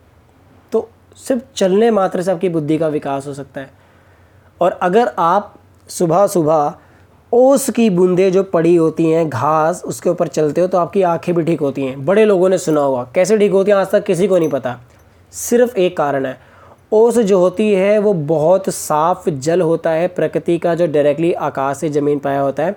तो 0.72 0.88
सिर्फ़ 1.16 1.42
चलने 1.56 1.90
मात्र 1.90 2.22
से 2.22 2.30
आपकी 2.30 2.48
बुद्धि 2.48 2.78
का 2.78 2.88
विकास 2.88 3.26
हो 3.26 3.34
सकता 3.34 3.60
है। 3.60 3.70
और 4.60 4.72
अगर 4.72 5.12
आप 5.18 5.54
सुबह 5.88 6.26
सुबह 6.26 6.74
ओस 7.32 7.70
की 7.70 7.90
बूंदें 7.90 8.32
जो 8.32 8.42
पड़ी 8.42 8.76
होती 8.76 9.10
हैं, 9.10 9.28
घास, 9.28 9.82
उसके 9.84 10.10
ऊपर 10.10 10.28
चलते 10.28 10.60
हो 10.60 10.66
तो 10.66 10.78
आपकी 10.78 11.02
आँखें 11.02 11.34
भी 11.34 11.42
ठीक 11.42 11.60
होती 11.60 11.82
हैं। 11.82 12.04
बड़े 12.04 12.24
लोगों 12.24 12.48
ने 12.48 12.58
सुना 12.58 12.80
होगा। 12.80 13.08
कैसे 13.14 13.38
ठीक 13.38 13.52
होती 13.52 13.70
हैं, 13.70 13.78
आज 13.78 13.90
तक 13.90 14.04
किसी 14.04 14.28
को 14.28 14.38
नहीं 14.38 14.48
पता। 14.48 14.78
सिर्फ़ 15.32 15.76
एक 15.76 15.96
कारण 15.96 16.26
है। 16.26 16.51
ओस 16.92 17.18
जो 17.18 17.38
होती 17.38 17.72
है, 17.74 17.98
वो 17.98 18.12
बहुत 18.12 18.68
साफ़ 18.68 19.30
जल 19.30 19.60
होता 19.60 19.90
है, 19.90 20.08
प्रकृति 20.08 20.58
का 20.58 20.74
जो 20.74 20.86
डायरेक्टली 20.86 21.32
आकाश 21.32 21.76
से 21.76 21.88
ज़मीन 21.88 22.18
पाया 22.18 22.40
होता 22.40 22.64
है। 22.64 22.76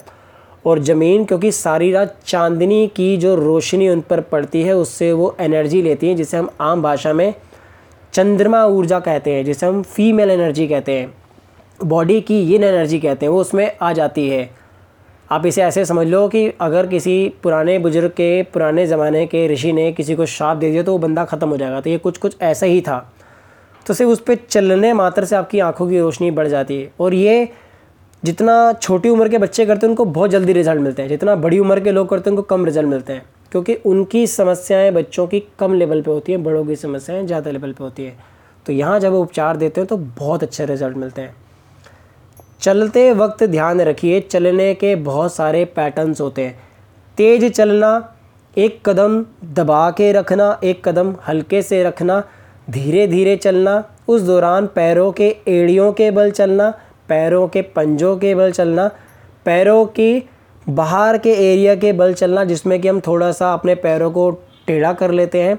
और 0.66 0.80
ज़मीन, 0.80 1.26
क्योंकि 1.26 1.52
सारी 1.52 1.92
रात 1.92 2.16
चांदनी 2.26 2.88
की 2.88 3.18
जो 3.18 3.36
रोशनी 3.36 3.90
उन 3.90 4.02
पर 4.02 4.22
पड़ती 4.22 4.62
है, 4.62 4.76
उससे 4.76 5.14
वो 5.14 5.36
एनर्जी 5.40 5.82
लेती 5.82 6.08
है, 6.08 6.16
जिसे 6.16 6.38
हम 6.38 6.50
आम 6.62 6.82
भाषा 6.82 7.14
में 7.14 7.34
चंद्रमा 8.14 8.66
ऊर्जा 8.66 9.00
कहते 9.00 9.32
हैं, 9.32 9.46
जिसे 9.46 9.66
हम 9.66 9.82
फीमेल 9.82 10.32
एनर्जी 10.32 10.68
कहते 10.68 10.92
हैं। 10.92 11.14
बॉडी 11.86 12.22
की 12.22 12.40
ये 12.42 12.58
एनर्जी 12.58 13.00
कहते 13.00 13.26
हैं, 13.26 13.34
वो 13.34 13.42
उसमें 13.42 13.72
आ 13.82 13.94
जाती 13.94 14.30
है। 14.30 14.50
आप 15.32 15.46
इसे 15.46 15.64
ऐसे 15.64 15.86
समझ 15.86 16.08
लो 16.08 16.28
कि 16.28 16.54
अगर 16.62 16.88
किसी 16.88 17.34
पुराने 17.44 17.80
बुज़ुर्ग 17.80 18.10
के, 18.10 18.44
पुराने 18.44 18.88
ज़माने 18.88 19.26
के 19.26 19.48
ऋषि 19.48 19.74
ने 19.74 19.92
किसी 19.92 20.16
को 20.16 20.26
श्राप 20.26 20.58
दे 20.58 20.72
दिया 20.72 20.84
तो 20.84 20.92
वो 20.92 20.98
बंदा 20.98 21.26
ख़त्म 21.26 21.50
हो 21.50 21.58
जाएगा। 21.58 21.82
तो 21.82 21.90
ये 21.90 21.98
कुछ 21.98 22.18
कुछ 22.18 22.42
ऐसा 22.42 22.66
ही 22.66 22.82
था। 22.82 23.12
तो 23.86 23.94
सिर्फ़ 23.94 24.12
उस 24.12 24.20
पर 24.20 24.36
चलने 24.50 24.94
मात्र 24.94 25.26
से 25.26 25.36
आपकी 25.36 25.60
आँखों 25.60 25.88
की 25.90 26.00
रोशनी 26.00 26.32
बढ़ 26.32 26.48
जाती 26.48 26.82
है। 26.82 26.92
और 27.00 27.14
ये 27.14 27.50
जितना 28.24 28.74
छोटी 28.74 29.10
उम्र 29.10 29.30
के 29.30 29.38
बच्चे 29.38 29.66
करते 29.66 29.86
हैं, 29.86 29.90
उनको 29.90 30.06
बहुत 30.06 30.30
जल्दी 30.30 30.54
रिज़ल्ट 30.54 30.82
मिलते 30.82 31.02
हैं। 31.02 31.10
जितना 31.10 31.36
बड़ी 31.36 31.60
उम्र 31.60 31.80
के 31.80 31.92
लोग 31.92 32.10
करते 32.10 32.30
हैं, 32.30 32.38
उनको 32.38 32.48
कम 32.48 32.66
रिज़ल्ट 32.66 32.88
मिलते 32.88 33.14
हैं। 33.14 33.26
क्योंकि 33.52 33.74
उनकी 33.76 34.26
समस्याएँ 34.28 34.92
बच्चों 34.92 35.28
की 35.28 35.44
कम 35.60 35.74
लेवल 35.74 36.02
पे 36.02 36.12
होती 36.12 36.32
हैं, 36.32 36.44
बड़ों 36.44 36.66
की 36.66 36.76
समस्याएँ 36.76 37.26
ज़्यादा 37.26 37.52
लेवल 37.52 37.74
पे 37.74 37.84
होती 37.84 38.06
है। 38.06 38.16
तो 38.66 38.74
यहाँ 38.74 39.00
जब 39.00 39.14
उपचार 39.14 39.58
देते 39.58 39.82
हैं 39.82 39.88
तो 39.88 39.98
बहुत 39.98 40.44
अच्छे 40.44 40.66
रिज़ल्ट 40.66 40.98
मिलते 40.98 41.22
हैं। 41.22 41.36
चलते 42.62 43.12
वक्त 43.14 43.44
ध्यान 43.44 43.82
रखिए, 43.82 44.20
चलने 44.22 44.74
के 44.74 44.96
बहुत 44.96 45.34
सारे 45.34 45.66
पैटर्न्स 45.66 46.22
होते 46.22 46.42
हैं। 46.42 46.58
तेज़ 47.18 47.48
चलना, 47.48 48.14
एक 48.58 48.90
कदम 48.90 49.26
दबा 49.54 49.90
के 49.92 50.12
रखना, 50.12 50.60
एक 50.64 50.88
कदम 50.88 51.16
हल्के 51.28 51.62
से 51.62 51.84
रखना 51.84 52.24
धीरे 52.70 53.08
धीरे 53.08 53.36
चलना, 53.36 53.90
उस 54.08 54.22
दौरान 54.22 54.68
पैरों 54.68 55.12
के 55.12 55.36
एड़ियों 55.48 55.94
के 55.94 56.12
बल 56.12 56.32
चलना, 56.32 56.74
पैरों 57.10 57.48
के 57.48 57.62
पंजों 57.62 58.18
के 58.18 58.36
बल 58.36 58.52
चलना, 58.52 58.92
पैरों 59.46 59.86
की 59.86 60.30
बाहर 60.70 61.18
के 61.18 61.30
एरिया 61.30 61.76
के 61.76 61.94
बल 61.94 62.14
चलना, 62.14 62.44
जिसमें 62.44 62.82
कि 62.82 62.88
हम 62.88 63.00
थोड़ा 63.00 63.32
सा 63.32 63.54
अपने 63.54 63.76
पैरों 63.76 64.12
को 64.12 64.32
टेढ़ा 64.68 64.94
कर 64.94 65.12
लेते 65.12 65.42
हैं। 65.42 65.56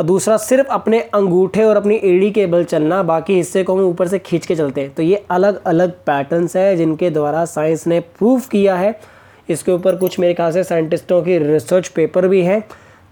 और 0.00 0.06
दूसरा, 0.06 0.36
सिर्फ़ 0.36 0.68
अपने 0.68 1.00
अंगूठे 1.00 1.64
और 1.64 1.76
अपनी 1.76 2.00
एड़ी 2.04 2.30
के 2.30 2.46
बल 2.46 2.64
चलना, 2.64 3.02
बाकी 3.02 3.34
हिस्से 3.34 3.64
को 3.64 3.74
हम 3.74 3.80
ऊपर 3.80 4.08
से 4.08 4.18
खींच 4.18 4.46
के 4.46 4.56
चलते 4.56 4.80
हैं। 4.80 4.94
तो 4.94 5.02
ये 5.02 5.24
अलग 5.30 5.64
अलग 5.64 5.90
पैटर्न्स 5.90 6.56
हैं, 6.56 6.76
जिनके 6.76 7.10
द्वारा 7.10 7.44
साइंस 7.44 7.86
ने 7.86 8.00
प्रूव 8.00 8.42
किया 8.50 8.74
है। 8.74 9.00
इसके 9.48 9.72
ऊपर 9.72 9.96
कुछ 9.96 10.18
मेरे 10.18 10.34
ख्याल 10.34 10.52
से 10.52 10.64
साइंटिस्टों 10.64 11.22
की 11.22 11.38
रिसर्च 11.38 11.88
पेपर 11.88 12.28
भी 12.28 12.42
हैं। 12.42 12.64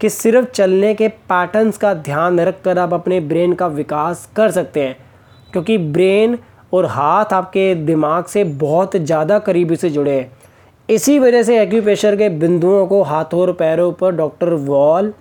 कि 0.03 0.09
सिर्फ़ 0.09 0.45
चलने 0.47 0.93
के 0.93 1.07
पैटर्न्स 1.07 1.77
का 1.77 1.93
ध्यान 1.95 2.39
रख 2.39 2.61
कर 2.61 2.79
आप 2.79 2.93
अपने 2.93 3.19
ब्रेन 3.21 3.53
का 3.53 3.67
विकास 3.69 4.27
कर 4.35 4.51
सकते 4.51 4.81
हैं। 4.81 4.95
क्योंकि 5.53 5.77
ब्रेन 5.77 6.37
और 6.73 6.85
हाथ 6.85 7.33
आपके 7.33 7.73
दिमाग 7.75 8.25
से 8.25 8.43
बहुत 8.43 8.95
ज़्यादा 8.95 9.37
करीबी 9.39 9.75
से 9.75 9.89
जुड़े 9.89 10.11
हैं। 10.11 10.31
इसी 10.89 11.17
वजह 11.19 11.43
से 11.43 11.61
एक्यूप्रेशर 11.61 12.15
के 12.15 12.29
बिंदुओं 12.29 12.85
को 12.87 13.01
हाथों 13.03 13.39
और 13.41 13.51
पैरों 13.53 13.91
पर 13.93 14.15
डॉक्टर 14.15 14.53
वॉल 14.53 15.13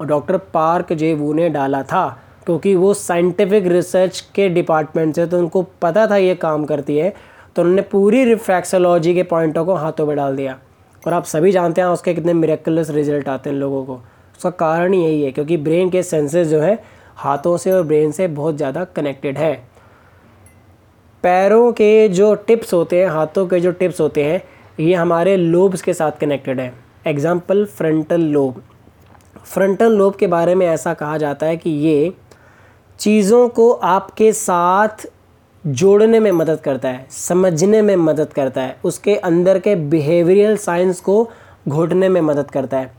और 0.00 0.06
डॉक्टर 0.06 0.36
पार्क 0.54 0.92
जे 0.94 1.14
वू 1.14 1.32
ने 1.32 1.48
डाला 1.50 1.82
था, 1.82 2.06
क्योंकि 2.46 2.74
वो 2.74 2.94
साइंटिफिक 2.94 3.66
रिसर्च 3.66 4.20
के 4.34 4.48
डिपार्टमेंट 4.48 5.14
से 5.16 5.26
तो 5.26 5.38
उनको 5.38 5.62
पता 5.82 6.06
था 6.06 6.16
ये 6.16 6.34
काम 6.36 6.64
करती 6.64 6.96
है 6.96 7.14
तो 7.56 7.62
उन्होंने 7.62 7.82
पूरी 7.82 8.24
रिफ्रैक्सोलॉजी 8.24 9.14
के 9.14 9.22
पॉइंटों 9.24 9.64
को 9.64 9.74
हाथों 9.74 10.06
में 10.06 10.16
डाल 10.16 10.36
दिया। 10.36 10.58
और 11.06 11.12
आप 11.12 11.24
सभी 11.24 11.52
जानते 11.52 11.80
हैं 11.80 11.88
उसके 11.88 12.14
कितने 12.14 12.32
मेरेकुलस 12.34 12.90
रिज़ल्ट 12.90 13.28
आते 13.28 13.50
हैं 13.50 13.56
लोगों 13.56 13.84
को। 13.84 13.94
उसका 14.36 14.50
कारण 14.50 14.94
यही 14.94 15.22
है, 15.22 15.30
क्योंकि 15.32 15.56
ब्रेन 15.56 15.90
के 15.90 16.02
सेंसेस 16.02 16.48
जो 16.48 16.60
है, 16.60 16.78
हाथों 17.16 17.56
से 17.56 17.72
और 17.72 17.82
ब्रेन 17.82 18.12
से 18.12 18.26
बहुत 18.28 18.56
ज़्यादा 18.56 18.84
कनेक्टेड 18.86 19.38
है। 19.38 19.54
पैरों 21.24 21.72
के 21.72 22.08
जो 22.08 22.34
टिप्स 22.36 22.72
होते 22.74 23.00
हैं, 23.00 23.06
हाथों 23.08 23.46
के 23.46 23.60
जो 23.60 23.70
टिप्स 23.72 24.00
होते 24.00 24.24
हैं, 24.24 24.42
ये 24.80 24.94
हमारे 24.94 25.36
लोब्स 25.36 25.82
के 25.82 25.94
साथ 25.94 26.18
कनेक्टेड 26.20 26.60
है। 26.60 26.72
Example 27.06 27.64
frontal 27.66 28.20
lobe 28.20 28.62
frontal 29.44 29.92
lobe 29.92 30.14
के 30.16 30.26
बारे 30.26 30.54
में 30.54 30.66
ऐसा 30.66 30.92
कहा 30.94 31.18
जाता 31.18 31.46
है 31.46 31.56
कि 31.56 31.70
ये 31.70 32.12
चीज़ों 32.98 33.48
को 33.48 33.70
आपके 33.72 34.32
साथ 34.32 35.06
जोड़ने 35.68 36.20
में 36.20 36.30
मदद 36.32 36.60
करता 36.60 36.88
है, 36.88 37.06
समझने 37.10 37.80
में 37.82 37.94
मदद 37.96 38.32
करता 38.32 38.62
है, 38.62 38.76
उसके 38.84 39.16
अंदर 39.16 39.58
के 39.58 39.74
बिहेवियरल 39.74 40.56
साइंस 40.58 41.00
को 41.00 41.28
घोटने 41.68 42.08
में 42.08 42.20
मदद 42.20 42.50
करता 42.50 42.78
है। 42.78 42.90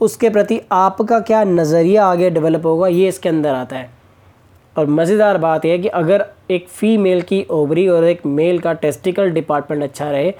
उसके 0.00 0.28
प्रति 0.30 0.60
आपका 0.72 1.20
क्या 1.20 1.42
नज़रिया 1.44 2.04
आगे 2.06 2.30
डेवलप 2.30 2.66
होगा, 2.66 2.88
ये 2.88 3.08
इसके 3.08 3.28
अंदर 3.28 3.54
आता 3.54 3.76
है। 3.76 3.88
और 4.76 4.86
मज़ेदार 4.88 5.38
बात 5.38 5.64
यह 5.64 5.72
है 5.72 5.78
कि 5.78 5.88
अगर 5.88 6.24
एक 6.50 6.68
फ़ीमेल 6.68 7.22
की 7.22 7.44
ओवरी 7.50 7.86
और 7.88 8.04
एक 8.04 8.24
मेल 8.26 8.58
का 8.58 8.72
टेस्टिकल 8.74 9.30
डिपार्टमेंट 9.30 9.82
अच्छा 9.82 10.10
रहे 10.10 10.32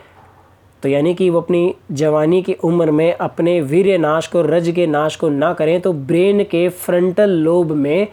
तो 0.83 0.88
यानी 0.88 1.14
कि 1.14 1.29
वो 1.31 1.40
अपनी 1.40 1.75
जवानी 1.93 2.40
की 2.43 2.53
उम्र 2.55 2.90
में 2.90 3.12
अपने 3.12 3.61
वीर्य 3.62 3.97
नाश 3.99 4.27
को, 4.27 4.43
रज 4.43 4.71
के 4.71 4.87
नाश 4.87 5.16
को 5.16 5.29
ना 5.29 5.53
करें 5.53 5.81
तो 5.81 5.93
ब्रेन 5.93 6.43
के 6.45 6.69
फ्रंटल 6.69 7.31
लोब 7.31 7.73
में 7.73 8.09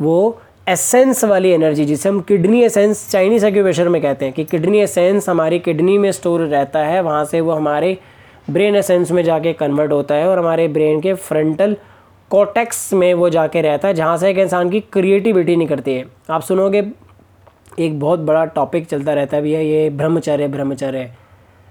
वो 0.00 0.40
एसेंस 0.68 1.24
वाली 1.24 1.50
एनर्जी 1.50 1.84
जिसे 1.84 2.08
हम 2.08 2.20
किडनी 2.20 2.62
एसेंस 2.62 3.10
चाइनीज़ 3.10 3.46
एक्यूपेशर 3.46 3.88
में 3.88 4.00
कहते 4.02 4.24
हैं, 4.24 4.34
कि 4.34 4.44
किडनी 4.44 4.78
एसेंस 4.78 5.28
हमारी 5.28 5.58
किडनी 5.58 5.96
में 5.98 6.10
स्टोर 6.12 6.40
रहता 6.40 6.78
है, 6.78 7.00
वहाँ 7.00 7.24
से 7.24 7.40
वो 7.40 7.52
हमारे 7.52 7.96
ब्रेन 8.50 8.76
एसेंस 8.76 9.10
में 9.10 9.22
जाके 9.24 9.52
कन्वर्ट 9.52 9.92
होता 9.92 10.14
है 10.14 10.28
और 10.28 10.38
हमारे 10.38 10.66
ब्रेन 10.68 11.00
के 11.00 11.14
फ्रंटल 11.14 11.76
कोटेक्स 12.30 12.92
में 12.92 13.12
वो 13.14 13.30
जाके 13.30 13.60
रहता 13.60 13.88
है, 13.88 13.94
जहाँ 13.94 14.16
से 14.18 14.30
एक 14.30 14.38
इंसान 14.38 14.70
की 14.70 14.80
क्रिएटिविटी 14.80 15.56
नहीं 15.56 15.68
करती 15.68 15.94
है। 15.94 16.04
आप 16.30 16.42
सुनोगे, 16.42 16.84
एक 17.78 17.98
बहुत 18.00 18.20
बड़ा 18.20 18.44
टॉपिक 18.44 18.86
चलता 18.86 19.14
रहता 19.14 19.36
है, 19.36 19.42
भैया, 19.42 19.60
ये 19.60 19.90
ब्रह्मचर्य 19.90 20.48
ब्रह्मचर्य। 20.48 21.10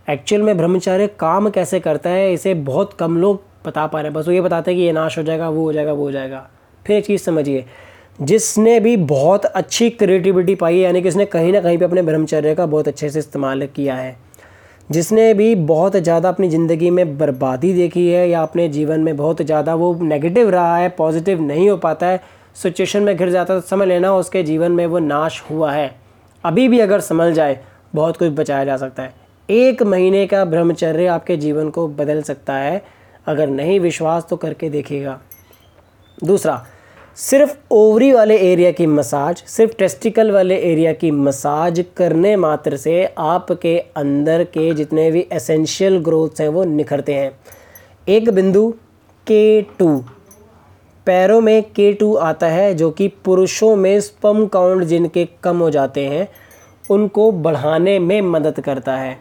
एक्चुअल 0.09 0.41
में 0.41 0.57
ब्रह्मचार्य 0.57 1.07
काम 1.19 1.49
कैसे 1.49 1.79
करता 1.79 2.09
है, 2.09 2.33
इसे 2.33 2.53
बहुत 2.53 2.93
कम 2.93 3.17
लोग 3.17 3.41
बता 3.65 3.87
पा 3.87 3.99
रहे 3.99 4.11
हैं। 4.11 4.13
बस 4.13 4.27
वो 4.27 4.33
ये 4.33 4.41
बताते 4.41 4.71
हैं 4.71 4.79
कि 4.79 4.85
ये 4.85 4.91
नाश 4.91 5.17
हो 5.17 5.23
जाएगा, 5.23 5.49
वो 5.49 5.63
हो 5.63 5.73
जाएगा, 5.73 5.93
वो 5.93 6.03
हो 6.03 6.11
जाएगा। 6.11 6.49
फिर 6.85 6.97
एक 6.97 7.05
चीज़ 7.05 7.21
समझिए 7.21 7.65
जिसने 8.19 8.79
भी 8.79 8.95
बहुत 8.97 9.45
अच्छी 9.45 9.89
क्रिएटिविटी 9.89 10.55
पाई 10.55 10.75
है, 10.75 10.81
यानी 10.81 11.01
कि 11.01 11.09
उसने 11.09 11.25
कहीं 11.27 11.53
ना 11.53 11.61
कहीं 11.61 11.77
पे 11.77 11.85
अपने 11.85 12.01
ब्रह्मचर्य 12.01 12.53
का 12.55 12.65
बहुत 12.65 12.87
अच्छे 12.87 13.09
से 13.09 13.19
इस्तेमाल 13.19 13.65
किया 13.67 13.95
है। 13.95 14.15
जिसने 14.89 15.33
भी 15.33 15.53
बहुत 15.55 15.95
ज़्यादा 15.95 16.29
अपनी 16.29 16.49
ज़िंदगी 16.49 16.89
में 16.89 17.17
बर्बादी 17.17 17.73
देखी 17.73 18.07
है 18.07 18.27
या 18.29 18.41
अपने 18.43 18.67
जीवन 18.69 18.99
में 18.99 19.15
बहुत 19.17 19.41
ज़्यादा 19.41 19.75
वो 19.75 19.93
नेगेटिव 20.01 20.49
रहा 20.49 20.77
है 20.77 20.89
पॉजिटिव 20.89 21.41
नहीं 21.41 21.69
हो 21.69 21.77
पाता 21.77 22.07
है 22.07 22.21
सिचुएशन 22.55 23.03
में 23.03 23.15
घिर 23.15 23.29
जाता 23.29 23.53
है 23.53 23.59
तो 23.61 23.67
समझ 23.67 23.87
लेना 23.87 24.13
उसके 24.15 24.43
जीवन 24.43 24.71
में 24.71 24.85
वो 24.85 24.99
नाश 24.99 25.41
हुआ 25.51 25.71
है। 25.71 25.89
अभी 26.43 26.67
भी 26.67 26.79
अगर 26.79 26.99
समझ 27.01 27.31
जाए, 27.33 27.59
बहुत 27.95 28.17
कुछ 28.17 28.31
बचाया 28.31 28.65
जा 28.65 28.77
सकता 28.77 29.03
है। 29.03 29.13
एक 29.49 29.83
महीने 29.83 30.25
का 30.27 30.43
ब्रह्मचर्य 30.45 31.05
आपके 31.07 31.37
जीवन 31.37 31.69
को 31.69 31.87
बदल 31.89 32.21
सकता 32.23 32.53
है, 32.55 32.81
अगर 33.27 33.47
नहीं, 33.49 33.79
विश्वास 33.79 34.25
तो 34.29 34.35
करके 34.37 34.69
देखिएगा। 34.69 35.19
दूसरा 36.17 36.65
सिर्फ़ 37.17 37.55
ओवरी 37.71 38.11
वाले 38.11 38.37
एरिया 38.51 38.71
की 38.71 38.85
मसाज, 38.85 39.43
सिर्फ़ 39.47 39.73
टेस्टिकल 39.75 40.31
वाले 40.31 40.55
एरिया 40.55 40.93
की 40.93 41.09
मसाज 41.11 41.83
करने 41.97 42.35
मात्र 42.35 42.77
से 42.77 43.13
आपके 43.17 43.77
अंदर 43.95 44.43
के 44.43 44.73
जितने 44.73 45.09
भी 45.11 45.25
एसेंशियल 45.33 45.97
ग्रोथ्स 45.97 46.41
हैं 46.41 46.47
वो 46.47 46.63
निखरते 46.63 47.13
हैं। 47.13 47.31
एक 48.07 48.29
बिंदु 48.29 48.69
के 49.27 49.61
टू 49.79 49.97
पैरों 51.05 51.41
में 51.41 51.63
के 51.63 51.91
टू 51.93 52.15
आता 52.15 52.47
है 52.47 52.73
जो 52.75 52.89
कि 52.91 53.07
पुरुषों 53.25 53.75
में 53.75 53.99
स्पम 53.99 54.45
काउंट 54.45 54.83
जिनके 54.83 55.27
कम 55.43 55.57
हो 55.57 55.69
जाते 55.69 56.05
हैं, 56.05 56.27
उनको 56.89 57.31
बढ़ाने 57.31 57.99
में 57.99 58.21
मदद 58.21 58.59
करता 58.59 58.95
है। 58.97 59.17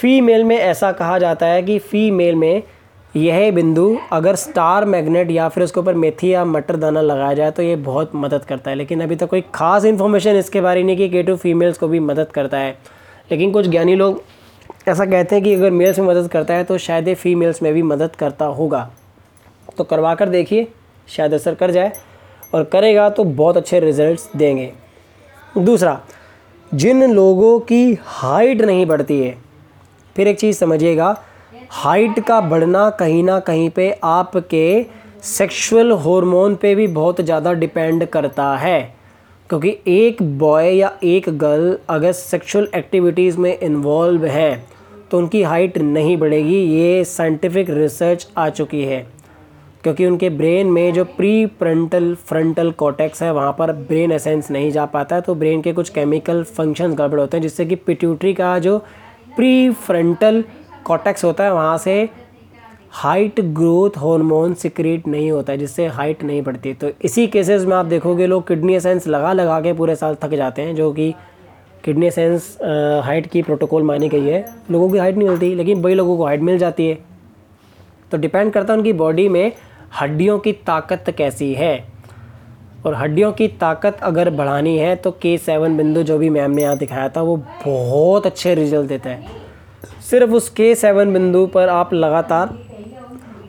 फीमेल 0.00 0.44
में 0.44 0.56
ऐसा 0.56 0.92
कहा 0.92 1.18
जाता 1.18 1.46
है 1.46 1.62
कि 1.62 1.78
फीमेल 1.78 2.34
में 2.34 2.62
यह 3.14 3.50
बिंदु, 3.52 3.96
अगर 4.12 4.34
स्टार 4.36 4.84
मैग्नेट 4.84 5.30
या 5.30 5.48
फिर 5.48 5.64
उसके 5.64 5.80
ऊपर 5.80 5.94
मेथी 5.94 6.32
या 6.32 6.44
मटर 6.44 6.76
दाना 6.76 7.00
लगाया 7.00 7.34
जाए 7.34 7.50
तो 7.50 7.62
ये 7.62 7.76
बहुत 7.78 8.10
मदद 8.14 8.44
करता 8.44 8.70
है। 8.70 8.76
लेकिन 8.76 9.00
अभी 9.00 9.16
तक 9.16 9.28
कोई 9.28 9.40
ख़ास 9.54 9.84
इन्फॉर्मेशन 9.84 10.36
इसके 10.36 10.60
बारे 10.60 10.82
नहीं 10.82 10.96
कि 10.96 11.08
के 11.08 11.22
टू 11.22 11.36
फीमेल्स 11.36 11.78
को 11.78 11.88
भी 11.88 12.00
मदद 12.00 12.30
करता 12.30 12.58
है। 12.58 12.76
लेकिन 13.30 13.50
कुछ 13.52 13.66
ज्ञानी 13.66 13.94
लोग 13.94 14.22
ऐसा 14.88 15.04
कहते 15.04 15.34
हैं 15.34 15.44
कि 15.44 15.54
अगर 15.54 15.70
मेल्स 15.70 15.98
में 15.98 16.06
मदद 16.06 16.28
करता 16.28 16.54
है 16.54 16.64
तो 16.64 16.78
शायद 16.78 17.08
ये 17.08 17.14
फीमेल्स 17.14 17.62
में 17.62 17.72
भी 17.74 17.82
मदद 17.82 18.14
करता 18.16 18.44
होगा। 18.46 18.90
तो 19.78 19.84
करवा 19.84 20.14
कर 20.14 20.28
देखिए, 20.28 20.66
शायद 21.08 21.34
असर 21.34 21.54
कर 21.54 21.70
जाए 21.70 21.92
और 22.54 22.64
करेगा 22.64 23.08
तो 23.10 23.24
बहुत 23.24 23.56
अच्छे 23.56 23.80
रिजल्ट्स 23.80 24.28
देंगे। 24.36 24.72
दूसरा, 25.58 26.00
जिन 26.72 27.12
लोगों 27.12 27.58
की 27.60 27.98
हाइट 28.00 28.60
नहीं 28.60 28.86
बढ़ती 28.86 29.20
है, 29.20 29.36
फिर 30.16 30.28
एक 30.28 30.38
चीज़ 30.38 30.56
समझिएगा 30.56 31.12
हाइट 31.70 32.18
का 32.26 32.40
बढ़ना 32.40 32.88
कहीं 32.90 33.22
ना 33.24 33.38
कहीं 33.40 33.68
पे 33.70 33.90
आपके 34.04 34.86
सेक्सुअल 35.24 35.92
हार्मोन 35.96 36.54
पे 36.54 36.74
भी 36.74 36.86
बहुत 36.88 37.20
ज़्यादा 37.20 37.52
डिपेंड 37.52 38.04
करता 38.06 38.56
है। 38.56 38.80
क्योंकि 39.50 39.76
एक 39.88 40.22
बॉय 40.38 40.70
या 40.70 40.90
एक 41.04 41.28
गर्ल 41.38 41.76
अगर 41.90 42.12
सेक्सुअल 42.12 42.68
एक्टिविटीज़ 42.76 43.38
में 43.38 43.58
इन्वॉल्व 43.58 44.24
है 44.26 44.64
तो 45.10 45.18
उनकी 45.18 45.42
हाइट 45.42 45.78
नहीं 45.78 46.16
बढ़ेगी, 46.16 46.56
ये 46.56 47.04
साइंटिफिक 47.06 47.70
रिसर्च 47.70 48.28
आ 48.38 48.48
चुकी 48.50 48.82
है। 48.82 49.00
क्योंकि 49.84 50.06
उनके 50.06 50.30
ब्रेन 50.30 50.66
में 50.66 50.92
जो 50.92 51.04
प्री 51.06 51.46
फ्रंटल 51.48 52.14
फ्रंटल 52.26 52.70
कॉटेक्स 52.72 53.22
है, 53.22 53.32
वहाँ 53.32 53.52
पर 53.58 53.72
ब्रेन 53.72 54.12
एसेंस 54.12 54.50
नहीं 54.50 54.70
जा 54.72 54.84
पाता 54.86 55.16
है 55.16 55.22
तो 55.22 55.34
ब्रेन 55.34 55.62
के 55.62 55.72
कुछ 55.72 55.88
केमिकल 55.90 56.42
फ़ंक्शंस 56.46 56.94
गड़बड़ 56.94 57.20
होते 57.20 57.36
हैं, 57.36 57.42
जिससे 57.42 57.66
कि 57.66 57.74
पिट्यूटरी 57.76 58.34
का 58.34 58.58
जो 58.58 58.78
प्री 59.36 59.70
फ्रंटल 59.70 60.44
कॉटेक्स 60.86 61.24
होता 61.24 61.44
है, 61.44 61.52
वहाँ 61.52 61.78
से 61.78 62.08
हाइट 62.92 63.40
ग्रोथ 63.40 63.98
हार्मोन 63.98 64.54
सिक्रेट 64.54 65.06
नहीं 65.08 65.30
होता 65.30 65.52
है, 65.52 65.58
जिससे 65.58 65.86
हाइट 65.88 66.22
नहीं 66.24 66.42
बढ़ती 66.42 66.72
तो 66.74 66.90
इसी 67.02 67.26
केसेस 67.28 67.64
में 67.64 67.76
आप 67.76 67.86
देखोगे, 67.86 68.26
लोग 68.26 68.46
किडनी 68.48 68.74
एसेंस 68.74 69.06
लगा 69.08 69.32
लगा 69.32 69.60
के 69.60 69.72
पूरे 69.72 69.96
साल 69.96 70.16
थक 70.22 70.34
जाते 70.34 70.62
हैं, 70.62 70.74
जो 70.74 70.92
कि 70.92 71.12
किडनी 71.84 72.06
एसेंस 72.06 72.56
हाइट 73.04 73.26
की 73.26 73.42
प्रोटोकॉल 73.42 73.82
मानी 73.82 74.08
गई 74.08 74.26
है। 74.26 74.44
लोगों 74.70 74.90
की 74.90 74.98
हाइट 74.98 75.16
नहीं 75.16 75.28
मिलती, 75.28 75.54
लेकिन 75.54 75.82
वही 75.82 75.94
लोगों 75.94 76.16
को 76.16 76.24
हाइट 76.24 76.40
मिल 76.40 76.58
जाती 76.58 76.88
है। 76.88 76.98
तो 78.12 78.18
डिपेंड 78.18 78.52
करता 78.52 78.72
है 78.72 78.78
उनकी 78.78 78.92
बॉडी 78.94 79.28
में 79.28 79.52
हड्डियों 80.00 80.38
की 80.38 80.52
ताकत 80.52 81.14
कैसी 81.18 81.52
है। 81.54 81.88
और 82.86 82.94
हड्डियों 82.94 83.30
की 83.32 83.46
ताकत 83.50 83.98
अगर 84.02 84.30
बढ़ानी 84.30 84.76
है 84.78 84.94
तो 84.96 85.10
के 85.12 85.36
सेवन 85.38 85.76
बिंदु 85.76 86.02
जो 86.02 86.18
भी 86.18 86.30
मैम 86.30 86.50
ने 86.50 86.62
यहाँ 86.62 86.76
दिखाया 86.78 87.08
था, 87.08 87.22
वो 87.22 87.36
बहुत 87.36 88.26
अच्छे 88.26 88.54
रिज़ल्ट 88.54 88.88
देता 88.88 89.10
है। 89.10 89.39
सिर्फ़ 90.10 90.30
उस 90.30 90.48
के 90.50 90.74
सेवन 90.74 91.12
बिंदु 91.12 91.46
पर 91.46 91.68
आप 91.68 91.92
लगातार 91.94 92.58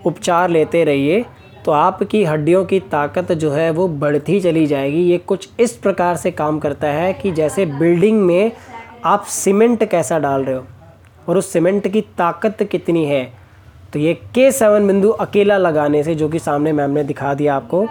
उपचार 0.05 0.49
लेते 0.49 0.84
रहिए 0.84 1.24
तो 1.66 1.72
आपकी 1.72 2.24
हड्डियों 2.24 2.64
की 2.66 2.80
ताकत 2.91 3.32
जो 3.32 3.51
है 3.51 3.70
वो 3.72 3.88
बढ़ती 3.88 4.39
चली 4.41 4.66
जाएगी। 4.68 5.01
ये 5.01 5.18
कुछ 5.18 5.49
इस 5.59 5.72
प्रकार 5.74 6.16
से 6.18 6.32
काम 6.32 6.59
करता 6.59 6.88
है 6.88 7.12
कि 7.14 7.32
जैसे 7.32 7.66
बिल्डिंग 7.66 8.22
में 8.22 8.51
आप 9.05 9.26
सीमेंट 9.30 9.84
कैसा 9.84 10.20
डाल 10.20 10.43
रहे 10.43 10.55
हो 10.55 10.64
और 11.28 11.38
उस 11.38 11.51
सीमेंट 11.53 11.88
की 11.88 12.01
ताकत 12.18 12.64
कितनी 12.64 13.05
है। 13.05 13.24
तो 13.93 13.99
ये 13.99 14.14
के 14.36 14.51
सेवन 14.51 14.88
बिंदु 14.88 15.09
अकेला 15.09 15.57
लगाने 15.57 16.03
से, 16.03 16.16
जो 16.16 16.30
कि 16.30 16.39
सामने 16.39 16.74
मैम 16.74 16.91
ने 16.91 17.03
दिखा 17.03 17.34
दिया 17.34 17.55
आपको, 17.55 17.88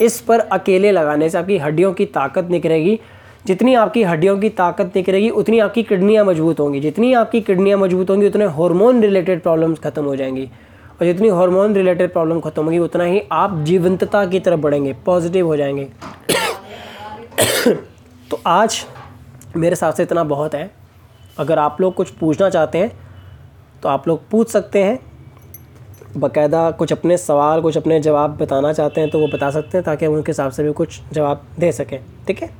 इस 0.00 0.20
पर 0.20 0.38
अकेले 0.40 0.92
लगाने 0.92 1.28
से 1.30 1.38
आपकी 1.38 1.58
हड्डियों 1.58 1.92
की 1.92 2.04
ताकत 2.06 2.48
निकलेगी 2.50 2.98
जितनी 3.46 3.74
आपकी 3.74 4.02
हड्डियों 4.02 4.38
की 4.38 4.48
ताकत 4.48 4.92
निकलेगी 4.96 5.30
उतनी 5.30 5.58
आपकी 5.58 5.82
किडनियाँ 5.82 6.24
मज़बूत 6.24 6.60
होंगी। 6.60 6.80
जितनी 6.80 7.12
आपकी 7.12 7.40
किडनियाँ 7.40 7.78
मज़बूत 7.78 8.10
होंगी, 8.10 8.26
उतने 8.26 8.44
हार्मोन 8.44 9.02
रिलेटेड 9.02 9.42
प्रॉब्लम्स 9.42 9.78
खत्म 9.78 10.04
हो 10.04 10.16
जाएँगी। 10.16 10.44
और 10.92 11.04
जितनी 11.04 11.28
हार्मोन 11.28 11.74
रिलेटेड 11.74 12.12
प्रॉब्लम 12.12 12.40
खत्म 12.40 12.64
होगी, 12.64 12.78
उतना 12.78 13.04
ही 13.04 13.22
आप 13.32 13.58
जीवंतता 13.58 14.26
की 14.26 14.40
तरफ़ 14.40 14.60
बढ़ेंगे 14.60 14.92
पॉजिटिव 15.06 15.46
हो 15.46 15.56
जाएँगे। 15.56 15.84
तो 18.30 18.40
आज 18.46 18.86
मेरे 19.56 19.72
हिसाब 19.72 19.94
से 19.94 20.02
इतना 20.02 20.24
बहुत 20.24 20.54
है। 20.54 20.70
अगर 21.38 21.58
आप 21.58 21.80
लोग 21.80 21.94
कुछ 21.94 22.10
पूछना 22.10 22.50
चाहते 22.50 22.78
हैं 22.78 22.92
तो 23.82 23.88
आप 23.88 24.08
लोग 24.08 24.28
पूछ 24.28 24.48
सकते 24.48 24.84
हैं। 24.84 24.98
बाकायदा 26.16 26.70
कुछ 26.70 26.92
अपने 26.92 27.16
सवाल, 27.16 27.60
कुछ 27.60 27.76
अपने 27.76 28.00
जवाब 28.00 28.36
बताना 28.36 28.72
चाहते 28.72 29.00
हैं 29.00 29.10
तो 29.10 29.18
वो 29.18 29.28
बता 29.28 29.50
सकते 29.50 29.78
हैं 29.78 29.84
ताकि 29.84 30.06
हम 30.06 30.14
उनके 30.14 30.32
हिसाब 30.32 30.50
से 30.50 30.62
भी 30.62 30.72
कुछ 30.72 31.00
जवाब 31.12 31.44
दे 31.58 31.72
सकें। 31.72 32.00
ठीक 32.26 32.42
है? 32.42 32.50